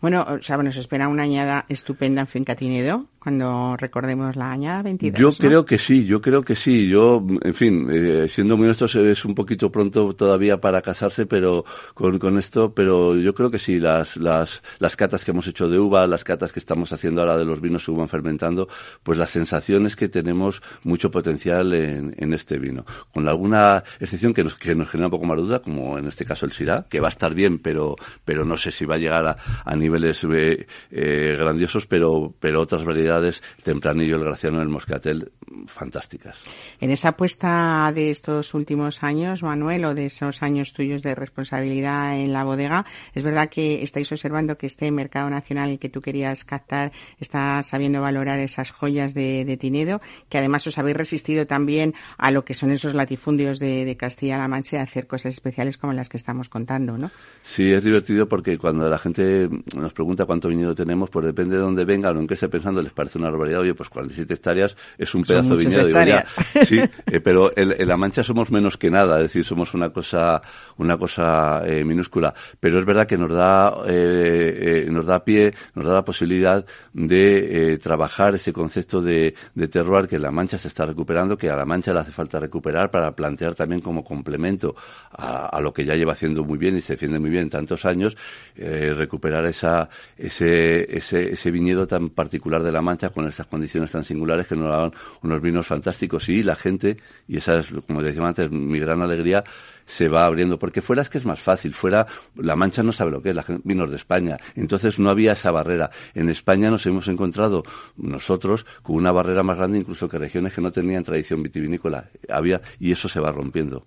Bueno, 0.00 0.24
o 0.28 0.42
sea, 0.42 0.56
nos 0.58 0.76
espera 0.76 1.08
una 1.08 1.22
añada 1.22 1.64
estupenda 1.68 2.20
en 2.22 2.26
Finca 2.26 2.54
Tinedo, 2.54 3.06
cuando 3.24 3.74
recordemos 3.78 4.36
la 4.36 4.52
añada 4.52 4.82
22. 4.82 5.18
Yo 5.18 5.30
¿no? 5.30 5.48
creo 5.48 5.64
que 5.64 5.78
sí, 5.78 6.04
yo 6.04 6.20
creo 6.20 6.42
que 6.42 6.54
sí. 6.54 6.88
Yo, 6.90 7.24
en 7.40 7.54
fin, 7.54 7.88
eh, 7.90 8.26
siendo 8.28 8.58
muy 8.58 8.66
honestos, 8.66 8.94
es 8.96 9.24
un 9.24 9.34
poquito 9.34 9.72
pronto 9.72 10.14
todavía 10.14 10.60
para 10.60 10.82
casarse, 10.82 11.24
pero 11.24 11.64
con, 11.94 12.18
con 12.18 12.36
esto, 12.38 12.74
pero 12.74 13.16
yo 13.16 13.34
creo 13.34 13.50
que 13.50 13.58
sí. 13.58 13.80
Las, 13.80 14.18
las, 14.18 14.62
las 14.78 14.94
catas 14.94 15.24
que 15.24 15.30
hemos 15.30 15.46
hecho 15.46 15.70
de 15.70 15.78
uva, 15.78 16.06
las 16.06 16.22
catas 16.22 16.52
que 16.52 16.60
estamos 16.60 16.92
haciendo 16.92 17.22
ahora 17.22 17.38
de 17.38 17.46
los 17.46 17.62
vinos 17.62 17.86
que 17.86 17.92
van 17.92 18.08
fermentando, 18.08 18.68
pues 19.02 19.18
la 19.18 19.26
sensación 19.26 19.86
es 19.86 19.96
que 19.96 20.10
tenemos 20.10 20.60
mucho 20.82 21.10
potencial 21.10 21.72
en, 21.72 22.14
en 22.18 22.34
este 22.34 22.58
vino. 22.58 22.84
Con 23.10 23.26
alguna 23.26 23.82
excepción 24.00 24.34
que 24.34 24.44
nos, 24.44 24.54
que 24.56 24.74
nos 24.74 24.90
genera 24.90 25.06
un 25.06 25.12
poco 25.12 25.24
más 25.24 25.38
duda, 25.38 25.60
como 25.60 25.98
en 25.98 26.08
este 26.08 26.26
caso 26.26 26.44
el 26.44 26.52
Syrah, 26.52 26.84
que 26.90 27.00
va 27.00 27.08
a 27.08 27.10
estar 27.10 27.32
bien, 27.32 27.58
pero, 27.58 27.96
pero 28.22 28.44
no 28.44 28.58
sé 28.58 28.70
si 28.70 28.84
va 28.84 28.96
a 28.96 28.98
llegar 28.98 29.26
a, 29.26 29.36
a 29.64 29.74
eh, 30.02 30.66
eh, 30.90 31.36
grandiosos, 31.38 31.86
pero, 31.86 32.34
pero 32.40 32.60
otras 32.60 32.84
variedades, 32.84 33.42
Tempranillo, 33.62 34.16
el 34.16 34.24
Graciano, 34.24 34.60
el 34.60 34.68
Moscatel, 34.68 35.30
fantásticas. 35.66 36.38
En 36.80 36.90
esa 36.90 37.10
apuesta 37.10 37.90
de 37.94 38.10
estos 38.10 38.54
últimos 38.54 39.02
años, 39.02 39.42
Manuel, 39.42 39.84
o 39.84 39.94
de 39.94 40.06
esos 40.06 40.42
años 40.42 40.72
tuyos 40.72 41.02
de 41.02 41.14
responsabilidad 41.14 42.18
en 42.18 42.32
la 42.32 42.44
bodega, 42.44 42.86
es 43.14 43.22
verdad 43.22 43.48
que 43.48 43.82
estáis 43.82 44.10
observando 44.12 44.56
que 44.56 44.66
este 44.66 44.90
mercado 44.90 45.30
nacional 45.30 45.78
que 45.78 45.88
tú 45.88 46.00
querías 46.00 46.44
captar 46.44 46.92
está 47.18 47.62
sabiendo 47.62 48.00
valorar 48.00 48.38
esas 48.40 48.70
joyas 48.70 49.14
de, 49.14 49.44
de 49.44 49.56
Tinedo, 49.56 50.00
que 50.28 50.38
además 50.38 50.66
os 50.66 50.78
habéis 50.78 50.96
resistido 50.96 51.46
también 51.46 51.94
a 52.18 52.30
lo 52.30 52.44
que 52.44 52.54
son 52.54 52.70
esos 52.70 52.94
latifundios 52.94 53.58
de, 53.58 53.84
de 53.84 53.96
Castilla-La 53.96 54.48
Mancha 54.48 54.76
de 54.76 54.82
hacer 54.82 55.06
cosas 55.06 55.34
especiales 55.34 55.78
como 55.78 55.92
las 55.92 56.08
que 56.08 56.16
estamos 56.16 56.48
contando, 56.48 56.98
¿no? 56.98 57.10
Sí, 57.42 57.72
es 57.72 57.82
divertido 57.82 58.28
porque 58.28 58.58
cuando 58.58 58.88
la 58.88 58.98
gente 58.98 59.48
nos 59.74 59.92
pregunta 59.92 60.26
cuánto 60.26 60.48
viñedo 60.48 60.74
tenemos, 60.74 61.10
pues 61.10 61.26
depende 61.26 61.56
de 61.56 61.62
dónde 61.62 61.84
vengan 61.84 62.16
o 62.16 62.20
en 62.20 62.26
qué 62.26 62.34
esté 62.34 62.48
pensando, 62.48 62.82
les 62.82 62.92
parece 62.92 63.18
una 63.18 63.30
barbaridad. 63.30 63.60
Oye, 63.60 63.74
pues 63.74 63.88
47 63.88 64.34
hectáreas 64.34 64.76
es 64.98 65.14
un 65.14 65.24
pedazo 65.42 65.56
de 65.56 65.64
muchas 65.64 65.84
viñedo. 65.84 65.86
Digo, 65.86 65.98
ya, 66.04 66.18
hectáreas. 66.18 66.68
sí, 66.68 66.80
eh, 67.12 67.20
pero 67.20 67.52
en, 67.56 67.74
en 67.80 67.88
La 67.88 67.96
Mancha 67.96 68.24
somos 68.24 68.50
menos 68.50 68.76
que 68.76 68.90
nada, 68.90 69.16
es 69.16 69.22
decir, 69.24 69.44
somos 69.44 69.74
una 69.74 69.90
cosa, 69.90 70.42
una 70.78 70.96
cosa 70.96 71.62
eh, 71.66 71.84
minúscula. 71.84 72.34
Pero 72.60 72.78
es 72.78 72.86
verdad 72.86 73.06
que 73.06 73.18
nos 73.18 73.32
da, 73.32 73.82
eh, 73.86 74.84
eh, 74.86 74.90
nos 74.90 75.06
da 75.06 75.24
pie, 75.24 75.54
nos 75.74 75.86
da 75.86 75.94
la 75.94 76.04
posibilidad 76.04 76.64
de 76.92 77.72
eh, 77.72 77.78
trabajar 77.78 78.34
ese 78.34 78.52
concepto 78.52 79.00
de, 79.00 79.34
de 79.54 79.68
terroir 79.68 80.08
que 80.08 80.18
La 80.18 80.30
Mancha 80.30 80.58
se 80.58 80.68
está 80.68 80.86
recuperando, 80.86 81.36
que 81.36 81.50
a 81.50 81.56
La 81.56 81.64
Mancha 81.64 81.92
le 81.92 82.00
hace 82.00 82.12
falta 82.12 82.38
recuperar 82.40 82.90
para 82.90 83.12
plantear 83.12 83.54
también 83.54 83.80
como 83.80 84.04
complemento 84.04 84.74
a, 85.10 85.46
a 85.46 85.60
lo 85.60 85.72
que 85.72 85.84
ya 85.84 85.94
lleva 85.94 86.12
haciendo 86.12 86.44
muy 86.44 86.58
bien 86.58 86.76
y 86.76 86.80
se 86.80 86.94
defiende 86.94 87.18
muy 87.18 87.30
bien 87.30 87.48
tantos 87.50 87.84
años, 87.84 88.16
eh, 88.56 88.94
recuperar 88.96 89.44
esa, 89.46 89.88
ese, 90.16 90.96
ese, 90.96 91.32
ese 91.32 91.50
viñedo 91.50 91.86
tan 91.86 92.10
particular 92.10 92.62
de 92.62 92.72
La 92.72 92.82
Mancha 92.82 93.10
con 93.10 93.26
estas 93.26 93.46
condiciones 93.46 93.90
tan 93.90 94.04
singulares 94.04 94.46
que 94.46 94.56
nos 94.56 94.68
daban 94.70 94.92
unos 95.22 95.40
vinos 95.40 95.66
fantásticos 95.66 96.28
y 96.28 96.42
la 96.42 96.56
gente, 96.56 96.96
y 97.28 97.38
esa 97.38 97.58
es, 97.58 97.66
como 97.86 98.02
decía 98.02 98.22
antes, 98.26 98.50
mi 98.50 98.78
gran 98.78 99.02
alegría, 99.02 99.44
se 99.86 100.08
va 100.08 100.26
abriendo, 100.26 100.58
porque 100.58 100.82
fuera 100.82 101.02
es 101.02 101.10
que 101.10 101.18
es 101.18 101.24
más 101.24 101.40
fácil, 101.40 101.74
fuera 101.74 102.06
la 102.36 102.56
Mancha 102.56 102.82
no 102.82 102.92
sabe 102.92 103.10
lo 103.10 103.22
que 103.22 103.30
es, 103.30 103.36
la 103.36 103.42
gente, 103.42 103.62
vinos 103.64 103.90
de 103.90 103.96
España, 103.96 104.38
entonces 104.54 104.98
no 104.98 105.10
había 105.10 105.32
esa 105.32 105.50
barrera. 105.50 105.90
En 106.14 106.28
España 106.28 106.70
nos 106.70 106.86
hemos 106.86 107.08
encontrado 107.08 107.64
nosotros 107.96 108.66
con 108.82 108.96
una 108.96 109.12
barrera 109.12 109.42
más 109.42 109.56
grande 109.56 109.78
incluso 109.78 110.08
que 110.08 110.18
regiones 110.18 110.54
que 110.54 110.60
no 110.60 110.72
tenían 110.72 111.04
tradición 111.04 111.42
vitivinícola, 111.42 112.08
había 112.28 112.60
y 112.78 112.92
eso 112.92 113.08
se 113.08 113.20
va 113.20 113.32
rompiendo. 113.32 113.86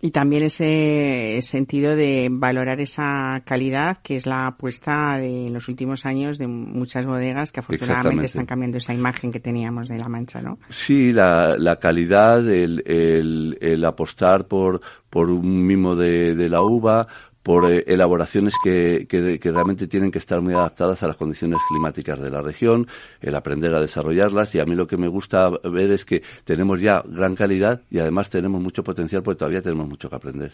Y 0.00 0.10
también 0.10 0.42
ese 0.42 1.38
sentido 1.42 1.94
de 1.94 2.28
valorar 2.30 2.80
esa 2.80 3.42
calidad, 3.44 3.98
que 4.02 4.16
es 4.16 4.26
la 4.26 4.48
apuesta 4.48 5.18
de 5.18 5.48
los 5.50 5.68
últimos 5.68 6.06
años 6.06 6.38
de 6.38 6.48
muchas 6.48 7.06
bodegas 7.06 7.52
que 7.52 7.60
afortunadamente 7.60 8.26
están 8.26 8.46
cambiando 8.46 8.78
esa 8.78 8.94
imagen 8.94 9.30
que 9.30 9.40
teníamos 9.40 9.88
de 9.88 9.98
La 9.98 10.08
Mancha, 10.08 10.40
¿no? 10.40 10.58
Sí, 10.70 11.12
la, 11.12 11.56
la 11.56 11.76
calidad, 11.78 12.48
el, 12.48 12.82
el, 12.86 13.58
el 13.60 13.84
apostar 13.84 14.46
por, 14.48 14.80
por 15.08 15.30
un 15.30 15.66
mimo 15.66 15.94
de, 15.94 16.34
de 16.34 16.48
la 16.48 16.62
uva, 16.62 17.06
por 17.44 17.70
eh, 17.70 17.84
elaboraciones 17.86 18.54
que, 18.64 19.06
que, 19.08 19.38
que, 19.38 19.52
realmente 19.52 19.86
tienen 19.86 20.10
que 20.10 20.18
estar 20.18 20.40
muy 20.40 20.54
adaptadas 20.54 21.02
a 21.02 21.06
las 21.06 21.16
condiciones 21.16 21.60
climáticas 21.68 22.18
de 22.18 22.30
la 22.30 22.40
región, 22.40 22.88
el 23.20 23.36
aprender 23.36 23.72
a 23.74 23.82
desarrollarlas 23.82 24.54
y 24.54 24.60
a 24.60 24.64
mí 24.64 24.74
lo 24.74 24.86
que 24.86 24.96
me 24.96 25.08
gusta 25.08 25.50
ver 25.62 25.90
es 25.92 26.06
que 26.06 26.22
tenemos 26.44 26.80
ya 26.80 27.04
gran 27.06 27.36
calidad 27.36 27.82
y 27.90 27.98
además 27.98 28.30
tenemos 28.30 28.62
mucho 28.62 28.82
potencial 28.82 29.22
porque 29.22 29.38
todavía 29.40 29.60
tenemos 29.60 29.86
mucho 29.86 30.08
que 30.08 30.16
aprender. 30.16 30.52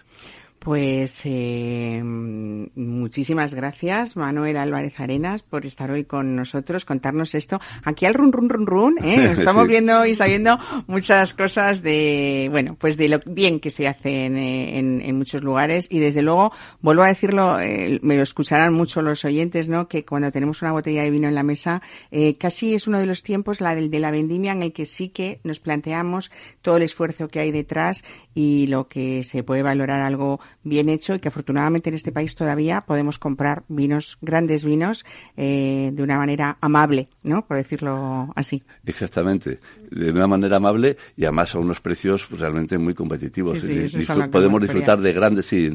Pues 0.61 1.23
eh, 1.25 2.03
muchísimas 2.05 3.55
gracias, 3.55 4.15
Manuel 4.15 4.59
Álvarez 4.59 4.93
Arenas, 5.01 5.41
por 5.43 5.65
estar 5.65 5.91
hoy 5.91 6.05
con 6.05 6.37
nosotros, 6.37 6.85
contarnos 6.85 7.35
esto. 7.35 7.59
Aquí 7.83 8.05
al 8.05 8.13
run, 8.13 8.31
run, 8.31 8.51
run, 8.51 8.67
run, 8.67 8.99
¿eh? 9.03 9.33
estamos 9.39 9.63
sí. 9.63 9.71
viendo 9.71 10.05
y 10.05 10.15
sabiendo 10.15 10.59
muchas 10.87 11.33
cosas 11.33 11.83
de, 11.83 12.49
bueno, 12.51 12.77
pues 12.79 12.99
de 12.99 13.09
lo 13.09 13.21
bien 13.25 13.59
que 13.59 13.71
se 13.71 13.89
hace 13.89 14.27
en, 14.27 14.37
en, 14.37 15.01
en 15.01 15.17
muchos 15.17 15.43
lugares 15.43 15.89
y 15.91 15.99
desde 15.99 16.21
luego, 16.21 16.53
vuelvo 16.83 17.05
a 17.05 17.09
decirlo, 17.09 17.59
eh, 17.59 17.99
me 18.03 18.19
lo 18.19 18.23
escucharán 18.23 18.75
mucho 18.75 19.01
los 19.01 19.25
oyentes, 19.25 19.71
¿no? 19.71 19.89
Que 19.89 20.05
cuando 20.05 20.31
tenemos 20.31 20.61
una 20.61 20.73
botella 20.73 21.03
de 21.03 21.11
vino 21.11 21.27
en 21.27 21.37
la 21.37 21.43
mesa, 21.43 21.81
eh, 22.11 22.37
casi 22.37 22.75
es 22.75 22.87
uno 22.87 22.99
de 22.99 23.07
los 23.07 23.23
tiempos, 23.23 23.63
la 23.63 23.75
del 23.75 23.91
de 23.91 23.99
la 23.99 24.11
vendimia, 24.11 24.53
en 24.53 24.63
el 24.63 24.75
que 24.75 24.85
sí 24.85 25.09
que 25.09 25.41
nos 25.43 25.59
planteamos 25.59 26.31
todo 26.61 26.77
el 26.77 26.83
esfuerzo 26.83 27.29
que 27.29 27.41
hay 27.41 27.51
detrás 27.51 28.05
y 28.35 28.67
lo 28.67 28.89
que 28.89 29.25
se 29.25 29.43
puede 29.43 29.63
valorar 29.63 30.03
algo 30.03 30.39
bien 30.63 30.89
hecho 30.89 31.15
y 31.15 31.21
que 31.21 31.29
afortunadamente 31.29 31.89
en 31.89 31.95
este 31.95 32.13
país 32.13 32.35
todavía 32.35 32.83
podemos 32.83 33.19
comprar 33.19 33.63
vinos, 33.69 34.19
grandes 34.21 34.65
vinos, 34.65 35.05
eh, 35.37 35.91
de 35.93 36.03
una 36.03 36.19
manera 36.19 36.59
amable, 36.61 37.09
¿no? 37.23 37.47
Por 37.47 37.57
decirlo 37.57 38.33
así. 38.37 38.63
Exactamente, 38.85 39.59
de 39.91 40.11
una 40.11 40.27
manera 40.27 40.57
amable 40.57 40.97
y 41.17 41.25
además 41.25 41.55
a 41.55 41.59
unos 41.59 41.81
precios 41.81 42.29
realmente 42.31 42.79
muy 42.79 42.95
competitivos. 42.95 43.61
Sí, 43.61 43.89
sí, 43.89 43.99
Disfr 43.99 44.31
podemos 44.31 44.61
disfrutar 44.61 45.01
de 45.01 45.13
grandes, 45.13 45.47
sí, 45.47 45.71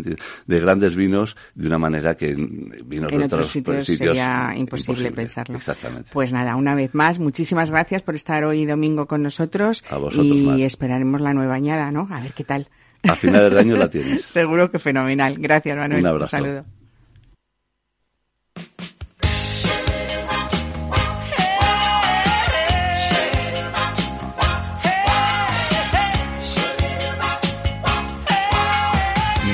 de 0.46 0.60
grandes 0.60 0.96
vinos 0.96 1.36
de 1.56 1.68
una 1.68 1.78
manera 1.78 2.16
que 2.16 2.36
vinos 2.36 3.12
en 3.12 3.20
de 3.20 3.26
otros 3.26 3.50
sitios, 3.50 3.86
sitios 3.86 4.10
sería 4.10 4.54
imposible, 4.56 4.92
imposible, 4.92 5.12
pensarlo. 5.12 5.58
Exactamente. 5.58 6.10
Pues 6.14 6.32
nada, 6.32 6.56
una 6.56 6.76
vez 6.76 6.94
más, 6.94 7.20
muchísimas 7.20 7.72
gracias 7.72 8.04
por 8.04 8.16
estar 8.16 8.44
hoy 8.44 8.66
domingo 8.66 9.08
con 9.08 9.24
nosotros 9.24 9.84
a 9.90 9.98
vosotros, 9.98 10.28
y 10.28 10.46
Mar. 10.46 10.60
esperaremos 10.62 11.22
la 11.22 11.34
nueva 11.34 11.56
añada, 11.56 11.92
¿no? 11.92 12.08
A 12.12 12.22
ver 12.22 12.34
qué 12.34 12.44
tal. 12.44 12.70
A 13.08 13.15
finales 13.15 13.52
del 13.52 13.60
año 13.60 13.78
la 13.78 13.89
tienes. 13.89 14.22
Seguro 14.26 14.72
que 14.72 14.80
fenomenal. 14.80 15.36
Gracias, 15.38 15.78
Manuel. 15.78 16.02
Un 16.02 16.08
abrazo. 16.08 16.38
Un 16.38 16.44
saludo. 16.44 16.65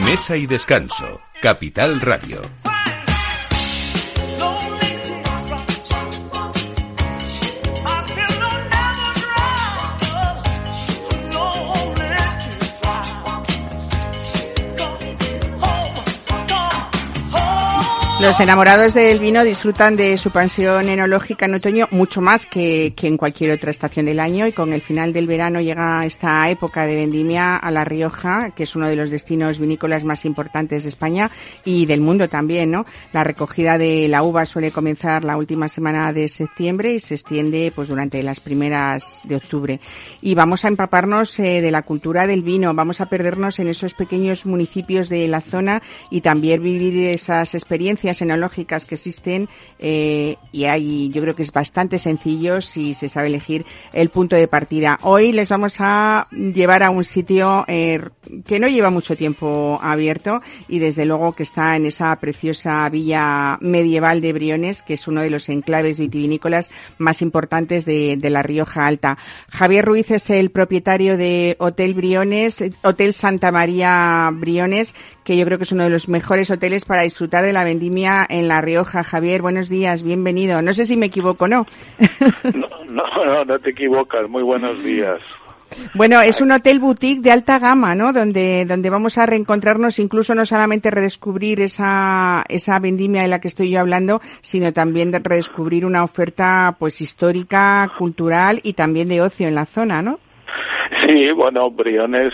Mesa 0.05 0.35
y 0.35 0.45
descanso. 0.45 1.21
Capital 1.41 2.01
Radio. 2.01 2.41
Los 18.21 18.39
enamorados 18.39 18.93
del 18.93 19.17
vino 19.17 19.43
disfrutan 19.43 19.95
de 19.95 20.15
su 20.15 20.29
pensión 20.29 20.87
enológica 20.87 21.47
en 21.47 21.55
otoño 21.55 21.87
mucho 21.89 22.21
más 22.21 22.45
que, 22.45 22.93
que, 22.95 23.07
en 23.07 23.17
cualquier 23.17 23.49
otra 23.49 23.71
estación 23.71 24.05
del 24.05 24.19
año 24.19 24.45
y 24.45 24.51
con 24.51 24.73
el 24.73 24.81
final 24.81 25.11
del 25.11 25.25
verano 25.25 25.59
llega 25.59 26.05
esta 26.05 26.47
época 26.47 26.85
de 26.85 26.95
vendimia 26.95 27.55
a 27.55 27.71
La 27.71 27.83
Rioja, 27.83 28.51
que 28.51 28.63
es 28.63 28.75
uno 28.75 28.87
de 28.87 28.95
los 28.95 29.09
destinos 29.09 29.57
vinícolas 29.57 30.03
más 30.03 30.23
importantes 30.25 30.83
de 30.83 30.89
España 30.89 31.31
y 31.65 31.87
del 31.87 31.99
mundo 32.01 32.29
también, 32.29 32.69
¿no? 32.69 32.85
La 33.11 33.23
recogida 33.23 33.79
de 33.79 34.07
la 34.07 34.21
uva 34.21 34.45
suele 34.45 34.69
comenzar 34.69 35.23
la 35.23 35.35
última 35.35 35.67
semana 35.67 36.13
de 36.13 36.29
septiembre 36.29 36.93
y 36.93 36.99
se 36.99 37.15
extiende 37.15 37.73
pues 37.75 37.87
durante 37.87 38.21
las 38.21 38.39
primeras 38.39 39.21
de 39.23 39.37
octubre. 39.37 39.79
Y 40.21 40.35
vamos 40.35 40.63
a 40.63 40.67
empaparnos 40.67 41.39
eh, 41.39 41.59
de 41.59 41.71
la 41.71 41.81
cultura 41.81 42.27
del 42.27 42.43
vino, 42.43 42.71
vamos 42.75 43.01
a 43.01 43.07
perdernos 43.07 43.57
en 43.57 43.67
esos 43.67 43.95
pequeños 43.95 44.45
municipios 44.45 45.09
de 45.09 45.27
la 45.27 45.41
zona 45.41 45.81
y 46.11 46.21
también 46.21 46.61
vivir 46.61 47.07
esas 47.07 47.55
experiencias 47.55 48.10
enológicas 48.19 48.85
que 48.85 48.95
existen 48.95 49.47
eh, 49.79 50.35
y 50.51 50.65
hay, 50.65 51.09
yo 51.09 51.21
creo 51.21 51.35
que 51.35 51.43
es 51.43 51.53
bastante 51.53 51.99
sencillo 51.99 52.61
si 52.61 52.93
se 52.93 53.07
sabe 53.07 53.27
elegir 53.27 53.65
el 53.93 54.09
punto 54.09 54.35
de 54.35 54.47
partida. 54.47 54.99
Hoy 55.03 55.31
les 55.31 55.49
vamos 55.49 55.75
a 55.79 56.27
llevar 56.31 56.83
a 56.83 56.89
un 56.89 57.05
sitio 57.05 57.63
eh, 57.67 58.01
que 58.45 58.59
no 58.59 58.67
lleva 58.67 58.89
mucho 58.89 59.15
tiempo 59.15 59.79
abierto 59.81 60.41
y 60.67 60.79
desde 60.79 61.05
luego 61.05 61.33
que 61.33 61.43
está 61.43 61.75
en 61.75 61.85
esa 61.85 62.15
preciosa 62.19 62.89
villa 62.89 63.57
medieval 63.61 64.21
de 64.21 64.33
Briones, 64.33 64.81
que 64.83 64.95
es 64.95 65.07
uno 65.07 65.21
de 65.21 65.29
los 65.29 65.47
enclaves 65.49 65.99
vitivinícolas 65.99 66.71
más 66.97 67.21
importantes 67.21 67.85
de, 67.85 68.17
de 68.17 68.29
la 68.29 68.41
Rioja 68.41 68.87
Alta. 68.87 69.17
Javier 69.49 69.85
Ruiz 69.85 70.09
es 70.11 70.29
el 70.29 70.49
propietario 70.49 71.17
de 71.17 71.55
Hotel 71.59 71.93
Briones, 71.93 72.63
Hotel 72.83 73.13
Santa 73.13 73.51
María 73.51 74.29
Briones, 74.33 74.95
que 75.23 75.37
yo 75.37 75.45
creo 75.45 75.57
que 75.57 75.65
es 75.65 75.71
uno 75.71 75.83
de 75.83 75.89
los 75.89 76.09
mejores 76.09 76.49
hoteles 76.49 76.85
para 76.85 77.03
disfrutar 77.03 77.43
de 77.43 77.53
la 77.53 77.63
vendimia 77.63 78.00
en 78.01 78.47
La 78.47 78.61
Rioja. 78.61 79.03
Javier, 79.03 79.41
buenos 79.41 79.69
días, 79.69 80.01
bienvenido. 80.01 80.61
No 80.61 80.73
sé 80.73 80.85
si 80.85 80.97
me 80.97 81.07
equivoco, 81.07 81.47
¿no? 81.47 81.67
no, 82.43 82.67
no, 82.89 83.25
no, 83.25 83.45
no 83.45 83.59
te 83.59 83.69
equivocas. 83.69 84.27
Muy 84.27 84.43
buenos 84.43 84.83
días. 84.83 85.21
Bueno, 85.93 86.19
es 86.21 86.41
un 86.41 86.51
hotel 86.51 86.79
boutique 86.79 87.21
de 87.21 87.31
alta 87.31 87.59
gama, 87.59 87.93
¿no? 87.95 88.11
Donde, 88.11 88.65
donde 88.65 88.89
vamos 88.89 89.17
a 89.17 89.25
reencontrarnos, 89.25 89.99
incluso 89.99 90.33
no 90.33 90.45
solamente 90.45 90.89
redescubrir 90.89 91.61
esa, 91.61 92.43
esa 92.49 92.79
vendimia 92.79 93.21
de 93.21 93.27
la 93.27 93.39
que 93.39 93.47
estoy 93.47 93.69
yo 93.69 93.79
hablando, 93.79 94.19
sino 94.41 94.73
también 94.73 95.11
de 95.11 95.19
redescubrir 95.19 95.85
una 95.85 96.03
oferta, 96.03 96.75
pues, 96.77 97.01
histórica, 97.01 97.89
cultural 97.97 98.59
y 98.63 98.73
también 98.73 99.09
de 99.09 99.21
ocio 99.21 99.47
en 99.47 99.55
la 99.55 99.65
zona, 99.65 100.01
¿no? 100.01 100.19
Sí, 101.05 101.31
bueno, 101.31 101.69
Briones 101.69 102.33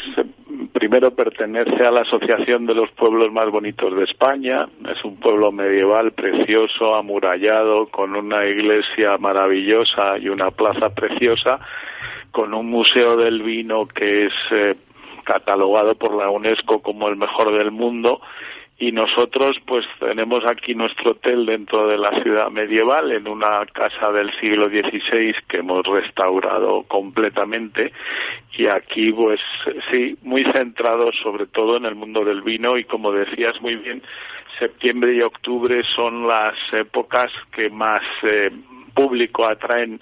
primero 0.74 1.12
pertenece 1.12 1.86
a 1.86 1.92
la 1.92 2.02
Asociación 2.02 2.66
de 2.66 2.76
los 2.76 2.92
Pueblos 2.92 3.32
Más 3.32 3.50
Bonitos 3.50 3.96
de 3.96 4.04
España. 4.04 4.68
Es 4.90 5.04
un 5.04 5.18
pueblo 5.18 5.52
medieval 5.52 6.12
precioso, 6.12 6.96
amurallado, 6.96 7.88
con 7.88 8.16
una 8.16 8.46
iglesia 8.46 9.18
maravillosa 9.18 10.18
y 10.18 10.30
una 10.30 10.52
plaza 10.52 10.90
preciosa, 10.90 11.60
con 12.32 12.54
un 12.54 12.68
museo 12.68 13.18
del 13.18 13.42
vino 13.42 13.88
que 13.88 14.26
es 14.26 14.34
eh, 14.52 14.76
catalogado 15.24 15.96
por 15.96 16.16
la 16.16 16.30
UNESCO 16.30 16.82
como 16.82 17.08
el 17.08 17.18
mejor 17.18 17.58
del 17.58 17.72
mundo 17.72 18.22
y 18.80 18.92
nosotros 18.92 19.58
pues 19.66 19.86
tenemos 20.00 20.46
aquí 20.46 20.76
nuestro 20.76 21.12
hotel 21.12 21.48
dentro 21.48 21.88
de 21.88 21.98
la 21.98 22.12
ciudad 22.22 22.52
medieval 22.52 23.12
en 23.12 23.28
una 23.28 23.66
casa 23.66 24.12
del 24.12 24.32
siglo 24.40 24.70
XVI 24.70 25.34
que 25.48 25.58
hemos 25.58 25.84
restaurado 25.84 26.84
completamente. 26.84 27.92
Y 28.56 28.68
aquí 28.68 29.12
pues 29.12 29.40
sí 29.92 30.16
muy 30.22 30.44
centrado 30.46 31.12
sobre 31.24 31.48
todo 31.48 31.78
en 31.78 31.86
el 31.86 31.96
mundo 31.96 32.24
del 32.24 32.44
vino. 32.44 32.78
Y 32.78 32.84
como 32.84 33.12
decías 33.12 33.60
muy 33.62 33.78
bien 33.78 34.04
septiembre 34.60 35.14
y 35.16 35.22
octubre 35.22 35.84
son 35.96 36.28
las 36.28 36.56
épocas 36.72 37.32
que 37.52 37.70
más 37.70 38.02
eh, 38.22 38.52
público 38.94 39.46
atraen 39.46 40.00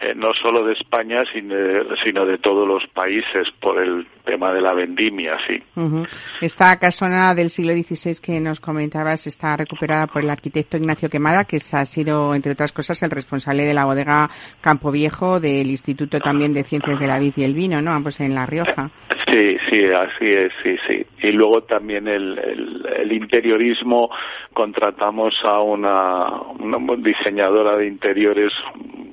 eh, 0.00 0.14
no 0.14 0.32
solo 0.34 0.64
de 0.64 0.74
España, 0.74 1.24
sino 1.32 1.54
de, 1.54 1.84
sino 2.04 2.24
de, 2.24 2.38
todos 2.38 2.68
los 2.68 2.86
países 2.88 3.48
por 3.60 3.82
el 3.82 4.06
tema 4.24 4.52
de 4.52 4.60
la 4.60 4.72
vendimia, 4.72 5.36
sí. 5.46 5.60
Uh 5.74 5.80
-huh. 5.82 6.08
Esta 6.40 6.78
casona 6.78 7.34
del 7.34 7.50
siglo 7.50 7.72
XVI 7.72 8.20
que 8.22 8.40
nos 8.40 8.60
comentabas 8.60 9.26
está 9.26 9.56
recuperada 9.56 10.06
por 10.06 10.22
el 10.22 10.30
arquitecto 10.30 10.76
Ignacio 10.76 11.08
Quemada, 11.08 11.44
que 11.44 11.56
ha 11.56 11.84
sido, 11.84 12.34
entre 12.34 12.52
otras 12.52 12.72
cosas, 12.72 13.02
el 13.02 13.10
responsable 13.10 13.64
de 13.64 13.74
la 13.74 13.86
bodega 13.86 14.30
Campo 14.60 14.92
Viejo, 14.92 15.40
del 15.40 15.68
Instituto 15.68 16.20
también 16.20 16.54
de 16.54 16.62
Ciencias 16.62 17.00
de 17.00 17.06
la 17.06 17.18
Vid 17.18 17.34
y 17.36 17.42
el 17.42 17.54
Vino, 17.54 17.80
¿no? 17.80 17.90
Ambos 17.90 18.20
en 18.20 18.34
La 18.34 18.46
Rioja. 18.46 18.90
Sí, 19.26 19.56
sí, 19.68 19.84
así 19.84 20.24
es, 20.24 20.52
sí, 20.62 20.76
sí. 20.86 21.04
Y 21.22 21.32
luego 21.32 21.62
también 21.62 22.06
el, 22.08 22.38
el, 22.38 22.86
el 22.96 23.12
interiorismo, 23.12 24.10
contratamos 24.54 25.34
a 25.44 25.60
una, 25.60 26.30
una 26.58 26.78
diseñadora 26.96 27.76
de 27.76 27.86
interiores 27.86 28.52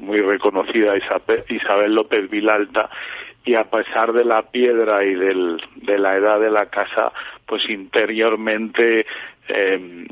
muy 0.05 0.21
reconocida, 0.21 0.74
Isabel 0.75 1.95
López 1.95 2.29
Vilalta, 2.29 2.89
y 3.45 3.53
a 3.53 3.65
pesar 3.65 4.11
de 4.11 4.25
la 4.25 4.41
piedra 4.41 5.03
y 5.03 5.13
del, 5.13 5.61
de 5.75 5.99
la 5.99 6.17
edad 6.17 6.39
de 6.39 6.49
la 6.49 6.65
casa, 6.65 7.11
pues 7.45 7.69
interiormente 7.69 9.05
eh, 9.47 10.07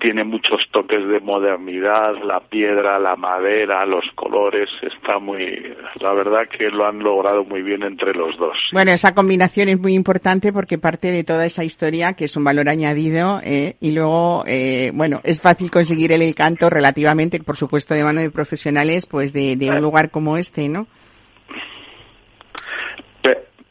tiene 0.00 0.24
muchos 0.24 0.60
toques 0.70 1.06
de 1.06 1.20
modernidad, 1.20 2.14
la 2.24 2.40
piedra, 2.40 2.98
la 2.98 3.16
madera, 3.16 3.84
los 3.84 4.04
colores, 4.14 4.68
está 4.82 5.18
muy, 5.18 5.74
la 6.00 6.12
verdad 6.12 6.48
que 6.48 6.68
lo 6.70 6.86
han 6.86 7.00
logrado 7.00 7.44
muy 7.44 7.62
bien 7.62 7.82
entre 7.82 8.14
los 8.14 8.36
dos. 8.38 8.56
Bueno, 8.72 8.90
esa 8.90 9.14
combinación 9.14 9.68
es 9.68 9.78
muy 9.78 9.94
importante 9.94 10.52
porque 10.52 10.78
parte 10.78 11.10
de 11.10 11.24
toda 11.24 11.46
esa 11.46 11.64
historia 11.64 12.14
que 12.14 12.24
es 12.24 12.36
un 12.36 12.44
valor 12.44 12.68
añadido 12.68 13.40
eh, 13.44 13.76
y 13.80 13.92
luego, 13.92 14.44
eh, 14.46 14.92
bueno, 14.94 15.20
es 15.24 15.42
fácil 15.42 15.70
conseguir 15.70 16.12
el 16.12 16.22
encanto 16.22 16.70
relativamente, 16.70 17.40
por 17.40 17.56
supuesto, 17.56 17.94
de 17.94 18.04
mano 18.04 18.20
de 18.20 18.30
profesionales, 18.30 19.06
pues 19.06 19.32
de, 19.32 19.56
de 19.56 19.70
un 19.70 19.80
lugar 19.80 20.10
como 20.10 20.36
este, 20.36 20.68
¿no? 20.68 20.86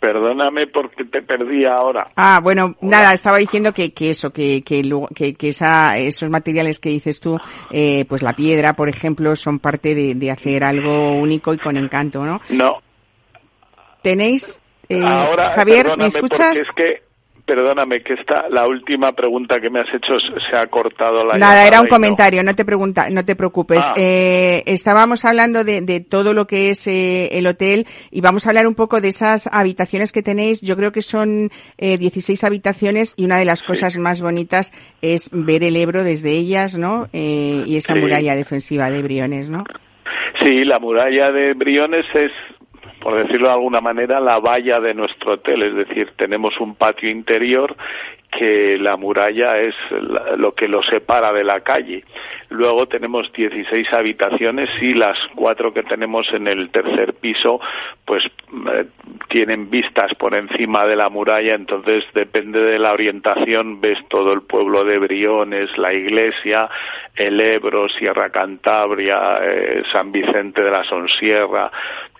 Perdóname 0.08 0.68
porque 0.68 1.03
te 1.03 1.22
perdí 1.22 1.66
ahora. 1.66 2.12
Ah, 2.16 2.39
bueno, 2.41 2.78
nada, 2.80 3.14
estaba 3.14 3.39
diciendo 3.39 3.74
que, 3.74 3.91
que 3.91 4.12
eso, 4.12 4.32
que, 4.32 4.64
que, 4.64 5.34
que, 5.34 5.49
esa, 5.49 5.97
esos 5.97 6.30
materiales 6.30 6.80
que 6.80 6.88
dices 6.88 7.20
tú, 7.20 7.38
eh, 7.72 8.05
pues 8.08 8.22
la 8.22 8.32
piedra, 8.32 8.72
por 8.72 8.88
ejemplo, 8.88 9.36
son 9.36 9.60
parte 9.60 9.95
de, 9.95 10.16
de 10.16 10.32
hacer 10.32 10.64
algo 10.64 11.12
único 11.12 11.53
y 11.53 11.58
con 11.58 11.76
encanto, 11.76 12.26
¿no? 12.26 12.39
No. 12.47 12.78
Tenéis, 14.01 14.62
eh, 14.88 15.03
ahora, 15.03 15.49
Javier, 15.49 15.97
¿me 15.97 16.08
escuchas? 16.08 16.58
porque 16.58 16.60
Es 16.62 16.72
que, 16.72 17.07
perdóname, 17.48 18.04
que 18.04 18.14
esta, 18.14 18.50
la 18.50 18.68
última 18.68 19.14
pregunta 19.14 19.60
que 19.60 19.70
me 19.70 19.80
has 19.80 19.88
hecho 19.93 20.20
se 20.20 20.56
ha 20.56 20.68
cortado 20.68 21.26
la 21.26 21.38
Nada, 21.38 21.66
era 21.66 21.80
un 21.80 21.86
no. 21.86 21.89
comentario, 21.89 22.43
no 22.43 22.54
te 22.54 22.66
pregunta, 22.66 23.10
no 23.10 23.24
te 23.26 23.36
preocupes. 23.36 23.86
Ah. 23.88 23.93
Eh, 23.95 24.64
estábamos 24.68 25.24
hablando 25.26 25.64
de, 25.64 25.82
de 25.82 26.02
todo 26.02 26.34
lo 26.34 26.45
que 26.45 26.70
es 26.70 26.86
eh, 26.88 27.30
el 27.32 27.48
hotel 27.48 27.88
y 28.12 28.22
vamos 28.22 28.45
a 28.45 28.50
hablar 28.50 28.68
un 28.68 28.76
poco 28.76 29.02
de 29.02 29.08
esas 29.08 29.48
habitaciones 29.52 30.12
que 30.12 30.22
tenéis. 30.22 30.62
Yo 30.62 30.76
creo 30.76 30.91
que 30.91 31.02
son 31.02 31.50
eh, 31.78 31.98
16 31.98 32.43
habitaciones 32.43 33.14
y 33.18 33.24
una 33.26 33.38
de 33.38 33.45
las 33.45 33.64
cosas 33.64 33.98
más 33.98 34.22
bonitas 34.22 34.74
es 35.02 35.30
ver 35.32 35.64
el 35.64 35.78
Ebro 35.78 36.04
desde 36.04 36.32
ellas, 36.32 36.78
¿no? 36.78 37.08
Eh, 37.14 37.64
y 37.66 37.78
esa 37.78 37.93
Sí. 37.93 38.00
muralla 38.02 38.36
defensiva 38.36 38.91
de 38.91 39.02
Briones, 39.02 39.50
¿no? 39.50 39.64
Sí, 40.43 40.66
la 40.66 40.78
muralla 40.80 41.32
de 41.32 41.54
Briones 41.54 42.06
es, 42.14 42.32
por 43.08 43.24
decirlo 43.24 43.47
de 43.47 43.53
alguna 43.53 43.80
manera, 43.80 44.20
la 44.20 44.38
valla 44.38 44.82
de 44.82 44.93
nuestro 44.93 45.36
hotel. 45.36 45.64
Es 45.64 45.76
decir, 45.76 46.12
tenemos 46.18 46.60
un 46.60 46.76
patio 46.76 47.10
interior 47.10 47.74
que 48.30 48.78
la 48.78 48.97
muralla 48.97 49.60
es 49.60 49.76
lo 50.36 50.53
que 50.53 50.68
lo 50.68 50.84
separa 50.84 51.32
de 51.32 51.45
la 51.45 51.62
calle. 51.62 52.03
Luego 52.49 52.88
tenemos 52.88 53.32
16 53.32 53.91
habitaciones 53.93 54.70
y 54.82 54.93
las 54.93 55.18
cuatro 55.36 55.74
que 55.74 55.84
tenemos 55.84 56.32
en 56.34 56.47
el 56.47 56.70
tercer 56.70 57.14
piso, 57.14 57.60
pues 58.05 58.26
eh, 58.26 58.86
tienen 59.30 59.70
vistas 59.70 60.14
por 60.16 60.36
encima 60.36 60.86
de 60.86 60.95
la 60.95 61.10
muralla, 61.10 61.55
entonces 61.55 62.05
depende 62.14 62.62
de 62.62 62.80
la 62.80 62.93
orientación, 62.93 63.82
ves 63.82 63.99
todo 64.08 64.34
el 64.34 64.41
pueblo 64.41 64.86
de 64.86 64.99
Briones, 64.99 65.78
la 65.78 65.93
iglesia, 65.93 66.70
el 67.16 67.39
Ebro, 67.41 67.89
Sierra 67.89 68.30
Cantabria, 68.30 69.39
eh, 69.41 69.84
San 69.91 70.12
Vicente 70.12 70.62
de 70.62 70.72
la 70.72 70.84
Sonsierra, 70.84 71.72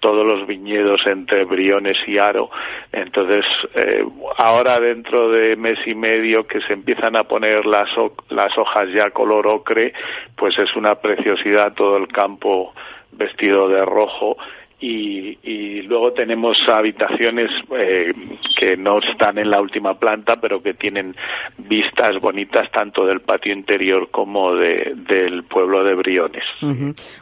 todos 0.08 0.26
los 0.26 0.48
viñedos 0.48 1.06
entre 1.06 1.44
Briones 1.44 1.98
y 2.08 2.18
Aro. 2.18 2.50
Entonces, 2.94 3.46
eh, 3.76 4.06
ahora 4.38 4.80
dentro 4.80 5.30
de 5.30 5.58
mes 5.58 5.80
y 5.86 5.96
medio 5.96 6.48
que 6.48 6.62
se 6.62 6.72
empiezan 6.72 7.18
a 7.18 7.26
poner 7.26 7.66
las, 7.66 7.90
las 8.30 8.58
hojas 8.58 8.90
ya 8.94 9.12
color 9.12 9.48
ocre, 9.48 9.92
pues 10.38 10.58
es 10.60 10.74
una 10.78 10.96
preciosidad 10.96 11.74
todo 11.74 11.98
el 11.98 12.08
campo 12.08 12.74
vestido 13.12 13.68
de 13.68 13.84
rojo. 13.84 14.38
Y, 14.80 15.40
y 15.42 15.82
luego 15.84 16.14
tenemos 16.14 16.56
habitaciones 16.68 17.50
eh, 17.76 18.14
que 18.60 18.78
no 18.78 19.00
están 19.00 19.40
en 19.40 19.50
la 19.50 19.60
última 19.60 19.98
planta, 19.98 20.36
pero 20.40 20.62
que 20.62 20.76
tienen 20.76 21.16
vistas 21.58 22.20
bonitas 22.22 22.70
tanto 22.72 23.04
del 23.08 23.22
patio 23.22 23.54
interior 23.54 24.10
como 24.12 24.54
de, 24.54 24.94
del 24.96 25.46
pueblo 25.46 25.84
de 25.84 25.96
Briones. 25.96 26.44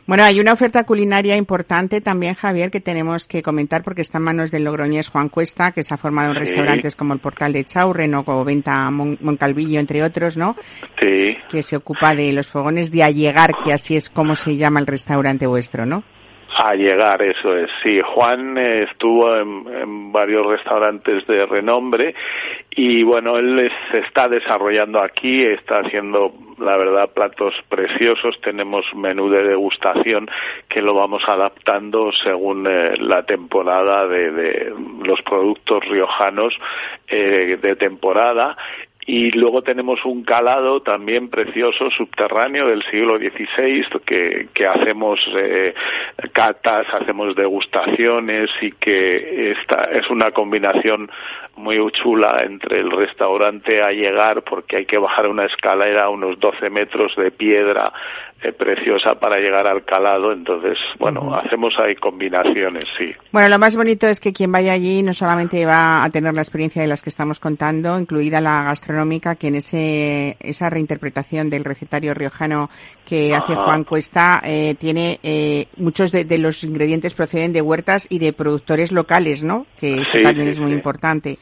Bueno, 0.06 0.24
hay 0.26 0.42
una 0.42 0.52
oferta 0.52 0.84
culinaria 0.84 1.38
importante 1.38 2.02
también, 2.02 2.34
Javier, 2.36 2.72
que 2.72 2.82
tenemos 2.82 3.26
que 3.26 3.42
comentar 3.42 3.84
porque 3.84 4.02
está 4.02 4.18
en 4.18 4.26
manos 4.26 4.52
del 4.52 4.66
logroñés 4.66 5.08
Juan 5.08 5.30
Cuesta, 5.30 5.72
que 5.72 5.84
se 5.84 5.94
ha 5.94 5.98
formado 5.98 6.32
en 6.32 6.34
Sí. 6.36 6.40
restaurantes 6.42 6.96
como 6.98 7.14
el 7.14 7.20
Portal 7.22 7.54
de 7.54 7.64
Chaurren 7.64 8.16
o 8.16 8.44
Venta 8.44 8.92
Mon- 8.92 9.18
Moncalvillo, 9.22 9.80
entre 9.80 10.04
otros, 10.04 10.36
¿no? 10.36 10.58
Sí. 11.00 11.38
Que 11.50 11.64
se 11.64 11.78
ocupa 11.78 12.16
de 12.16 12.34
los 12.34 12.48
fogones 12.48 12.92
de 12.92 13.04
allegar, 13.04 13.52
que 13.64 13.72
así 13.72 13.96
es 13.96 14.10
como 14.10 14.36
se 14.36 14.58
llama 14.58 14.82
el 14.82 14.88
restaurante 14.88 15.48
vuestro, 15.48 15.86
¿no? 15.86 16.04
A 16.58 16.74
llegar, 16.74 17.22
eso 17.22 17.54
es. 17.58 17.70
Sí, 17.84 18.00
Juan 18.00 18.58
estuvo 18.58 19.36
en, 19.36 20.14
varios 20.14 20.46
restaurantes 20.46 21.28
de 21.28 21.46
renombre 21.46 22.16
y 22.70 23.04
bueno, 23.04 23.38
él 23.38 23.70
se 23.92 24.00
está 24.00 24.30
desarrollando 24.30 25.02
aquí, 25.02 25.44
está 25.44 25.80
haciendo, 25.80 26.34
la 26.58 26.78
verdad, 26.78 27.10
platos 27.14 27.54
preciosos. 27.68 28.40
Tenemos 28.40 28.86
menú 28.96 29.30
de 29.30 29.44
degustación 29.44 30.30
que 30.70 30.82
lo 30.82 30.94
vamos 30.94 31.24
adaptando 31.28 32.14
según 32.14 32.68
eh, 32.68 32.94
la 33.00 33.24
temporada 33.26 34.08
de, 34.08 34.32
de 34.32 34.74
los 35.06 35.22
productos 35.24 35.84
riojanos 35.90 36.58
eh, 37.10 37.60
de 37.62 37.76
temporada 37.76 38.56
y 39.08 39.32
luego 39.32 39.62
tenemos 39.62 40.04
un 40.04 40.24
calado 40.24 40.82
también 40.82 41.30
precioso 41.30 41.92
subterráneo 41.92 42.68
del 42.68 42.82
siglo 42.90 43.18
XVI 43.18 43.86
que, 44.04 44.48
que 44.52 44.66
hacemos 44.66 45.20
eh, 45.36 45.76
catas, 46.34 46.88
hacemos 46.92 47.36
degustaciones 47.36 48.50
y 48.62 48.72
que 48.72 49.52
esta 49.52 49.84
es 49.92 50.10
una 50.10 50.32
combinación 50.32 51.12
muy 51.56 51.78
chula 51.92 52.44
entre 52.44 52.80
el 52.80 52.90
restaurante 52.90 53.82
a 53.82 53.92
llegar 53.92 54.42
porque 54.42 54.78
hay 54.78 54.86
que 54.86 54.98
bajar 54.98 55.28
una 55.28 55.46
escalera 55.46 56.06
a 56.06 56.10
unos 56.10 56.40
12 56.40 56.70
metros 56.70 57.16
de 57.16 57.32
piedra 57.32 57.94
eh, 58.42 58.52
preciosa 58.52 59.16
para 59.16 59.40
llegar 59.40 59.66
al 59.66 59.86
calado. 59.86 60.34
Entonces, 60.34 60.78
bueno, 61.00 61.34
hacemos 61.34 61.74
ahí 61.80 61.96
combinaciones, 61.96 62.84
sí. 62.98 63.16
Bueno, 63.32 63.48
lo 63.48 63.58
más 63.58 63.76
bonito 63.76 64.08
es 64.08 64.20
que 64.20 64.34
quien 64.34 64.52
vaya 64.52 64.74
allí 64.74 65.02
no 65.02 65.14
solamente 65.14 65.66
va 65.66 66.04
a 66.04 66.10
tener 66.10 66.34
la 66.34 66.42
experiencia 66.42 66.82
de 66.82 66.88
las 66.88 67.02
que 67.02 67.10
estamos 67.10 67.40
contando, 67.40 67.98
incluida 67.98 68.42
la 68.42 68.70
gastronómica, 68.96 69.36
que 69.36 69.48
en 69.48 69.56
ese, 69.56 70.38
esa 70.40 70.70
reinterpretación 70.70 71.50
del 71.50 71.64
recetario 71.66 72.14
riojano 72.14 72.70
que 73.06 73.36
hace. 73.36 73.56
Juan 73.56 73.84
Cuesta, 73.84 74.42
eh, 74.44 74.76
tiene 74.80 75.20
eh, 75.24 75.68
muchos 75.78 76.12
de, 76.12 76.24
de 76.26 76.38
los 76.38 76.64
ingredientes 76.64 77.14
proceden 77.14 77.54
de 77.54 77.62
huertas 77.62 78.08
y 78.10 78.20
de 78.20 78.34
productores 78.34 78.92
locales, 78.92 79.44
¿no? 79.44 79.66
Que 79.80 80.02
eso 80.02 80.18
Sí, 80.18 80.24
también 80.24 80.48
sí, 80.48 80.52
es 80.54 80.60
muy 80.60 80.72
sí. 80.72 80.76
importante. 80.76 81.38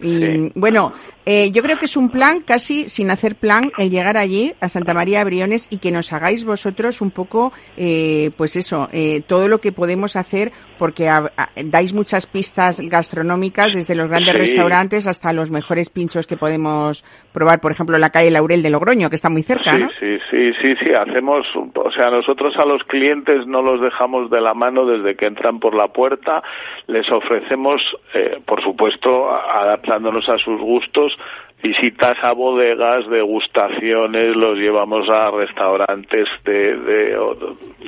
Sí. 0.00 0.52
bueno, 0.54 0.92
eh, 1.26 1.50
yo 1.50 1.62
creo 1.62 1.76
que 1.76 1.86
es 1.86 1.96
un 1.96 2.08
plan 2.10 2.40
casi 2.40 2.88
sin 2.88 3.10
hacer 3.10 3.34
plan 3.34 3.70
el 3.78 3.90
llegar 3.90 4.16
allí 4.16 4.54
a 4.60 4.68
Santa 4.68 4.94
María 4.94 5.18
de 5.18 5.24
Briones 5.24 5.66
y 5.70 5.78
que 5.78 5.90
nos 5.90 6.12
hagáis 6.12 6.44
vosotros 6.44 7.00
un 7.00 7.10
poco, 7.10 7.52
eh, 7.76 8.30
pues 8.36 8.54
eso, 8.56 8.88
eh, 8.92 9.22
todo 9.26 9.48
lo 9.48 9.60
que 9.60 9.72
podemos 9.72 10.14
hacer 10.16 10.52
porque 10.78 11.08
a- 11.08 11.32
a- 11.36 11.48
dais 11.64 11.92
muchas 11.92 12.26
pistas 12.26 12.80
gastronómicas 12.80 13.74
desde 13.74 13.96
los 13.96 14.08
grandes 14.08 14.32
Sí. 14.34 14.38
restaurantes 14.40 15.06
hasta 15.08 15.32
los 15.32 15.50
mejores 15.50 15.90
pinchos 15.90 16.26
que 16.28 16.36
podemos 16.36 17.04
probar, 17.32 17.60
por 17.60 17.72
ejemplo, 17.72 17.98
la 17.98 18.10
calle 18.10 18.30
Laurel 18.30 18.62
de 18.62 18.70
Logroño, 18.70 19.10
que 19.10 19.16
está 19.16 19.28
muy 19.28 19.42
cerca, 19.42 19.72
Sí, 19.72 19.78
¿no? 19.78 19.88
sí, 19.98 20.18
sí, 20.30 20.52
sí, 20.62 20.74
sí, 20.84 20.92
hacemos, 20.94 21.46
o 21.74 21.90
sea, 21.90 22.10
nosotros 22.10 22.56
a 22.56 22.64
los 22.64 22.84
clientes 22.84 23.46
no 23.46 23.62
los 23.62 23.80
dejamos 23.80 24.30
de 24.30 24.40
la 24.40 24.54
mano 24.54 24.86
desde 24.86 25.16
que 25.16 25.26
entran 25.26 25.58
por 25.58 25.74
la 25.74 25.88
puerta, 25.88 26.42
les 26.86 27.10
ofrecemos, 27.10 27.82
eh, 28.14 28.38
por 28.46 28.62
supuesto, 28.62 29.28
a- 29.30 29.72
adaptándonos 29.88 30.28
a 30.28 30.38
sus 30.38 30.60
gustos, 30.60 31.16
visitas 31.62 32.16
a 32.22 32.32
bodegas, 32.32 33.08
degustaciones, 33.08 34.36
los 34.36 34.58
llevamos 34.58 35.08
a 35.08 35.30
restaurantes 35.30 36.28
de, 36.44 36.76
de- 36.76 37.18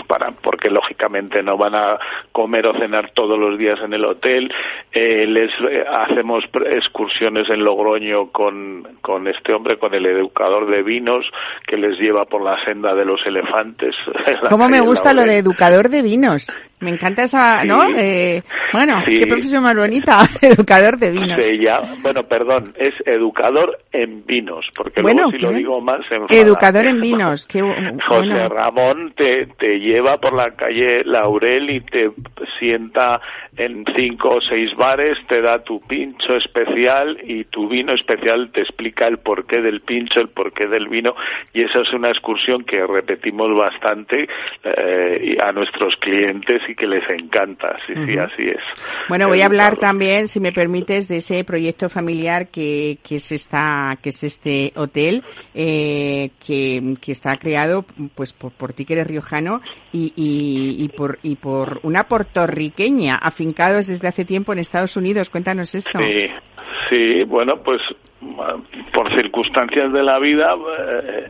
para 0.07 0.33
porque 0.33 0.71
lógicamente 0.71 1.43
no 1.43 1.57
van 1.57 1.75
a 1.75 1.99
comer 2.33 2.67
o 2.67 2.75
cenar 2.79 3.13
todos 3.15 3.39
los 3.39 3.59
días 3.59 3.79
en 3.85 3.93
el 3.95 4.05
hotel, 4.05 4.53
eh, 4.93 5.27
les 5.29 5.51
eh, 5.71 5.85
hacemos 5.89 6.45
excursiones 6.67 7.49
en 7.49 7.63
Logroño 7.65 8.31
con, 8.33 8.89
con 9.03 9.29
este 9.29 9.53
hombre, 9.53 9.79
con 9.79 9.95
el 9.95 10.07
educador 10.07 10.67
de 10.69 10.83
vinos 10.83 11.25
que 11.67 11.77
les 11.77 11.99
lleva 11.99 12.25
por 12.25 12.43
la 12.43 12.63
senda 12.65 12.95
de 12.95 13.05
los 13.05 13.25
elefantes. 13.27 13.95
¿Cómo 14.51 14.69
me 14.69 14.81
gusta 14.81 15.13
lo 15.13 15.23
de 15.23 15.37
educador 15.39 15.89
de 15.91 16.03
vinos? 16.03 16.57
Me 16.81 16.91
encanta 16.91 17.25
esa, 17.25 17.61
Sí. 17.63 17.69
¿no? 17.69 17.89
Eh, 17.97 18.43
bueno, 18.73 19.03
Sí. 19.05 19.19
qué 19.19 19.27
profesión 19.27 19.63
más 19.63 19.77
bonita, 19.77 20.19
educador 20.43 20.99
de 20.99 21.11
vinos. 21.11 21.39
Bueno, 22.03 22.23
perdón, 22.27 22.75
es 22.79 22.95
educador 23.07 23.79
en 23.93 24.25
vinos, 24.27 24.67
porque 24.75 25.03
Bueno, 25.03 25.25
luego 25.25 25.31
si 25.33 25.39
lo 25.45 25.53
digo 25.53 25.85
se 26.09 26.15
enfada. 26.17 26.41
Educador 26.41 26.87
en 26.87 27.01
vinos, 27.01 27.47
qué 27.47 27.63
bu- 27.63 28.03
José 28.03 28.29
bueno. 28.31 28.49
Ramón 28.49 29.13
te, 29.17 29.47
te 29.59 29.79
lleva 29.79 30.19
por 30.19 30.33
la 30.33 30.51
calle 30.53 31.03
Laurel 31.05 31.69
y 31.71 31.81
te 31.81 32.11
sienta 32.59 33.21
en 33.57 33.85
cinco 33.95 34.37
o 34.37 34.41
seis 34.41 34.75
bares, 34.77 35.19
te 35.29 35.43
da 35.43 35.63
tu 35.63 35.81
pincho 35.83 36.35
especial 36.37 37.19
y 37.25 37.45
tu 37.45 37.69
vino 37.69 37.93
especial 37.93 38.51
te 38.53 38.61
explica 38.63 39.07
el 39.07 39.19
porqué 39.19 39.61
del 39.61 39.81
pincho, 39.83 40.21
el 40.21 40.29
porqué 40.29 40.67
del 40.67 40.89
vino 40.89 41.15
y 41.53 41.63
esa 41.63 41.81
es 41.81 41.93
una 41.93 42.09
excursión 42.09 42.65
que 42.65 42.87
repetimos 42.87 43.55
bastante 43.55 44.29
eh, 44.65 45.37
a 45.43 45.53
nuestros 45.53 45.97
clientes 45.97 46.63
que 46.75 46.87
les 46.87 47.03
encanta. 47.11 47.77
Sí, 47.87 47.95
sí, 47.95 48.19
así 48.19 48.43
es. 48.49 48.63
Bueno, 49.09 49.29
voy 49.29 49.41
a 49.41 49.43
Eh, 49.43 49.47
hablar 49.47 49.77
también, 49.77 50.29
si 50.29 50.39
me 50.41 50.53
permites, 50.53 51.09
de 51.09 51.19
ese 51.19 51.43
proyecto 51.45 51.89
familiar 51.89 52.49
que, 52.49 52.99
que 53.03 53.17
es 53.17 53.33
esta, 53.33 53.99
que 54.03 54.11
es 54.11 54.23
este 54.23 54.73
hotel, 54.77 55.23
eh, 55.55 56.31
que, 56.45 56.95
que 57.01 57.13
está 57.13 57.37
creado, 57.37 57.85
pues, 58.15 58.33
por, 58.33 58.53
por 58.53 58.73
ti 58.73 58.85
que 58.85 58.95
eres 58.95 59.07
riojano 59.07 59.61
y, 59.93 60.13
y, 60.17 60.85
y 60.85 60.89
por, 60.89 61.19
y 61.23 61.37
por 61.37 61.81
una 61.83 62.05
puertorriqueña, 62.05 63.17
afincados 63.17 63.87
desde 63.87 64.09
hace 64.09 64.25
tiempo 64.25 64.53
en 64.53 64.59
Estados 64.61 64.97
Unidos. 64.97 65.31
Cuéntanos 65.31 65.75
esto. 65.75 65.99
Sí, 65.99 66.27
sí, 66.89 67.25
bueno, 67.25 67.63
pues 67.63 67.81
ah, 68.39 68.57
por 68.93 69.13
circunstancias 69.15 69.93
de 69.93 70.03
la 70.03 70.19
vida, 70.19 70.55
eh, 70.79 71.29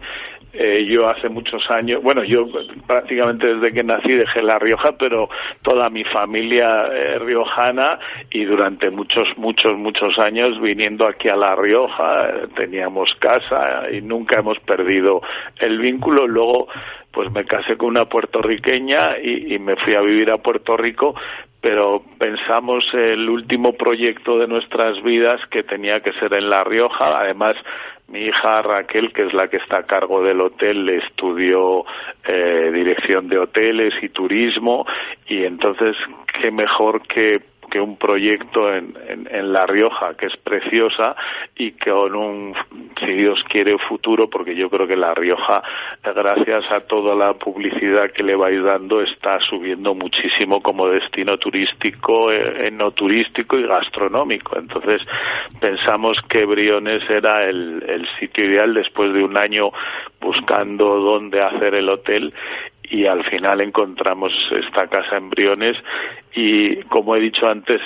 eh, 0.53 0.85
yo 0.85 1.09
hace 1.09 1.29
muchos 1.29 1.71
años, 1.71 2.03
bueno, 2.03 2.25
yo 2.25 2.47
prácticamente 2.87 3.55
desde 3.55 3.73
que 3.73 3.85
nací 3.85 4.13
dejé 4.13 4.43
La 4.43 4.59
Rioja, 4.59 4.93
pero 4.99 5.29
toda 5.63 5.89
mi 5.91 6.03
familia 6.03 6.89
eh, 6.93 7.19
riojana 7.21 8.01
y 8.31 8.45
durante 8.45 8.91
muchos, 8.91 9.29
muchos, 9.37 9.79
muchos 9.79 10.19
años 10.19 10.61
viniendo 10.61 11.07
aquí 11.07 11.29
a 11.29 11.37
La 11.37 11.55
Rioja, 11.55 12.31
eh, 12.31 12.49
teníamos 12.57 13.15
casa 13.21 13.91
y 13.93 14.01
nunca 14.01 14.41
hemos 14.41 14.59
perdido 14.61 15.23
el 15.59 15.79
vínculo. 15.79 16.27
Luego, 16.27 16.67
pues 17.13 17.31
me 17.31 17.45
casé 17.45 17.77
con 17.77 17.91
una 17.91 18.07
puertorriqueña 18.07 19.19
y, 19.19 19.55
y 19.55 19.59
me 19.61 19.77
fui 19.77 19.95
a 19.95 20.01
vivir 20.01 20.33
a 20.33 20.39
Puerto 20.39 20.77
Rico, 20.77 21.15
pero 21.61 22.03
pensamos 22.19 22.85
el 22.95 23.29
último 23.29 23.75
proyecto 23.75 24.39
de 24.39 24.49
nuestras 24.49 25.01
vidas 25.03 25.41
que 25.47 25.63
tenía 25.63 26.01
que 26.01 26.13
ser 26.15 26.33
en 26.35 26.49
La 26.51 26.65
Rioja. 26.65 27.21
Además, 27.21 27.55
mi 28.11 28.27
hija 28.27 28.63
Raquel, 28.63 29.13
que 29.13 29.27
es 29.27 29.33
la 29.33 29.49
que 29.49 29.59
está 29.59 29.79
a 29.79 29.83
cargo 29.85 30.23
del 30.23 30.41
hotel, 30.41 30.89
estudió 30.91 31.85
eh, 32.25 32.71
dirección 32.73 33.29
de 33.29 33.39
hoteles 33.39 33.95
y 34.03 34.09
turismo 34.09 34.85
y 35.27 35.45
entonces 35.45 35.97
qué 36.41 36.51
mejor 36.51 37.03
que 37.03 37.41
que 37.71 37.81
un 37.81 37.97
proyecto 37.97 38.73
en, 38.75 38.95
en, 39.09 39.53
La 39.53 39.67
Rioja, 39.67 40.15
que 40.15 40.27
es 40.27 40.37
preciosa 40.37 41.17
y 41.57 41.73
con 41.73 42.15
un, 42.15 42.55
si 42.99 43.13
Dios 43.13 43.43
quiere, 43.49 43.79
futuro, 43.79 44.29
porque 44.29 44.55
yo 44.55 44.69
creo 44.69 44.87
que 44.87 44.97
La 44.97 45.15
Rioja, 45.15 45.63
gracias 46.03 46.71
a 46.71 46.81
toda 46.81 47.15
la 47.15 47.35
publicidad 47.35 48.11
que 48.11 48.23
le 48.23 48.35
vais 48.35 48.63
dando, 48.63 49.01
está 49.01 49.41
subiendo 49.41 49.95
muchísimo 49.95 50.61
como 50.61 50.89
destino 50.89 51.39
turístico, 51.39 52.33
eh, 52.33 52.71
no 52.71 52.91
turístico 52.91 53.59
y 53.59 53.67
gastronómico. 53.67 54.59
Entonces, 54.59 55.03
pensamos 55.61 56.21
que 56.29 56.45
Briones 56.45 57.09
era 57.09 57.49
el 57.49 58.07
sitio 58.19 58.45
ideal 58.45 58.75
después 58.75 59.13
de 59.13 59.23
un 59.23 59.39
año 59.39 59.71
buscando 60.21 61.01
dónde 61.01 61.41
hacer 61.43 61.75
el 61.75 61.89
hotel 61.89 62.35
y 62.91 63.07
al 63.07 63.25
final 63.25 63.61
encontramos 63.63 64.33
esta 64.51 64.87
casa 64.89 65.17
en 65.17 65.31
Briones 65.31 65.77
y 66.35 66.77
como 66.85 67.17
he 67.17 67.21
dicho 67.21 67.47
antes 67.47 67.81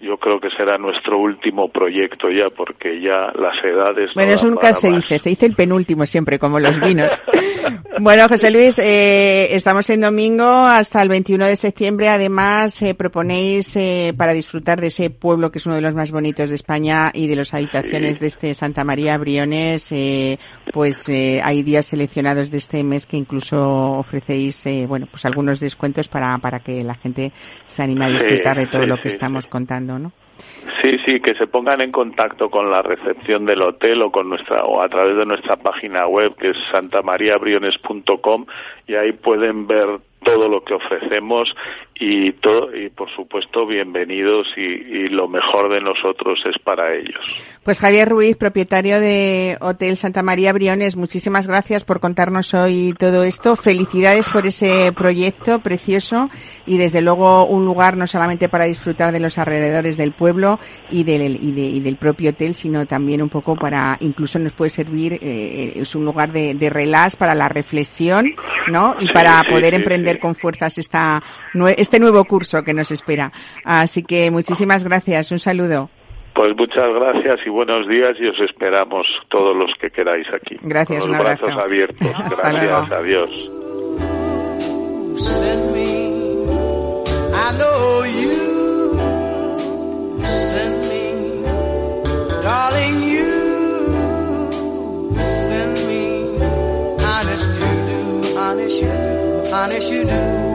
yo 0.00 0.16
creo 0.18 0.40
que 0.40 0.50
será 0.50 0.78
nuestro 0.78 1.18
último 1.18 1.68
proyecto 1.70 2.30
ya 2.30 2.48
porque 2.50 3.00
ya 3.00 3.32
las 3.38 3.62
edades 3.64 4.10
bueno 4.14 4.34
no 4.42 4.50
nunca 4.50 4.72
se 4.74 4.88
más. 4.90 4.96
dice 5.02 5.18
se 5.18 5.30
dice 5.30 5.46
el 5.46 5.54
penúltimo 5.54 6.04
siempre 6.06 6.38
como 6.38 6.58
los 6.58 6.80
vinos 6.80 7.22
bueno 8.00 8.28
José 8.28 8.50
Luis 8.50 8.78
eh, 8.78 9.54
estamos 9.54 9.88
en 9.90 10.00
domingo 10.00 10.44
hasta 10.44 11.02
el 11.02 11.08
21 11.08 11.44
de 11.46 11.56
septiembre 11.56 12.08
además 12.08 12.80
eh, 12.82 12.94
proponéis 12.94 13.74
eh, 13.76 14.14
para 14.16 14.32
disfrutar 14.32 14.80
de 14.80 14.88
ese 14.88 15.10
pueblo 15.10 15.50
que 15.52 15.58
es 15.58 15.66
uno 15.66 15.74
de 15.76 15.80
los 15.82 15.94
más 15.94 16.10
bonitos 16.10 16.48
de 16.48 16.56
España 16.56 17.10
y 17.14 17.26
de 17.28 17.36
las 17.36 17.52
habitaciones 17.54 18.16
Sí. 18.16 18.20
de 18.20 18.26
este 18.26 18.54
Santa 18.54 18.84
María 18.84 19.16
Briones 19.18 19.90
eh, 19.92 20.38
pues 20.72 21.08
eh, 21.08 21.40
hay 21.42 21.62
días 21.62 21.86
seleccionados 21.86 22.50
de 22.50 22.58
este 22.58 22.82
mes 22.84 23.06
que 23.06 23.16
incluso 23.16 24.02
eh, 24.36 24.86
bueno 24.86 25.06
pues 25.10 25.24
algunos 25.24 25.60
descuentos 25.60 26.08
para 26.08 26.36
para 26.38 26.60
que 26.60 26.82
la 26.82 26.94
gente 26.94 27.32
se 27.66 27.82
anime 27.82 28.06
a 28.06 28.08
disfrutar 28.08 28.56
de 28.58 28.66
todo 28.66 28.82
sí, 28.82 28.88
lo 28.88 28.96
que 28.96 29.10
sí, 29.10 29.16
estamos 29.16 29.44
sí. 29.44 29.50
contando 29.50 29.98
no 29.98 30.12
Sí, 30.82 30.98
sí, 31.06 31.20
que 31.20 31.34
se 31.34 31.46
pongan 31.46 31.80
en 31.80 31.90
contacto 31.90 32.50
con 32.50 32.70
la 32.70 32.82
recepción 32.82 33.46
del 33.46 33.62
hotel 33.62 34.02
o 34.02 34.10
con 34.10 34.28
nuestra 34.28 34.64
o 34.64 34.82
a 34.82 34.88
través 34.88 35.16
de 35.16 35.24
nuestra 35.24 35.56
página 35.56 36.06
web 36.06 36.36
que 36.36 36.50
es 36.50 36.56
santamariabriones.com 36.70 38.44
y 38.86 38.94
ahí 38.94 39.12
pueden 39.12 39.66
ver 39.66 40.00
todo 40.22 40.48
lo 40.48 40.62
que 40.62 40.74
ofrecemos 40.74 41.54
y 41.98 42.32
todo 42.32 42.76
y 42.76 42.90
por 42.90 43.08
supuesto 43.14 43.66
bienvenidos 43.66 44.46
y, 44.56 44.60
y 44.60 45.06
lo 45.08 45.28
mejor 45.28 45.72
de 45.72 45.80
nosotros 45.80 46.38
es 46.46 46.58
para 46.62 46.94
ellos. 46.94 47.16
Pues 47.64 47.80
Javier 47.80 48.08
Ruiz, 48.10 48.36
propietario 48.36 49.00
de 49.00 49.56
Hotel 49.60 49.96
Santa 49.96 50.22
María 50.22 50.52
Briones, 50.52 50.94
muchísimas 50.96 51.46
gracias 51.46 51.84
por 51.84 52.00
contarnos 52.00 52.52
hoy 52.54 52.94
todo 52.98 53.22
esto. 53.24 53.56
Felicidades 53.56 54.28
por 54.28 54.46
ese 54.46 54.92
proyecto 54.92 55.60
precioso 55.60 56.28
y 56.66 56.76
desde 56.76 57.00
luego 57.00 57.46
un 57.46 57.64
lugar 57.64 57.96
no 57.96 58.06
solamente 58.06 58.48
para 58.50 58.66
disfrutar 58.66 59.10
de 59.12 59.20
los 59.20 59.38
alrededores 59.38 59.96
del 59.96 60.12
pueblo 60.12 60.58
y 60.90 61.04
del, 61.04 61.42
y, 61.42 61.52
de- 61.52 61.62
y 61.62 61.80
del 61.80 61.96
propio 61.96 62.30
hotel, 62.30 62.54
sino 62.54 62.84
también 62.86 63.22
un 63.22 63.30
poco 63.30 63.56
para, 63.56 63.96
incluso 64.00 64.38
nos 64.38 64.52
puede 64.52 64.70
servir, 64.70 65.14
eh, 65.22 65.72
es 65.76 65.94
un 65.94 66.04
lugar 66.04 66.30
de, 66.30 66.54
de 66.54 66.68
relax 66.68 67.16
para 67.16 67.34
la 67.34 67.48
reflexión, 67.48 68.34
¿no? 68.68 68.94
Y 69.00 69.06
Sí, 69.06 69.12
para 69.14 69.40
sí, 69.42 69.48
poder 69.50 69.70
sí, 69.70 69.76
emprender 69.76 70.18
con 70.20 70.34
fuerzas 70.34 70.76
esta, 70.78 71.22
este 71.86 71.98
nuevo 72.00 72.24
curso 72.24 72.62
que 72.64 72.74
nos 72.74 72.90
espera. 72.90 73.30
Así 73.64 74.02
que 74.02 74.30
muchísimas 74.32 74.82
gracias. 74.84 75.30
Un 75.30 75.38
saludo. 75.38 75.88
Pues 76.34 76.54
muchas 76.56 76.92
gracias 76.92 77.40
y 77.46 77.48
buenos 77.50 77.86
días 77.88 78.16
y 78.20 78.26
os 78.26 78.38
esperamos 78.40 79.06
todos 79.28 79.56
los 79.56 79.70
que 79.80 79.88
queráis 79.90 80.26
aquí. 80.34 80.56
Gracias, 80.62 81.00
Con 81.00 81.10
un 81.12 81.16
los 81.16 81.24
brazos 81.24 81.42
abrazo. 81.44 81.64
abiertos. 81.64 82.08
Hasta 82.14 82.50
Gracias, 82.50 82.88
luego. 82.88 82.94
adiós. 82.94 83.50
send 85.18 85.72
me. 85.72 85.86
I 87.32 87.52
know 87.56 88.04
you 88.04 88.36
send 90.26 90.76
me, 90.90 91.04
darling. 92.42 92.96
You 93.14 93.30
send 95.16 95.74
me. 95.88 96.04
Honest 97.02 97.48
you 97.48 97.72
do, 97.88 98.38
honest 98.38 98.82
you 98.82 98.88
do, 98.88 99.54
honest 99.54 99.90
you 99.92 100.04
do. 100.04 100.45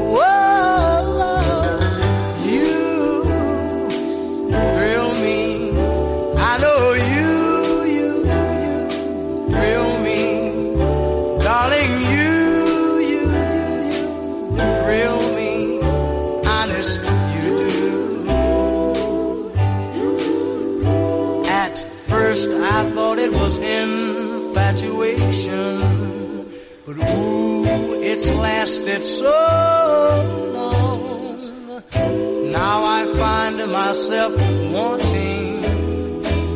First 22.31 22.51
I 22.53 22.89
thought 22.91 23.19
it 23.19 23.33
was 23.33 23.57
infatuation, 23.57 25.79
but 26.85 26.95
ooh, 26.97 27.65
it's 28.01 28.31
lasted 28.31 29.03
so 29.03 29.33
long. 30.53 31.83
Now 32.51 32.85
I 32.85 33.05
find 33.23 33.57
myself 33.69 34.33
wanting 34.71 35.61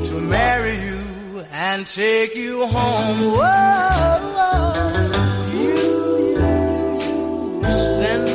to 0.05 0.21
marry 0.21 0.77
you 0.87 1.43
and 1.51 1.85
take 1.85 2.37
you 2.37 2.65
home. 2.67 3.33
Whoa, 3.37 5.11
you, 5.59 5.75
you, 6.31 6.39
you 7.63 7.71
send 7.97 8.34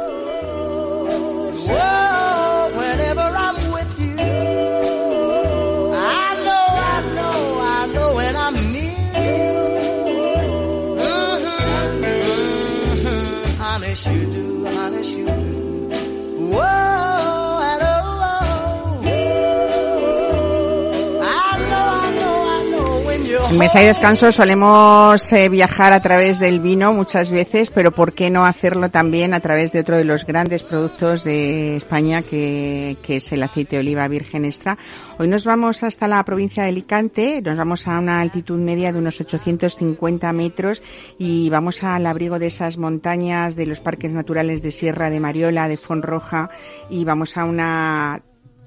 En 23.51 23.57
Mesa 23.57 23.83
y 23.83 23.85
Descanso 23.85 24.31
solemos 24.31 25.29
eh, 25.33 25.49
viajar 25.49 25.91
a 25.91 26.01
través 26.01 26.39
del 26.39 26.61
vino 26.61 26.93
muchas 26.93 27.31
veces, 27.31 27.69
pero 27.69 27.91
¿por 27.91 28.13
qué 28.13 28.29
no 28.29 28.45
hacerlo 28.45 28.89
también 28.89 29.33
a 29.33 29.41
través 29.41 29.73
de 29.73 29.81
otro 29.81 29.97
de 29.97 30.05
los 30.05 30.25
grandes 30.25 30.63
productos 30.63 31.25
de 31.25 31.75
España, 31.75 32.21
que, 32.21 32.95
es 33.05 33.31
el 33.33 33.43
aceite 33.43 33.75
de 33.75 33.81
oliva 33.81 34.07
virgen 34.07 34.45
extra? 34.45 34.77
Hoy 35.19 35.27
nos 35.27 35.43
vamos 35.43 35.83
hasta 35.83 36.07
la 36.07 36.23
provincia 36.23 36.63
de 36.63 36.69
Alicante, 36.69 37.41
nos 37.41 37.57
vamos 37.57 37.89
a 37.89 37.99
una 37.99 38.21
altitud 38.21 38.57
media 38.57 38.93
de 38.93 38.99
unos 38.99 39.19
850 39.19 40.31
metros 40.31 40.81
y 41.19 41.49
vamos 41.49 41.83
al 41.83 42.05
abrigo 42.05 42.39
de 42.39 42.47
esas 42.47 42.77
montañas 42.77 43.57
de 43.57 43.65
los 43.65 43.81
parques 43.81 44.13
naturales 44.13 44.61
de 44.61 44.71
Sierra 44.71 45.09
de 45.09 45.19
Mariola, 45.19 45.67
de 45.67 45.75
Fonroja 45.75 46.49
y 46.89 47.03
vamos 47.03 47.35
a 47.35 47.43
una 47.43 48.21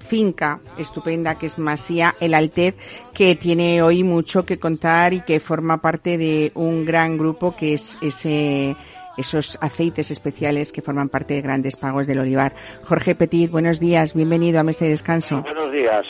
finca 0.05 0.59
estupenda 0.77 1.35
que 1.35 1.47
es 1.47 1.59
Masía 1.59 2.15
El 2.19 2.33
Altez, 2.33 2.75
que 3.13 3.35
tiene 3.35 3.81
hoy 3.81 4.03
mucho 4.03 4.45
que 4.45 4.59
contar 4.59 5.13
y 5.13 5.21
que 5.21 5.39
forma 5.39 5.81
parte 5.81 6.17
de 6.17 6.51
un 6.55 6.85
gran 6.85 7.17
grupo 7.17 7.55
que 7.55 7.73
es 7.73 7.97
ese 8.01 8.75
esos 9.17 9.57
aceites 9.61 10.11
especiales 10.11 10.71
que 10.73 10.81
forman 10.81 11.07
parte 11.07 11.35
de 11.35 11.41
grandes 11.41 11.77
pagos 11.77 12.05
del 12.05 12.19
olivar. 12.19 12.53
Jorge 12.83 13.15
Petit, 13.15 13.49
buenos 13.49 13.79
días, 13.79 14.13
bienvenido 14.13 14.59
a 14.59 14.63
Mesa 14.63 14.85
de 14.85 14.91
Descanso. 14.91 15.41
Buenos 15.41 15.71
días. 15.71 16.05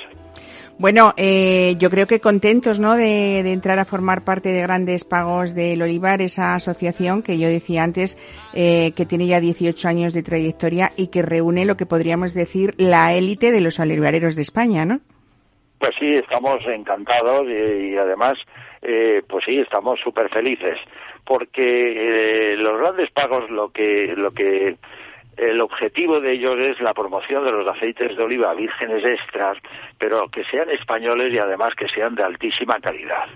Bueno, 0.78 1.14
eh, 1.16 1.76
yo 1.80 1.90
creo 1.90 2.06
que 2.06 2.20
contentos, 2.20 2.80
¿no? 2.80 2.96
De, 2.96 3.40
entrar 3.54 3.80
a 3.80 3.86
formar 3.86 4.26
parte 4.26 4.50
de 4.50 4.62
Grandes 4.62 5.06
Pagos 5.06 5.56
del 5.56 5.82
Olivar, 5.82 6.22
esa 6.22 6.54
asociación 6.54 7.24
que 7.24 7.40
yo 7.40 7.48
decía 7.48 7.84
antes, 7.84 8.18
eh, 8.54 8.92
que 8.96 9.06
tiene 9.06 9.26
ya 9.28 9.40
18 9.40 9.88
años 9.88 10.14
de 10.14 10.22
trayectoria 10.22 10.90
y 10.98 11.08
que 11.08 11.22
reúne 11.22 11.66
lo 11.66 11.78
que 11.78 11.86
podríamos 11.86 12.34
decir 12.34 12.74
la 12.78 13.14
élite 13.14 13.52
de 13.52 13.62
los 13.62 13.80
olivareros 13.80 14.36
de 14.36 14.42
España, 14.42 14.84
¿no? 14.84 15.00
Pues 15.80 15.96
sí, 15.98 16.14
estamos 16.16 16.62
encantados 16.68 17.48
y, 17.48 17.94
y 17.94 17.98
además, 17.98 18.38
eh, 18.82 19.22
pues 19.30 19.46
sí, 19.46 19.58
estamos 19.58 20.00
súper 20.02 20.30
felices 20.30 20.78
porque 21.26 22.54
eh, 22.54 22.58
los 22.58 22.78
Grandes 22.78 23.12
Pagos 23.12 23.50
lo 23.50 23.70
que 23.70 24.14
lo 24.16 24.32
que 24.32 24.78
el 25.38 25.62
objetivo 25.62 26.20
de 26.20 26.34
ellos 26.34 26.58
es 26.60 26.80
la 26.80 26.94
promoción 26.94 27.44
de 27.44 27.52
los 27.52 27.68
aceites 27.68 28.16
de 28.16 28.24
oliva 28.24 28.54
vírgenes 28.54 29.04
extras, 29.04 29.58
pero 29.98 30.28
que 30.30 30.44
sean 30.46 30.70
españoles 30.70 31.34
y 31.34 31.38
además 31.38 31.76
que 31.76 31.88
sean 31.88 32.16
de 32.16 32.24
altísima 32.24 32.80
calidad. 32.80 33.28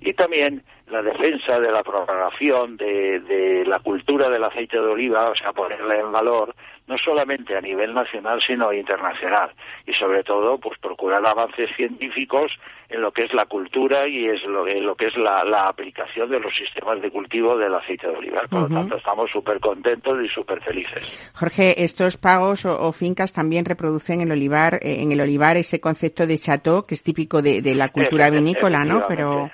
Y 0.00 0.12
también 0.14 0.62
la 0.88 1.02
defensa 1.02 1.58
de 1.58 1.72
la 1.72 1.82
propagación 1.82 2.76
de, 2.76 3.20
de 3.20 3.64
la 3.66 3.80
cultura 3.80 4.30
del 4.30 4.44
aceite 4.44 4.76
de 4.76 4.86
oliva, 4.86 5.30
o 5.30 5.34
sea, 5.34 5.52
ponerla 5.52 5.96
en 5.96 6.12
valor, 6.12 6.54
no 6.88 6.96
solamente 6.98 7.56
a 7.56 7.60
nivel 7.60 7.94
nacional, 7.94 8.40
sino 8.44 8.72
internacional. 8.72 9.50
Y 9.86 9.92
sobre 9.92 10.24
todo, 10.24 10.58
pues 10.58 10.78
procurar 10.78 11.24
avances 11.24 11.70
científicos 11.76 12.50
en 12.88 13.02
lo 13.02 13.12
que 13.12 13.24
es 13.24 13.34
la 13.34 13.44
cultura 13.44 14.08
y 14.08 14.26
es 14.26 14.42
lo, 14.44 14.66
en 14.66 14.86
lo 14.86 14.94
que 14.94 15.08
es 15.08 15.16
la, 15.16 15.44
la, 15.44 15.68
aplicación 15.68 16.30
de 16.30 16.40
los 16.40 16.54
sistemas 16.56 17.02
de 17.02 17.10
cultivo 17.10 17.58
del 17.58 17.74
aceite 17.74 18.08
de 18.08 18.16
oliva. 18.16 18.42
Por 18.48 18.62
uh 18.62 18.64
-huh. 18.64 18.68
lo 18.70 18.74
tanto, 18.74 18.96
estamos 18.96 19.30
súper 19.30 19.60
contentos 19.60 20.18
y 20.24 20.28
súper 20.28 20.62
felices. 20.62 21.30
Jorge, 21.34 21.84
estos 21.84 22.16
pagos 22.16 22.64
o, 22.64 22.80
o, 22.80 22.92
fincas 22.92 23.34
también 23.34 23.66
reproducen 23.66 24.22
en 24.22 24.28
el 24.28 24.38
olivar, 24.38 24.74
eh, 24.76 25.02
en 25.02 25.12
el 25.12 25.20
olivar 25.20 25.58
ese 25.58 25.80
concepto 25.80 26.26
de 26.26 26.38
chateau, 26.38 26.84
que 26.86 26.94
es 26.94 27.02
típico 27.02 27.42
de, 27.42 27.60
de 27.60 27.74
la 27.74 27.88
cultura 27.88 28.30
vinícola, 28.30 28.84
¿no? 28.84 29.04
Pero 29.06 29.50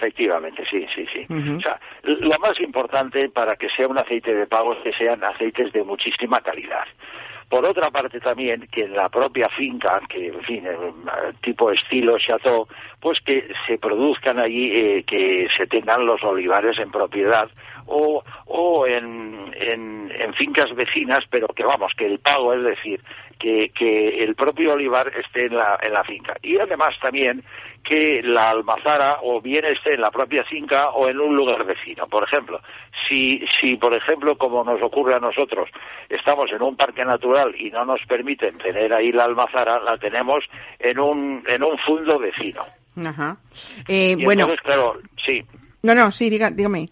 efectivamente, 0.00 0.64
sí, 0.70 0.86
sí, 0.94 1.06
sí. 1.12 1.26
Uh 1.28 1.36
-huh. 1.36 1.58
O 1.58 1.60
sea, 1.60 1.78
lo 2.02 2.38
más 2.38 2.58
importante 2.60 3.28
para 3.28 3.56
que 3.56 3.68
sea 3.68 3.86
un 3.86 3.98
aceite 3.98 4.34
de 4.34 4.46
pago 4.46 4.72
es 4.74 4.78
que 4.80 4.92
sean 4.92 5.22
aceites 5.22 5.72
de 5.72 5.82
muchísima 5.84 6.40
calidad. 6.40 6.59
Por 7.48 7.64
otra 7.64 7.90
parte 7.90 8.20
también 8.20 8.68
que 8.70 8.84
en 8.84 8.94
la 8.94 9.08
propia 9.08 9.48
finca, 9.48 10.00
que 10.08 10.28
en 10.28 10.40
fin, 10.42 10.64
tipo 11.40 11.72
estilo 11.72 12.16
chateau, 12.16 12.68
pues 13.00 13.20
que 13.20 13.52
se 13.66 13.76
produzcan 13.76 14.38
allí, 14.38 14.70
eh, 14.70 15.04
que 15.04 15.48
se 15.56 15.66
tengan 15.66 16.06
los 16.06 16.22
olivares 16.22 16.78
en 16.78 16.92
propiedad 16.92 17.50
o, 17.90 18.22
o 18.46 18.86
en, 18.86 19.52
en, 19.54 20.12
en, 20.14 20.34
fincas 20.34 20.74
vecinas, 20.74 21.24
pero 21.28 21.48
que 21.48 21.64
vamos, 21.64 21.92
que 21.96 22.06
el 22.06 22.20
pago, 22.20 22.54
es 22.54 22.62
decir, 22.62 23.00
que, 23.38 23.70
que 23.70 24.22
el 24.22 24.34
propio 24.34 24.74
olivar 24.74 25.08
esté 25.08 25.46
en 25.46 25.56
la, 25.56 25.78
en 25.82 25.92
la 25.92 26.04
finca. 26.04 26.36
Y 26.42 26.58
además 26.58 26.94
también 27.00 27.42
que 27.82 28.22
la 28.22 28.50
almazara 28.50 29.18
o 29.22 29.40
bien 29.40 29.64
esté 29.64 29.94
en 29.94 30.02
la 30.02 30.10
propia 30.10 30.44
finca 30.44 30.90
o 30.90 31.08
en 31.08 31.18
un 31.18 31.34
lugar 31.34 31.64
vecino. 31.64 32.06
Por 32.06 32.24
ejemplo, 32.24 32.60
si, 33.08 33.42
si 33.60 33.76
por 33.76 33.94
ejemplo, 33.94 34.36
como 34.38 34.62
nos 34.62 34.80
ocurre 34.82 35.14
a 35.14 35.20
nosotros, 35.20 35.68
estamos 36.08 36.52
en 36.52 36.62
un 36.62 36.76
parque 36.76 37.04
natural 37.04 37.54
y 37.58 37.70
no 37.70 37.84
nos 37.84 38.00
permiten 38.06 38.58
tener 38.58 38.92
ahí 38.92 39.10
la 39.10 39.24
almazara, 39.24 39.80
la 39.80 39.98
tenemos 39.98 40.44
en 40.78 40.98
un, 41.00 41.42
en 41.48 41.62
un 41.64 41.76
fondo 41.78 42.18
vecino. 42.18 42.62
Ajá. 43.04 43.38
Eh, 43.88 44.16
bueno. 44.22 44.42
Entonces, 44.42 44.60
claro, 44.62 44.98
sí. 45.24 45.42
No, 45.82 45.94
no, 45.94 46.12
sí, 46.12 46.28
diga, 46.28 46.50
dígame. 46.50 46.90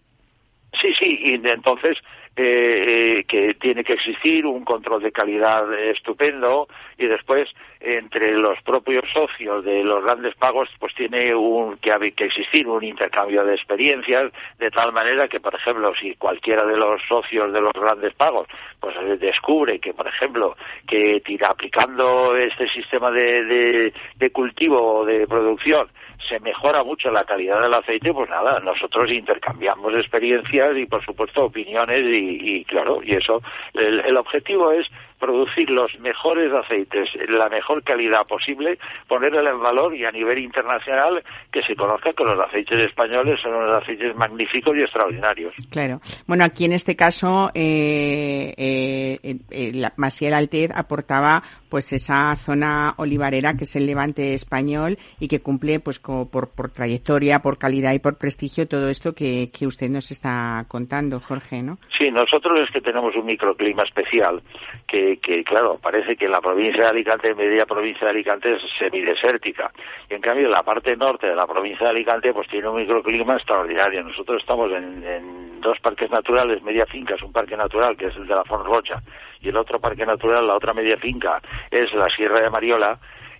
Sí, 0.72 0.92
sí, 0.98 1.18
y 1.22 1.34
entonces 1.34 1.98
eh, 2.40 3.18
eh, 3.18 3.24
que 3.24 3.54
tiene 3.54 3.82
que 3.82 3.94
existir 3.94 4.46
un 4.46 4.64
control 4.64 5.02
de 5.02 5.10
calidad 5.10 5.74
estupendo 5.74 6.68
y 6.96 7.06
después 7.06 7.48
entre 7.80 8.30
los 8.36 8.62
propios 8.62 9.02
socios 9.12 9.64
de 9.64 9.82
los 9.82 10.04
grandes 10.04 10.36
pagos 10.36 10.68
pues 10.78 10.94
tiene 10.94 11.34
un 11.34 11.78
que, 11.78 12.12
que 12.12 12.26
existir 12.26 12.68
un 12.68 12.84
intercambio 12.84 13.44
de 13.44 13.56
experiencias 13.56 14.30
de 14.56 14.70
tal 14.70 14.92
manera 14.92 15.26
que 15.26 15.40
por 15.40 15.56
ejemplo 15.56 15.92
si 15.96 16.14
cualquiera 16.14 16.64
de 16.64 16.76
los 16.76 17.02
socios 17.08 17.52
de 17.52 17.60
los 17.60 17.72
grandes 17.72 18.14
pagos 18.14 18.46
pues 18.78 18.94
descubre 19.18 19.80
que 19.80 19.92
por 19.92 20.06
ejemplo 20.06 20.56
que 20.86 21.20
tira 21.24 21.48
aplicando 21.48 22.36
este 22.36 22.68
sistema 22.68 23.10
de, 23.10 23.44
de, 23.46 23.92
de 24.14 24.30
cultivo 24.30 25.00
o 25.00 25.04
de 25.04 25.26
producción 25.26 25.88
se 26.26 26.40
mejora 26.40 26.82
mucho 26.82 27.10
la 27.10 27.24
calidad 27.24 27.62
del 27.62 27.74
aceite, 27.74 28.12
pues 28.12 28.28
nada, 28.28 28.58
nosotros 28.60 29.10
intercambiamos 29.10 29.94
experiencias 29.94 30.76
y 30.76 30.86
por 30.86 31.04
supuesto 31.04 31.44
opiniones 31.44 32.04
y, 32.04 32.56
y 32.58 32.64
claro, 32.64 33.00
y 33.02 33.14
eso, 33.14 33.42
el, 33.74 34.00
el 34.00 34.16
objetivo 34.16 34.72
es 34.72 34.88
producir 35.18 35.70
los 35.70 35.98
mejores 36.00 36.52
aceites, 36.52 37.08
la 37.28 37.48
mejor 37.48 37.82
calidad 37.82 38.26
posible, 38.26 38.78
ponerle 39.06 39.48
en 39.48 39.60
valor 39.60 39.94
y 39.94 40.04
a 40.04 40.10
nivel 40.10 40.38
internacional 40.38 41.22
que 41.52 41.62
se 41.62 41.74
conozca 41.74 42.12
que 42.12 42.24
los 42.24 42.38
aceites 42.38 42.78
españoles 42.78 43.40
son 43.40 43.54
unos 43.54 43.82
aceites 43.82 44.14
magníficos 44.16 44.76
y 44.76 44.82
extraordinarios. 44.82 45.54
Claro. 45.70 46.00
Bueno, 46.26 46.44
aquí 46.44 46.64
en 46.64 46.72
este 46.72 46.96
caso, 46.96 47.50
eh, 47.54 48.54
eh, 48.56 49.36
eh, 49.50 49.72
la 49.74 49.92
Masiel 49.96 50.34
Altez 50.34 50.70
aportaba 50.74 51.42
pues 51.68 51.92
esa 51.92 52.34
zona 52.36 52.94
olivarera 52.96 53.54
que 53.54 53.64
es 53.64 53.76
el 53.76 53.86
levante 53.86 54.34
español 54.34 54.98
y 55.20 55.28
que 55.28 55.40
cumple 55.40 55.80
pues 55.80 55.98
como 55.98 56.30
por, 56.30 56.48
por 56.50 56.70
trayectoria, 56.70 57.40
por 57.40 57.58
calidad 57.58 57.92
y 57.92 57.98
por 57.98 58.16
prestigio 58.16 58.66
todo 58.66 58.88
esto 58.88 59.14
que, 59.14 59.50
que 59.50 59.66
usted 59.66 59.90
nos 59.90 60.10
está 60.10 60.64
contando, 60.68 61.20
Jorge, 61.20 61.62
¿no? 61.62 61.78
Sí, 61.96 62.10
nosotros 62.10 62.60
es 62.60 62.70
que 62.70 62.80
tenemos 62.80 63.14
un 63.16 63.26
microclima 63.26 63.82
especial 63.82 64.42
que, 64.86 65.07
que 65.16 65.42
claro, 65.42 65.78
parece 65.82 66.16
que 66.16 66.28
la 66.28 66.40
provincia 66.40 66.84
de 66.84 66.88
Alicante, 66.90 67.34
media 67.34 67.66
provincia 67.66 68.06
de 68.06 68.10
Alicante 68.10 68.54
es 68.54 68.62
semidesértica 68.78 69.72
y 70.08 70.14
en 70.14 70.20
cambio 70.20 70.48
la 70.48 70.62
parte 70.62 70.94
norte 70.96 71.26
de 71.26 71.34
la 71.34 71.46
provincia 71.46 71.86
de 71.86 71.90
Alicante 71.90 72.32
pues 72.32 72.46
tiene 72.48 72.68
un 72.68 72.76
microclima 72.76 73.34
extraordinario. 73.34 74.02
Nosotros 74.02 74.40
estamos 74.40 74.70
en, 74.72 75.60
dos 75.60 75.80
parques 75.80 76.10
naturales, 76.10 76.62
media 76.62 76.86
finca 76.86 77.16
es 77.16 77.22
un 77.22 77.32
parque 77.32 77.56
natural 77.56 77.96
que 77.96 78.06
es 78.06 78.16
el 78.16 78.26
de 78.26 78.34
la 78.34 78.44
Font 78.44 78.64
Rocha 78.64 79.02
y 79.40 79.48
el 79.48 79.56
otro 79.56 79.80
parque 79.80 80.06
natural, 80.06 80.46
la 80.46 80.54
otra 80.54 80.72
media 80.72 80.96
finca 80.98 81.40
es 81.70 81.92
la 81.94 82.08
Sierra 82.08 82.40
de 82.40 82.50
Mariola 82.50 82.98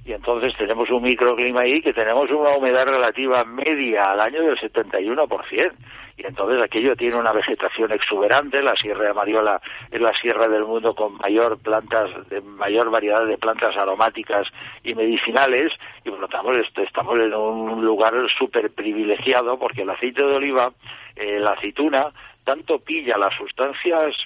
y 0.09 0.15
entonces 0.15 0.57
tenemos 0.57 0.89
un 0.89 1.03
microclima 1.03 1.61
ahí 1.61 1.83
que 1.83 1.93
tenemos 1.93 2.31
una 2.31 2.57
humedad 2.57 2.87
relativa 2.87 3.45
media 3.45 4.13
al 4.13 4.21
año 4.21 4.43
del 4.43 4.57
71%. 4.57 5.73
Y 6.17 6.27
entonces 6.27 6.63
aquello 6.63 6.97
tiene 6.97 7.17
una 7.17 7.33
vegetación 7.33 7.93
exuberante, 7.93 8.63
la 8.63 8.75
Sierra 8.75 9.05
de 9.05 9.13
Mariola 9.13 9.61
es 9.91 10.01
la 10.01 10.15
sierra 10.15 10.49
del 10.49 10.65
mundo 10.65 10.95
con 10.95 11.19
mayor 11.19 11.59
plantas, 11.59 12.11
de 12.31 12.41
mayor 12.41 12.91
variedad 12.91 13.27
de 13.27 13.37
plantas 13.37 13.77
aromáticas 13.77 14.49
y 14.83 14.95
medicinales, 14.95 15.75
y 16.03 16.09
por 16.09 16.21
lo 16.21 16.29
tanto 16.29 16.55
estamos 16.55 17.15
en 17.19 17.35
un 17.35 17.85
lugar 17.85 18.15
súper 18.39 18.71
privilegiado 18.71 19.59
porque 19.59 19.83
el 19.83 19.91
aceite 19.91 20.25
de 20.25 20.37
oliva, 20.37 20.73
eh, 21.17 21.39
la 21.39 21.51
aceituna, 21.51 22.13
tanto 22.45 22.79
pilla 22.79 23.19
las 23.19 23.35
sustancias 23.37 24.17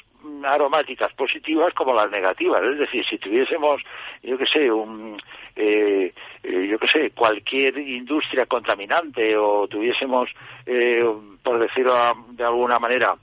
aromáticas 0.44 1.12
positivas 1.14 1.72
como 1.74 1.94
las 1.94 2.10
negativas. 2.10 2.62
Es 2.62 2.78
decir, 2.78 3.04
si 3.04 3.18
tuviésemos, 3.18 3.82
yo 4.22 4.36
que 4.38 4.46
sé, 4.46 4.70
un, 4.70 5.20
eh, 5.56 6.12
eh, 6.42 6.66
yo 6.70 6.78
que 6.78 6.88
sé, 6.88 7.10
cualquier 7.10 7.78
industria 7.78 8.46
contaminante 8.46 9.36
o 9.36 9.66
tuviésemos, 9.68 10.30
eh, 10.66 11.04
por 11.42 11.58
decirlo 11.58 11.94
de 12.30 12.44
alguna 12.44 12.78
manera, 12.78 13.14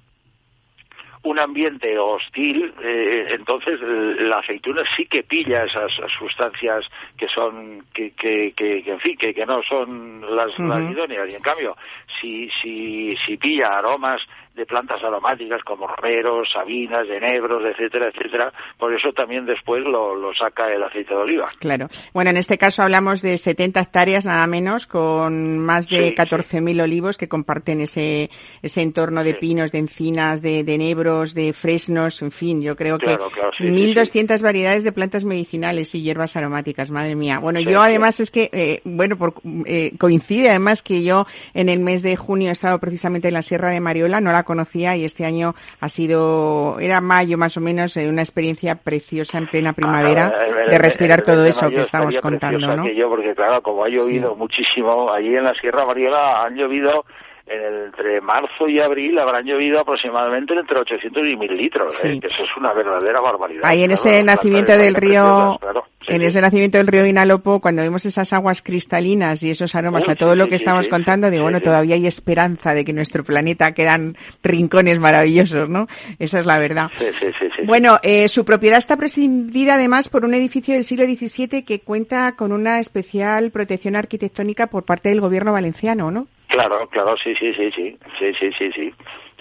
un 1.22 1.38
ambiente 1.38 2.00
hostil, 2.00 2.74
eh, 2.82 3.28
entonces 3.32 3.78
la 3.82 4.40
aceituna 4.40 4.84
sí 4.96 5.06
que 5.06 5.24
pilla 5.24 5.66
esas 5.66 5.92
sustancias 6.18 6.90
que 7.18 7.28
son, 7.28 7.84
que, 7.94 8.12
que, 8.12 8.54
que, 8.56 8.82
que 8.82 8.92
en 8.92 9.00
fin, 9.02 9.18
que, 9.18 9.34
que 9.34 9.46
no 9.46 9.62
son 9.64 10.22
las, 10.34 10.58
uh 10.58 10.64
-huh. 10.64 10.70
las 10.70 10.92
idóneas. 10.92 11.30
Y 11.34 11.36
en 11.36 11.42
cambio, 11.42 11.76
si, 12.22 12.50
si, 12.62 13.18
si 13.18 13.36
pilla 13.36 13.78
aromas 13.80 14.22
de 14.60 14.66
plantas 14.66 15.02
aromáticas 15.04 15.64
como 15.64 15.88
romeros, 15.88 16.50
sabinas, 16.52 17.08
enebros, 17.10 17.64
etcétera, 17.66 18.10
etcétera. 18.14 18.52
Por 18.78 18.94
eso 18.94 19.12
también 19.14 19.46
después 19.46 19.84
lo, 19.84 20.16
lo 20.16 20.34
saca 20.36 20.72
el 20.72 20.84
aceite 20.84 21.14
de 21.14 21.20
oliva. 21.22 21.48
Claro. 21.60 21.88
Bueno, 22.14 22.30
en 22.32 22.38
este 22.38 22.58
caso 22.58 22.84
hablamos 22.84 23.22
de 23.22 23.38
70 23.38 23.80
hectáreas 23.80 24.26
nada 24.26 24.46
menos, 24.48 24.86
con 24.86 25.58
más 25.60 25.88
de 25.88 26.10
Sí, 26.10 26.16
14.000 26.16 26.82
olivos 26.84 27.18
que 27.18 27.28
comparten 27.28 27.82
ese, 27.82 28.30
ese 28.62 28.82
entorno 28.82 29.24
de 29.24 29.32
Sí. 29.32 29.38
pinos, 29.40 29.72
de 29.72 29.78
encinas, 29.80 30.42
de, 30.42 30.64
de 30.64 30.74
enebros, 30.76 31.34
de 31.34 31.54
fresnos, 31.54 32.22
en 32.22 32.32
fin, 32.32 32.62
yo 32.62 32.76
creo 32.76 32.98
Claro, 32.98 33.28
que 33.30 33.36
claro, 33.36 33.52
sí, 33.58 33.64
sí, 33.66 33.94
1.200 33.94 34.42
variedades 34.42 34.84
de 34.84 34.92
plantas 34.92 35.24
medicinales 35.24 35.94
y 35.96 36.02
hierbas 36.02 36.36
aromáticas, 36.36 36.92
madre 36.92 37.16
mía. 37.16 37.40
Bueno, 37.40 37.60
yo 37.62 37.82
además 37.82 38.20
es 38.20 38.32
que, 38.32 38.50
eh, 38.52 38.82
bueno, 38.84 39.18
por, 39.18 39.34
eh, 39.66 39.92
coincide 39.98 40.50
además 40.50 40.82
que 40.84 41.04
yo 41.04 41.26
en 41.54 41.70
el 41.70 41.80
mes 41.80 42.02
de 42.02 42.16
junio 42.18 42.50
he 42.50 42.52
estado 42.52 42.80
precisamente 42.80 43.28
en 43.30 43.36
la 43.36 43.42
Sierra 43.44 43.72
de 43.72 43.80
Mariola, 43.80 44.20
no 44.20 44.32
la 44.32 44.44
conocía 44.50 44.96
y 44.98 45.06
este 45.06 45.26
año 45.26 45.54
ha 45.80 45.90
sido, 45.90 46.78
era 46.80 47.02
mayo 47.02 47.38
más 47.38 47.56
o 47.56 47.62
menos, 47.62 47.96
eh, 47.98 48.10
una 48.10 48.24
experiencia 48.24 48.74
preciosa 48.76 49.38
en 49.38 49.46
plena 49.46 49.74
primavera 49.74 50.34
Ah, 50.36 50.70
de 50.72 50.78
respirar 50.80 51.20
el- 51.20 51.26
el 51.30 51.36
todo 51.36 51.46
eso 51.46 51.70
que 51.70 51.82
estamos 51.82 52.18
contando, 52.18 52.76
¿no? 52.76 52.82
aquello, 52.84 53.10
porque 53.10 53.36
claro, 53.36 53.62
como 53.62 53.84
ha 53.86 53.90
llovido 53.90 54.32
Sí. 54.34 54.38
muchísimo, 54.40 55.12
allí 55.12 55.36
en 55.36 55.44
la 55.44 55.54
Sierra 55.54 55.86
Mariola 55.86 56.44
han 56.46 56.56
llovido 56.56 57.06
entre 57.50 58.22
marzo 58.22 58.68
y 58.68 58.80
abril 58.80 59.18
habrán 59.18 59.44
llovido 59.46 59.80
aproximadamente 59.80 60.54
entre 60.54 60.80
800 60.80 61.24
y 61.26 61.36
1000 61.36 61.58
litros, 61.58 61.96
Sí. 61.96 62.08
¿eh? 62.10 62.20
que 62.20 62.28
eso 62.28 62.44
es 62.44 62.50
una 62.58 62.74
verdadera 62.74 63.20
barbaridad. 63.20 63.64
Ahí 63.66 63.84
en 63.84 63.92
ese 63.92 64.24
nacimiento 64.24 64.78
del 64.78 64.94
río, 64.94 65.58
claro. 65.60 65.86
Sí, 66.02 66.14
en 66.14 66.22
sí. 66.22 66.28
ese 66.28 66.42
nacimiento 66.42 66.78
del 66.78 66.88
río 66.88 67.06
Inalopo, 67.06 67.60
cuando 67.60 67.82
vemos 67.82 68.06
esas 68.06 68.32
aguas 68.34 68.62
cristalinas 68.62 69.42
y 69.44 69.50
esos 69.50 69.74
aromas 69.76 70.06
Uy, 70.08 70.14
a 70.14 70.16
todo 70.16 70.34
sí, 70.34 70.38
lo 70.38 70.44
sí, 70.46 70.50
que 70.52 70.58
sí, 70.58 70.64
estamos 70.64 70.86
sí, 70.86 70.92
contando, 70.92 71.28
sí, 71.28 71.32
digo, 71.32 71.42
sí, 71.42 71.46
bueno, 71.46 71.58
sí. 71.58 71.64
todavía 71.64 71.96
hay 71.96 72.08
esperanza 72.08 72.74
de 72.74 72.86
que 72.86 72.94
nuestro 72.94 73.24
planeta 73.24 73.74
quedan 73.74 74.16
rincones 74.44 75.00
maravillosos, 75.00 75.68
¿no? 75.70 75.88
Esa 76.20 76.40
es 76.40 76.46
la 76.46 76.60
verdad. 76.60 76.90
Sí, 76.98 77.06
sí, 77.20 77.26
sí, 77.40 77.46
sí. 77.56 77.64
Bueno, 77.66 78.00
eh, 78.04 78.30
su 78.30 78.46
propiedad 78.46 78.78
está 78.78 78.96
presidida 78.96 79.76
además 79.76 80.08
por 80.10 80.24
un 80.24 80.34
edificio 80.34 80.74
del 80.76 80.86
siglo 80.86 81.06
XVII 81.06 81.64
que 81.64 81.80
cuenta 81.82 82.34
con 82.36 82.52
una 82.52 82.80
especial 82.80 83.52
protección 83.52 83.96
arquitectónica 83.96 84.68
por 84.68 84.84
parte 84.84 85.10
del 85.10 85.22
gobierno 85.22 85.52
valenciano, 85.52 86.12
¿no? 86.12 86.28
Claro, 86.50 86.88
claro, 86.90 87.16
sí, 87.16 87.36
sí, 87.36 87.54
sí, 87.54 87.72
sí, 87.72 87.98
sí, 88.18 88.34
sí, 88.34 88.52
sí, 88.58 88.72
sí, 88.72 88.94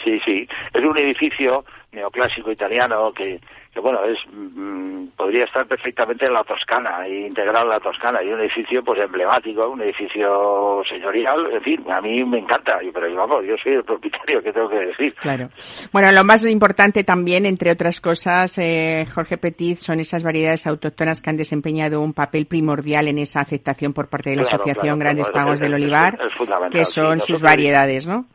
sí, 0.04 0.20
sí. 0.20 0.48
Es 0.74 0.84
un 0.84 0.96
edificio 0.98 1.64
neoclásico 1.92 2.52
italiano 2.52 3.12
que, 3.14 3.40
que 3.78 3.82
bueno, 3.82 4.00
es 4.04 4.18
mm, 4.32 5.08
podría 5.16 5.44
estar 5.44 5.64
perfectamente 5.66 6.26
en 6.26 6.32
la 6.32 6.42
Toscana, 6.42 7.06
integral 7.08 7.64
en 7.64 7.68
la 7.70 7.80
Toscana, 7.80 8.18
y 8.24 8.28
un 8.28 8.40
edificio 8.40 8.82
pues 8.82 9.00
emblemático, 9.00 9.68
un 9.68 9.80
edificio 9.82 10.82
señorial, 10.88 11.48
en 11.52 11.62
fin, 11.62 11.84
a 11.90 12.00
mí 12.00 12.24
me 12.24 12.38
encanta, 12.38 12.78
pero 12.92 13.14
vamos, 13.14 13.44
yo 13.46 13.54
soy 13.62 13.74
el 13.74 13.84
propietario, 13.84 14.42
¿qué 14.42 14.52
tengo 14.52 14.68
que 14.68 14.86
decir? 14.86 15.14
Claro. 15.14 15.50
Bueno, 15.92 16.10
lo 16.12 16.24
más 16.24 16.44
importante 16.44 17.04
también, 17.04 17.46
entre 17.46 17.70
otras 17.70 18.00
cosas, 18.00 18.58
eh, 18.58 19.06
Jorge 19.14 19.38
Petit, 19.38 19.78
son 19.78 20.00
esas 20.00 20.24
variedades 20.24 20.66
autóctonas 20.66 21.22
que 21.22 21.30
han 21.30 21.36
desempeñado 21.36 22.00
un 22.00 22.14
papel 22.14 22.46
primordial 22.46 23.06
en 23.08 23.18
esa 23.18 23.40
aceptación 23.40 23.92
por 23.92 24.08
parte 24.08 24.30
de 24.30 24.36
la 24.36 24.42
Claro, 24.42 24.56
Asociación 24.56 24.82
claro, 24.82 24.98
Grandes 24.98 25.30
claro, 25.30 25.44
Pagos 25.46 25.60
del 25.60 25.74
Olivar, 25.74 26.18
es 26.20 26.70
que 26.70 26.84
son 26.84 27.20
sus 27.20 27.40
variedades, 27.40 28.06
¿no? 28.06 28.26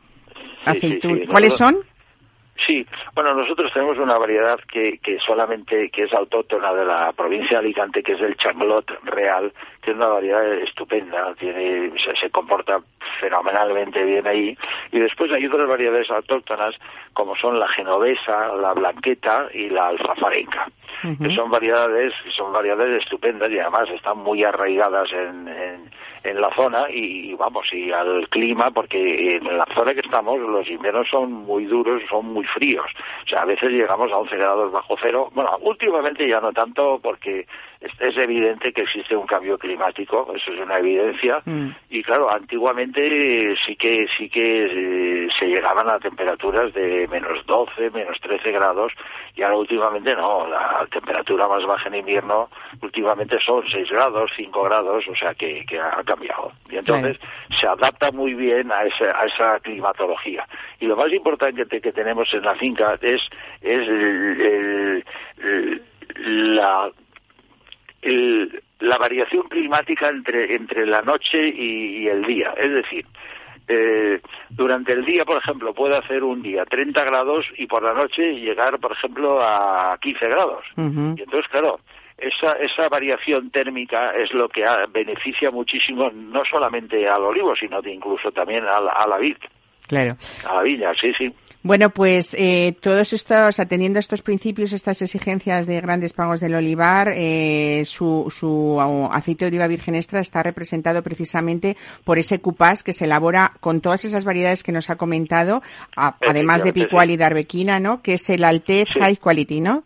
Sí, 0.66 0.80
sí, 0.80 0.86
Aceitun- 0.88 1.20
sí, 1.20 1.26
¿Cuáles 1.26 1.54
son? 1.54 1.76
Sí, 2.56 2.86
bueno, 3.14 3.34
nosotros 3.34 3.72
tenemos 3.72 3.98
una 3.98 4.16
variedad 4.16 4.58
que, 4.70 4.98
que 4.98 5.18
solamente, 5.18 5.90
que 5.90 6.04
es 6.04 6.14
autóctona 6.14 6.72
de 6.72 6.84
la 6.84 7.12
provincia 7.12 7.58
de 7.58 7.66
Alicante, 7.66 8.02
que 8.02 8.12
es 8.12 8.20
el 8.20 8.36
changlot 8.36 8.90
real, 9.02 9.52
que 9.82 9.90
es 9.90 9.96
una 9.96 10.06
variedad 10.06 10.44
estupenda, 10.54 11.34
tiene, 11.34 11.92
se, 11.98 12.14
se 12.16 12.30
comporta 12.30 12.80
fenomenalmente 13.20 14.02
bien 14.04 14.26
ahí. 14.26 14.56
Y 14.92 15.00
después 15.00 15.32
hay 15.32 15.46
otras 15.46 15.68
variedades 15.68 16.10
autóctonas, 16.10 16.76
como 17.12 17.36
son 17.36 17.58
la 17.58 17.68
genovesa, 17.68 18.54
la 18.54 18.72
blanqueta 18.72 19.48
y 19.52 19.68
la 19.68 19.88
alfafarenca, 19.88 20.68
que 21.02 21.34
son 21.34 21.50
variedades, 21.50 22.14
son 22.36 22.52
variedades 22.52 23.02
estupendas 23.02 23.50
y 23.50 23.58
además 23.58 23.90
están 23.90 24.18
muy 24.18 24.42
arraigadas 24.42 25.12
en, 25.12 25.48
en, 25.48 25.90
en 26.22 26.40
la 26.40 26.54
zona 26.54 26.86
y, 26.88 27.30
y 27.30 27.34
vamos, 27.34 27.70
y 27.72 27.92
al 27.92 28.28
clima, 28.28 28.70
porque 28.70 29.36
en 29.36 29.58
la 29.58 29.66
zona 29.74 29.92
que 29.92 30.00
estamos 30.00 30.40
los 30.40 30.66
inviernos 30.68 31.08
son 31.08 31.32
muy 31.32 31.66
duros, 31.66 32.00
son 32.08 32.32
muy 32.32 32.43
fríos. 32.44 32.86
O 33.24 33.28
sea, 33.28 33.42
a 33.42 33.44
veces 33.44 33.70
llegamos 33.70 34.10
a 34.12 34.18
11 34.18 34.36
grados 34.36 34.72
bajo 34.72 34.96
cero. 35.00 35.30
Bueno, 35.34 35.56
últimamente 35.60 36.28
ya 36.28 36.40
no 36.40 36.52
tanto 36.52 37.00
porque 37.02 37.46
es, 37.80 38.16
evidente 38.16 38.72
que 38.72 38.82
existe 38.82 39.16
un 39.16 39.26
cambio 39.26 39.58
climático, 39.58 40.32
eso 40.34 40.52
es 40.52 40.60
una 40.60 40.78
evidencia. 40.78 41.42
Mm. 41.44 41.70
Y 41.90 42.02
claro, 42.02 42.30
antiguamente 42.30 43.54
sí 43.66 43.76
que 43.76 44.06
sí 44.16 44.28
que 44.28 45.24
eh, 45.24 45.28
se 45.38 45.46
llegaban 45.46 45.88
a 45.88 45.98
temperaturas 45.98 46.72
de 46.72 47.06
menos 47.08 47.44
12, 47.46 47.90
menos 47.90 48.18
13 48.20 48.52
grados 48.52 48.92
y 49.34 49.42
ahora 49.42 49.56
últimamente 49.56 50.14
no, 50.14 50.46
la 50.46 50.86
temperatura 50.90 51.48
más 51.48 51.64
baja 51.66 51.88
en 51.88 51.96
invierno 51.96 52.48
últimamente 52.80 53.38
son 53.44 53.62
6 53.68 53.90
grados, 53.90 54.30
5 54.36 54.62
grados, 54.62 55.04
o 55.08 55.14
sea 55.14 55.34
que, 55.34 55.64
que 55.66 55.78
ha 55.78 56.02
cambiado. 56.04 56.52
Y 56.70 56.76
entonces 56.76 57.18
se 57.60 57.66
adapta 57.66 58.10
muy 58.12 58.34
bien 58.34 58.70
a 58.70 58.84
esa, 58.84 59.18
a 59.18 59.26
esa 59.26 59.60
climatología. 59.60 60.46
Y 60.80 60.86
lo 60.86 60.96
más 60.96 61.12
importante 61.12 61.66
que, 61.66 61.80
que 61.80 61.92
tenemos 61.92 62.32
en 62.34 62.42
la 62.42 62.54
finca 62.56 62.98
es, 63.00 63.20
es 63.62 63.88
el- 63.88 65.04
la 66.56 66.90
el- 68.02 68.62
la 68.80 68.98
variación 68.98 69.44
climática 69.48 70.08
entre, 70.08 70.54
entre 70.54 70.84
la 70.86 71.00
noche 71.02 71.48
y, 71.48 72.02
y 72.02 72.08
el 72.08 72.22
día. 72.24 72.52
Es 72.56 72.70
decir, 72.70 73.06
eh, 73.66 74.20
durante 74.50 74.92
el 74.92 75.04
día, 75.06 75.24
por 75.24 75.38
ejemplo, 75.38 75.72
puede 75.72 75.96
hacer 75.96 76.22
un 76.22 76.42
día 76.42 76.66
30 76.66 77.02
grados 77.04 77.46
y 77.56 77.66
por 77.66 77.82
la 77.82 77.94
noche 77.94 78.34
llegar, 78.34 78.78
por 78.78 78.92
ejemplo, 78.92 79.40
a 79.42 79.96
15 80.02 80.28
grados. 80.28 80.64
Y 80.76 81.22
entonces, 81.22 81.48
claro, 81.50 81.80
esa, 82.18 82.52
esa 82.58 82.88
variación 82.90 83.50
térmica 83.50 84.10
es 84.10 84.34
lo 84.34 84.48
que 84.50 84.64
beneficia 84.92 85.50
muchísimo 85.50 86.10
no 86.12 86.42
solamente 86.44 87.08
al 87.08 87.22
olivo, 87.22 87.56
sino 87.56 87.80
de 87.80 87.92
incluso 87.92 88.30
también 88.32 88.64
a 88.66 88.80
la, 88.80 88.92
a 88.92 89.06
la 89.06 89.16
vid, 89.16 89.36
Claro. 89.86 90.14
a 90.48 90.54
la 90.56 90.62
viña, 90.62 90.92
sí, 90.94 91.12
sí. 91.14 91.32
Bueno, 91.66 91.88
pues 91.88 92.34
eh, 92.38 92.76
todos 92.82 93.14
estos, 93.14 93.58
atendiendo 93.58 93.98
a 93.98 94.00
estos 94.00 94.20
principios, 94.20 94.74
estas 94.74 95.00
exigencias 95.00 95.66
de 95.66 95.80
grandes 95.80 96.12
pagos 96.12 96.38
del 96.40 96.54
olivar, 96.54 97.10
eh, 97.16 97.84
su, 97.86 98.30
su 98.30 98.78
aceite 99.10 99.46
de 99.46 99.48
oliva 99.48 99.66
virgen 99.66 99.94
extra 99.94 100.20
está 100.20 100.42
representado 100.42 101.02
precisamente 101.02 101.78
por 102.04 102.18
ese 102.18 102.38
cupás 102.38 102.82
que 102.82 102.92
se 102.92 103.06
elabora 103.06 103.52
con 103.60 103.80
todas 103.80 104.04
esas 104.04 104.26
variedades 104.26 104.62
que 104.62 104.72
nos 104.72 104.90
ha 104.90 104.96
comentado, 104.96 105.62
a- 105.96 106.16
además 106.28 106.64
de 106.64 106.74
picual 106.74 107.06
sí. 107.08 107.14
y 107.14 107.16
de 107.16 107.24
arbequina, 107.24 107.80
¿no? 107.80 108.02
Que 108.02 108.14
es 108.14 108.28
el 108.28 108.44
Altez 108.44 108.90
Sí. 108.92 109.00
High 109.00 109.16
Quality, 109.16 109.60
¿no? 109.62 109.84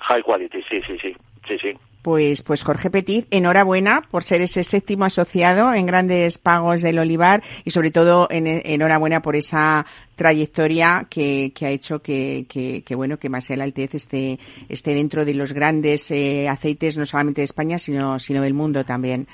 High 0.00 0.22
quality, 0.22 0.58
sí, 0.68 0.82
sí, 0.86 0.98
sí, 1.00 1.16
sí, 1.48 1.58
sí. 1.58 1.78
Pues, 2.06 2.42
pues 2.44 2.62
Jorge 2.62 2.88
Petit, 2.88 3.26
enhorabuena 3.32 4.00
por 4.08 4.22
ser 4.22 4.40
ese 4.40 4.62
séptimo 4.62 5.06
asociado 5.06 5.74
en 5.74 5.86
Grandes 5.86 6.38
Pagos 6.38 6.80
del 6.80 7.00
Olivar 7.00 7.42
y 7.64 7.72
sobre 7.72 7.90
todo 7.90 8.28
en- 8.30 8.46
enhorabuena 8.64 9.22
por 9.22 9.34
esa 9.34 9.84
trayectoria 10.14 11.08
que, 11.10 11.50
que 11.52 11.66
ha 11.66 11.70
hecho 11.70 12.02
que, 12.02 12.46
que, 12.48 12.84
que, 12.86 12.94
bueno 12.94 13.16
que 13.18 13.28
Masel 13.28 13.60
Altez 13.60 13.96
esté, 13.96 14.38
esté 14.68 14.94
dentro 14.94 15.24
de 15.24 15.34
los 15.34 15.52
grandes 15.52 16.08
eh, 16.12 16.48
aceites 16.48 16.96
no 16.96 17.06
solamente 17.06 17.40
de 17.40 17.46
España 17.46 17.76
sino, 17.80 18.20
sino 18.20 18.40
del 18.40 18.54
mundo 18.54 18.84
también. 18.84 19.26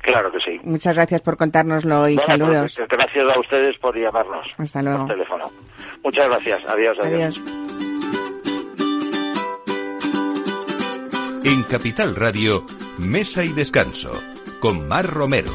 Claro 0.00 0.32
que 0.32 0.40
sí. 0.40 0.58
Muchas 0.64 0.96
gracias 0.96 1.20
por 1.20 1.36
contárnoslo 1.36 2.08
y 2.08 2.14
Bueno, 2.14 2.26
saludos. 2.26 2.74
pues, 2.74 2.88
gracias 2.88 3.36
a 3.36 3.38
ustedes 3.38 3.76
por 3.76 3.94
llamarnos. 3.94 4.46
Hasta 4.56 4.80
luego. 4.80 5.00
Por 5.00 5.08
teléfono. 5.08 5.44
Muchas 6.02 6.26
gracias. 6.26 6.62
Adiós. 6.70 6.96
Adiós. 7.02 7.42
En 11.48 11.62
Capital 11.62 12.14
Radio, 12.14 12.62
Mesa 12.98 13.42
y 13.42 13.54
Descanso, 13.54 14.12
con 14.60 14.86
Mar 14.86 15.06
Romero. 15.06 15.50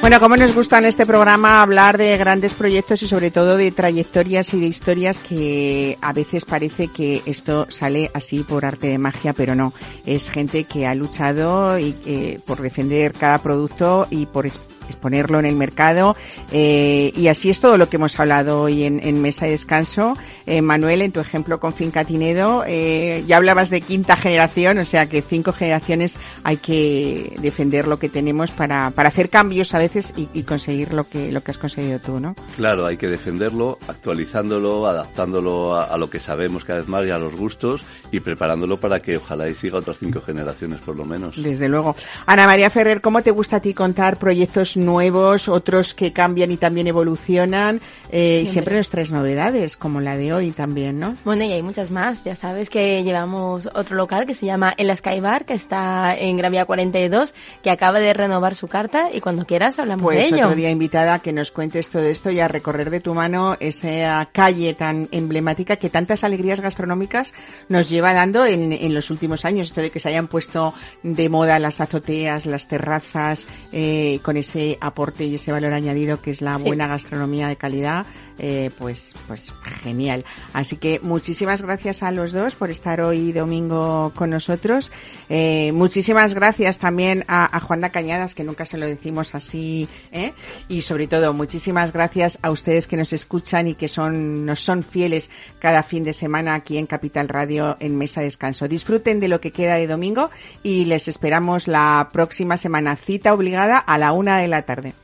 Bueno, 0.00 0.18
como 0.20 0.38
nos 0.38 0.54
gusta 0.54 0.78
en 0.78 0.86
este 0.86 1.04
programa 1.04 1.60
hablar 1.60 1.98
de 1.98 2.16
grandes 2.16 2.54
proyectos 2.54 3.02
y 3.02 3.08
sobre 3.08 3.30
todo 3.30 3.58
de 3.58 3.70
trayectorias 3.72 4.54
y 4.54 4.60
de 4.60 4.68
historias 4.68 5.18
que 5.18 5.98
a 6.00 6.14
veces 6.14 6.46
parece 6.46 6.88
que 6.88 7.20
esto 7.26 7.66
sale 7.68 8.10
así 8.14 8.42
por 8.42 8.64
arte 8.64 8.86
de 8.86 8.96
magia, 8.96 9.34
pero 9.34 9.54
no. 9.54 9.74
Es 10.06 10.30
gente 10.30 10.64
que 10.64 10.86
ha 10.86 10.94
luchado 10.94 11.78
y, 11.78 11.94
eh, 12.06 12.40
por 12.46 12.62
defender 12.62 13.12
cada 13.12 13.36
producto 13.36 14.06
y 14.10 14.24
por 14.24 14.46
es- 14.88 14.96
exponerlo 14.96 15.38
en 15.38 15.46
el 15.46 15.56
mercado. 15.56 16.16
eh, 16.52 17.12
y 17.14 17.28
así 17.28 17.50
es 17.50 17.60
todo 17.60 17.76
lo 17.78 17.88
que 17.88 17.96
hemos 17.96 18.18
hablado 18.18 18.62
hoy 18.62 18.84
en, 18.84 19.00
en 19.06 19.20
Mesa 19.20 19.46
y 19.46 19.50
Descanso. 19.50 20.16
Eh, 20.46 20.62
Manuel, 20.62 21.02
en 21.02 21.12
tu 21.12 21.20
ejemplo 21.20 21.60
con 21.60 21.72
Finca 21.72 22.04
Tinedo, 22.04 22.64
eh, 22.66 23.24
ya 23.26 23.36
hablabas 23.36 23.68
de 23.70 23.80
quinta 23.80 24.16
generación, 24.16 24.78
o 24.78 24.84
sea 24.84 25.06
que 25.06 25.22
cinco 25.22 25.52
generaciones 25.52 26.16
hay 26.44 26.56
que 26.56 27.36
defender 27.40 27.86
lo 27.88 27.98
que 27.98 28.08
tenemos 28.08 28.50
para, 28.52 28.90
para 28.90 29.08
hacer 29.08 29.28
cambios 29.28 29.74
a 29.74 29.78
veces 29.78 30.12
y, 30.16 30.28
y 30.32 30.42
conseguir 30.44 30.92
lo 30.92 31.08
que, 31.08 31.30
lo 31.32 31.40
que 31.42 31.50
has 31.50 31.58
conseguido 31.58 31.98
tú, 31.98 32.20
¿no? 32.20 32.34
Claro, 32.56 32.86
hay 32.86 32.96
que 32.96 33.08
defenderlo, 33.08 33.78
actualizándolo, 33.88 34.86
adaptándolo 34.86 35.74
a, 35.76 35.84
a 35.84 35.96
lo 35.96 36.08
que 36.10 36.20
sabemos 36.20 36.64
cada 36.64 36.78
vez 36.80 36.88
más 36.88 37.06
y 37.06 37.10
a 37.10 37.18
los 37.18 37.34
gustos 37.36 37.82
y 38.12 38.20
preparándolo 38.20 38.78
para 38.78 39.00
que 39.00 39.16
ojalá 39.18 39.48
y 39.48 39.54
siga 39.54 39.78
otras 39.78 39.96
cinco 39.98 40.20
generaciones 40.20 40.80
por 40.80 40.96
lo 40.96 41.04
menos. 41.04 41.34
Desde 41.42 41.68
luego. 41.68 41.94
Ana 42.26 42.46
María 42.46 42.70
Ferrer, 42.70 43.00
¿cómo 43.00 43.22
te 43.22 43.30
gusta 43.30 43.56
a 43.56 43.60
ti 43.60 43.74
contar 43.74 44.16
proyectos 44.16 44.75
nuevos, 44.76 45.48
otros 45.48 45.94
que 45.94 46.12
cambian 46.12 46.50
y 46.50 46.56
también 46.56 46.86
evolucionan. 46.86 47.80
Eh, 48.10 48.42
y 48.44 48.46
siempre 48.46 48.76
nos 48.76 48.88
traes 48.90 49.10
novedades, 49.10 49.76
como 49.76 50.00
la 50.00 50.16
de 50.16 50.32
hoy 50.32 50.50
también, 50.52 50.98
¿no? 51.00 51.14
Bueno, 51.24 51.44
y 51.44 51.52
hay 51.52 51.62
muchas 51.62 51.90
más. 51.90 52.22
Ya 52.24 52.36
sabes 52.36 52.70
que 52.70 53.02
llevamos 53.02 53.68
otro 53.74 53.96
local 53.96 54.26
que 54.26 54.34
se 54.34 54.46
llama 54.46 54.74
El 54.76 54.94
Sky 54.96 55.20
Bar, 55.20 55.44
que 55.44 55.54
está 55.54 56.16
en 56.16 56.36
Gran 56.36 56.52
Vía 56.52 56.64
42, 56.64 57.34
que 57.62 57.70
acaba 57.70 57.98
de 58.00 58.12
renovar 58.12 58.54
su 58.54 58.68
carta 58.68 59.08
y 59.12 59.20
cuando 59.20 59.44
quieras 59.46 59.78
hablamos 59.78 60.04
Pues 60.04 60.30
de 60.30 60.36
ello. 60.36 60.46
otro 60.46 60.56
día 60.56 60.70
invitada 60.70 61.14
a 61.14 61.18
que 61.18 61.32
nos 61.32 61.50
cuentes 61.50 61.90
todo 61.90 62.02
esto 62.02 62.30
y 62.30 62.40
a 62.40 62.48
recorrer 62.48 62.90
de 62.90 63.00
tu 63.00 63.14
mano 63.14 63.56
esa 63.60 64.28
calle 64.32 64.74
tan 64.74 65.08
emblemática 65.10 65.76
que 65.76 65.90
tantas 65.90 66.24
alegrías 66.24 66.60
gastronómicas 66.60 67.32
nos 67.68 67.88
lleva 67.88 68.12
dando 68.12 68.46
en, 68.46 68.72
en 68.72 68.94
los 68.94 69.10
últimos 69.10 69.44
años. 69.44 69.68
Esto 69.68 69.80
de 69.80 69.90
que 69.90 70.00
se 70.00 70.08
hayan 70.08 70.28
puesto 70.28 70.74
de 71.02 71.28
moda 71.28 71.58
las 71.58 71.80
azoteas, 71.80 72.46
las 72.46 72.68
terrazas, 72.68 73.46
eh, 73.72 74.20
con 74.22 74.36
ese 74.36 74.65
aporte 74.80 75.24
y 75.24 75.34
ese 75.36 75.52
valor 75.52 75.72
añadido 75.72 76.20
que 76.20 76.30
es 76.30 76.40
la 76.42 76.56
Sí. 76.58 76.64
buena 76.64 76.86
gastronomía 76.86 77.48
de 77.48 77.56
calidad, 77.56 78.06
eh, 78.38 78.70
pues, 78.78 79.14
pues 79.26 79.52
genial. 79.82 80.24
Así 80.52 80.76
que 80.76 81.00
muchísimas 81.02 81.62
gracias 81.62 82.02
a 82.02 82.10
los 82.10 82.32
dos 82.32 82.54
por 82.56 82.70
estar 82.70 83.00
hoy 83.00 83.32
domingo 83.32 84.12
con 84.14 84.30
nosotros. 84.30 84.90
Eh, 85.28 85.70
muchísimas 85.72 86.34
gracias 86.34 86.78
también 86.78 87.24
a, 87.28 87.54
a 87.56 87.60
Juana 87.60 87.90
Cañadas, 87.90 88.34
que 88.34 88.44
nunca 88.44 88.64
se 88.66 88.78
lo 88.78 88.86
decimos 88.86 89.34
así, 89.34 89.88
¿eh? 90.12 90.32
y 90.68 90.82
sobre 90.82 91.06
todo 91.06 91.32
muchísimas 91.32 91.92
gracias 91.92 92.38
a 92.42 92.50
ustedes 92.50 92.86
que 92.86 92.96
nos 92.96 93.12
escuchan 93.12 93.68
y 93.68 93.74
que 93.74 93.88
son, 93.88 94.44
nos 94.46 94.60
son 94.60 94.82
fieles 94.82 95.30
cada 95.58 95.82
fin 95.82 96.04
de 96.04 96.12
semana 96.12 96.54
aquí 96.54 96.78
en 96.78 96.86
Capital 96.86 97.28
Radio 97.28 97.76
en 97.80 97.96
Mesa 97.98 98.20
Descanso. 98.20 98.68
Disfruten 98.68 99.20
de 99.20 99.28
lo 99.28 99.40
que 99.40 99.52
queda 99.52 99.76
de 99.76 99.86
domingo 99.86 100.30
y 100.62 100.84
les 100.86 101.08
esperamos 101.08 101.68
la 101.68 102.10
próxima 102.12 102.56
semana. 102.56 102.96
Cita 102.96 103.32
obligada 103.34 103.78
a 103.78 103.98
la 103.98 104.12
una 104.12 104.38
de 104.38 104.48
la 104.48 104.55
tarde. 104.62 104.94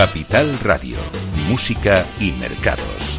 Capital 0.00 0.58
Radio, 0.60 0.96
Música 1.50 2.06
y 2.18 2.32
Mercados. 2.32 3.18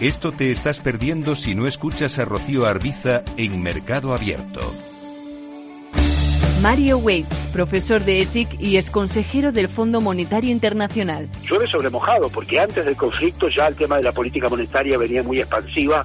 Esto 0.00 0.30
te 0.30 0.52
estás 0.52 0.80
perdiendo 0.80 1.34
si 1.34 1.56
no 1.56 1.66
escuchas 1.66 2.18
a 2.20 2.24
Rocío 2.24 2.66
Arbiza 2.66 3.24
en 3.36 3.60
Mercado 3.62 4.14
Abierto. 4.14 4.60
Mario 6.62 6.98
Waits, 6.98 7.50
profesor 7.52 8.04
de 8.04 8.20
ESIC 8.20 8.60
y 8.60 8.78
ex 8.78 8.90
consejero 8.90 9.52
del 9.52 9.68
Fondo 9.68 10.00
Monetario 10.00 10.50
Internacional. 10.50 11.28
Llueve 11.48 11.68
sobre 11.68 11.88
mojado, 11.88 12.28
porque 12.28 12.58
antes 12.58 12.84
del 12.84 12.96
conflicto 12.96 13.48
ya 13.48 13.68
el 13.68 13.76
tema 13.76 13.96
de 13.96 14.02
la 14.02 14.12
política 14.12 14.48
monetaria 14.48 14.98
venía 14.98 15.22
muy 15.22 15.38
expansiva, 15.38 16.04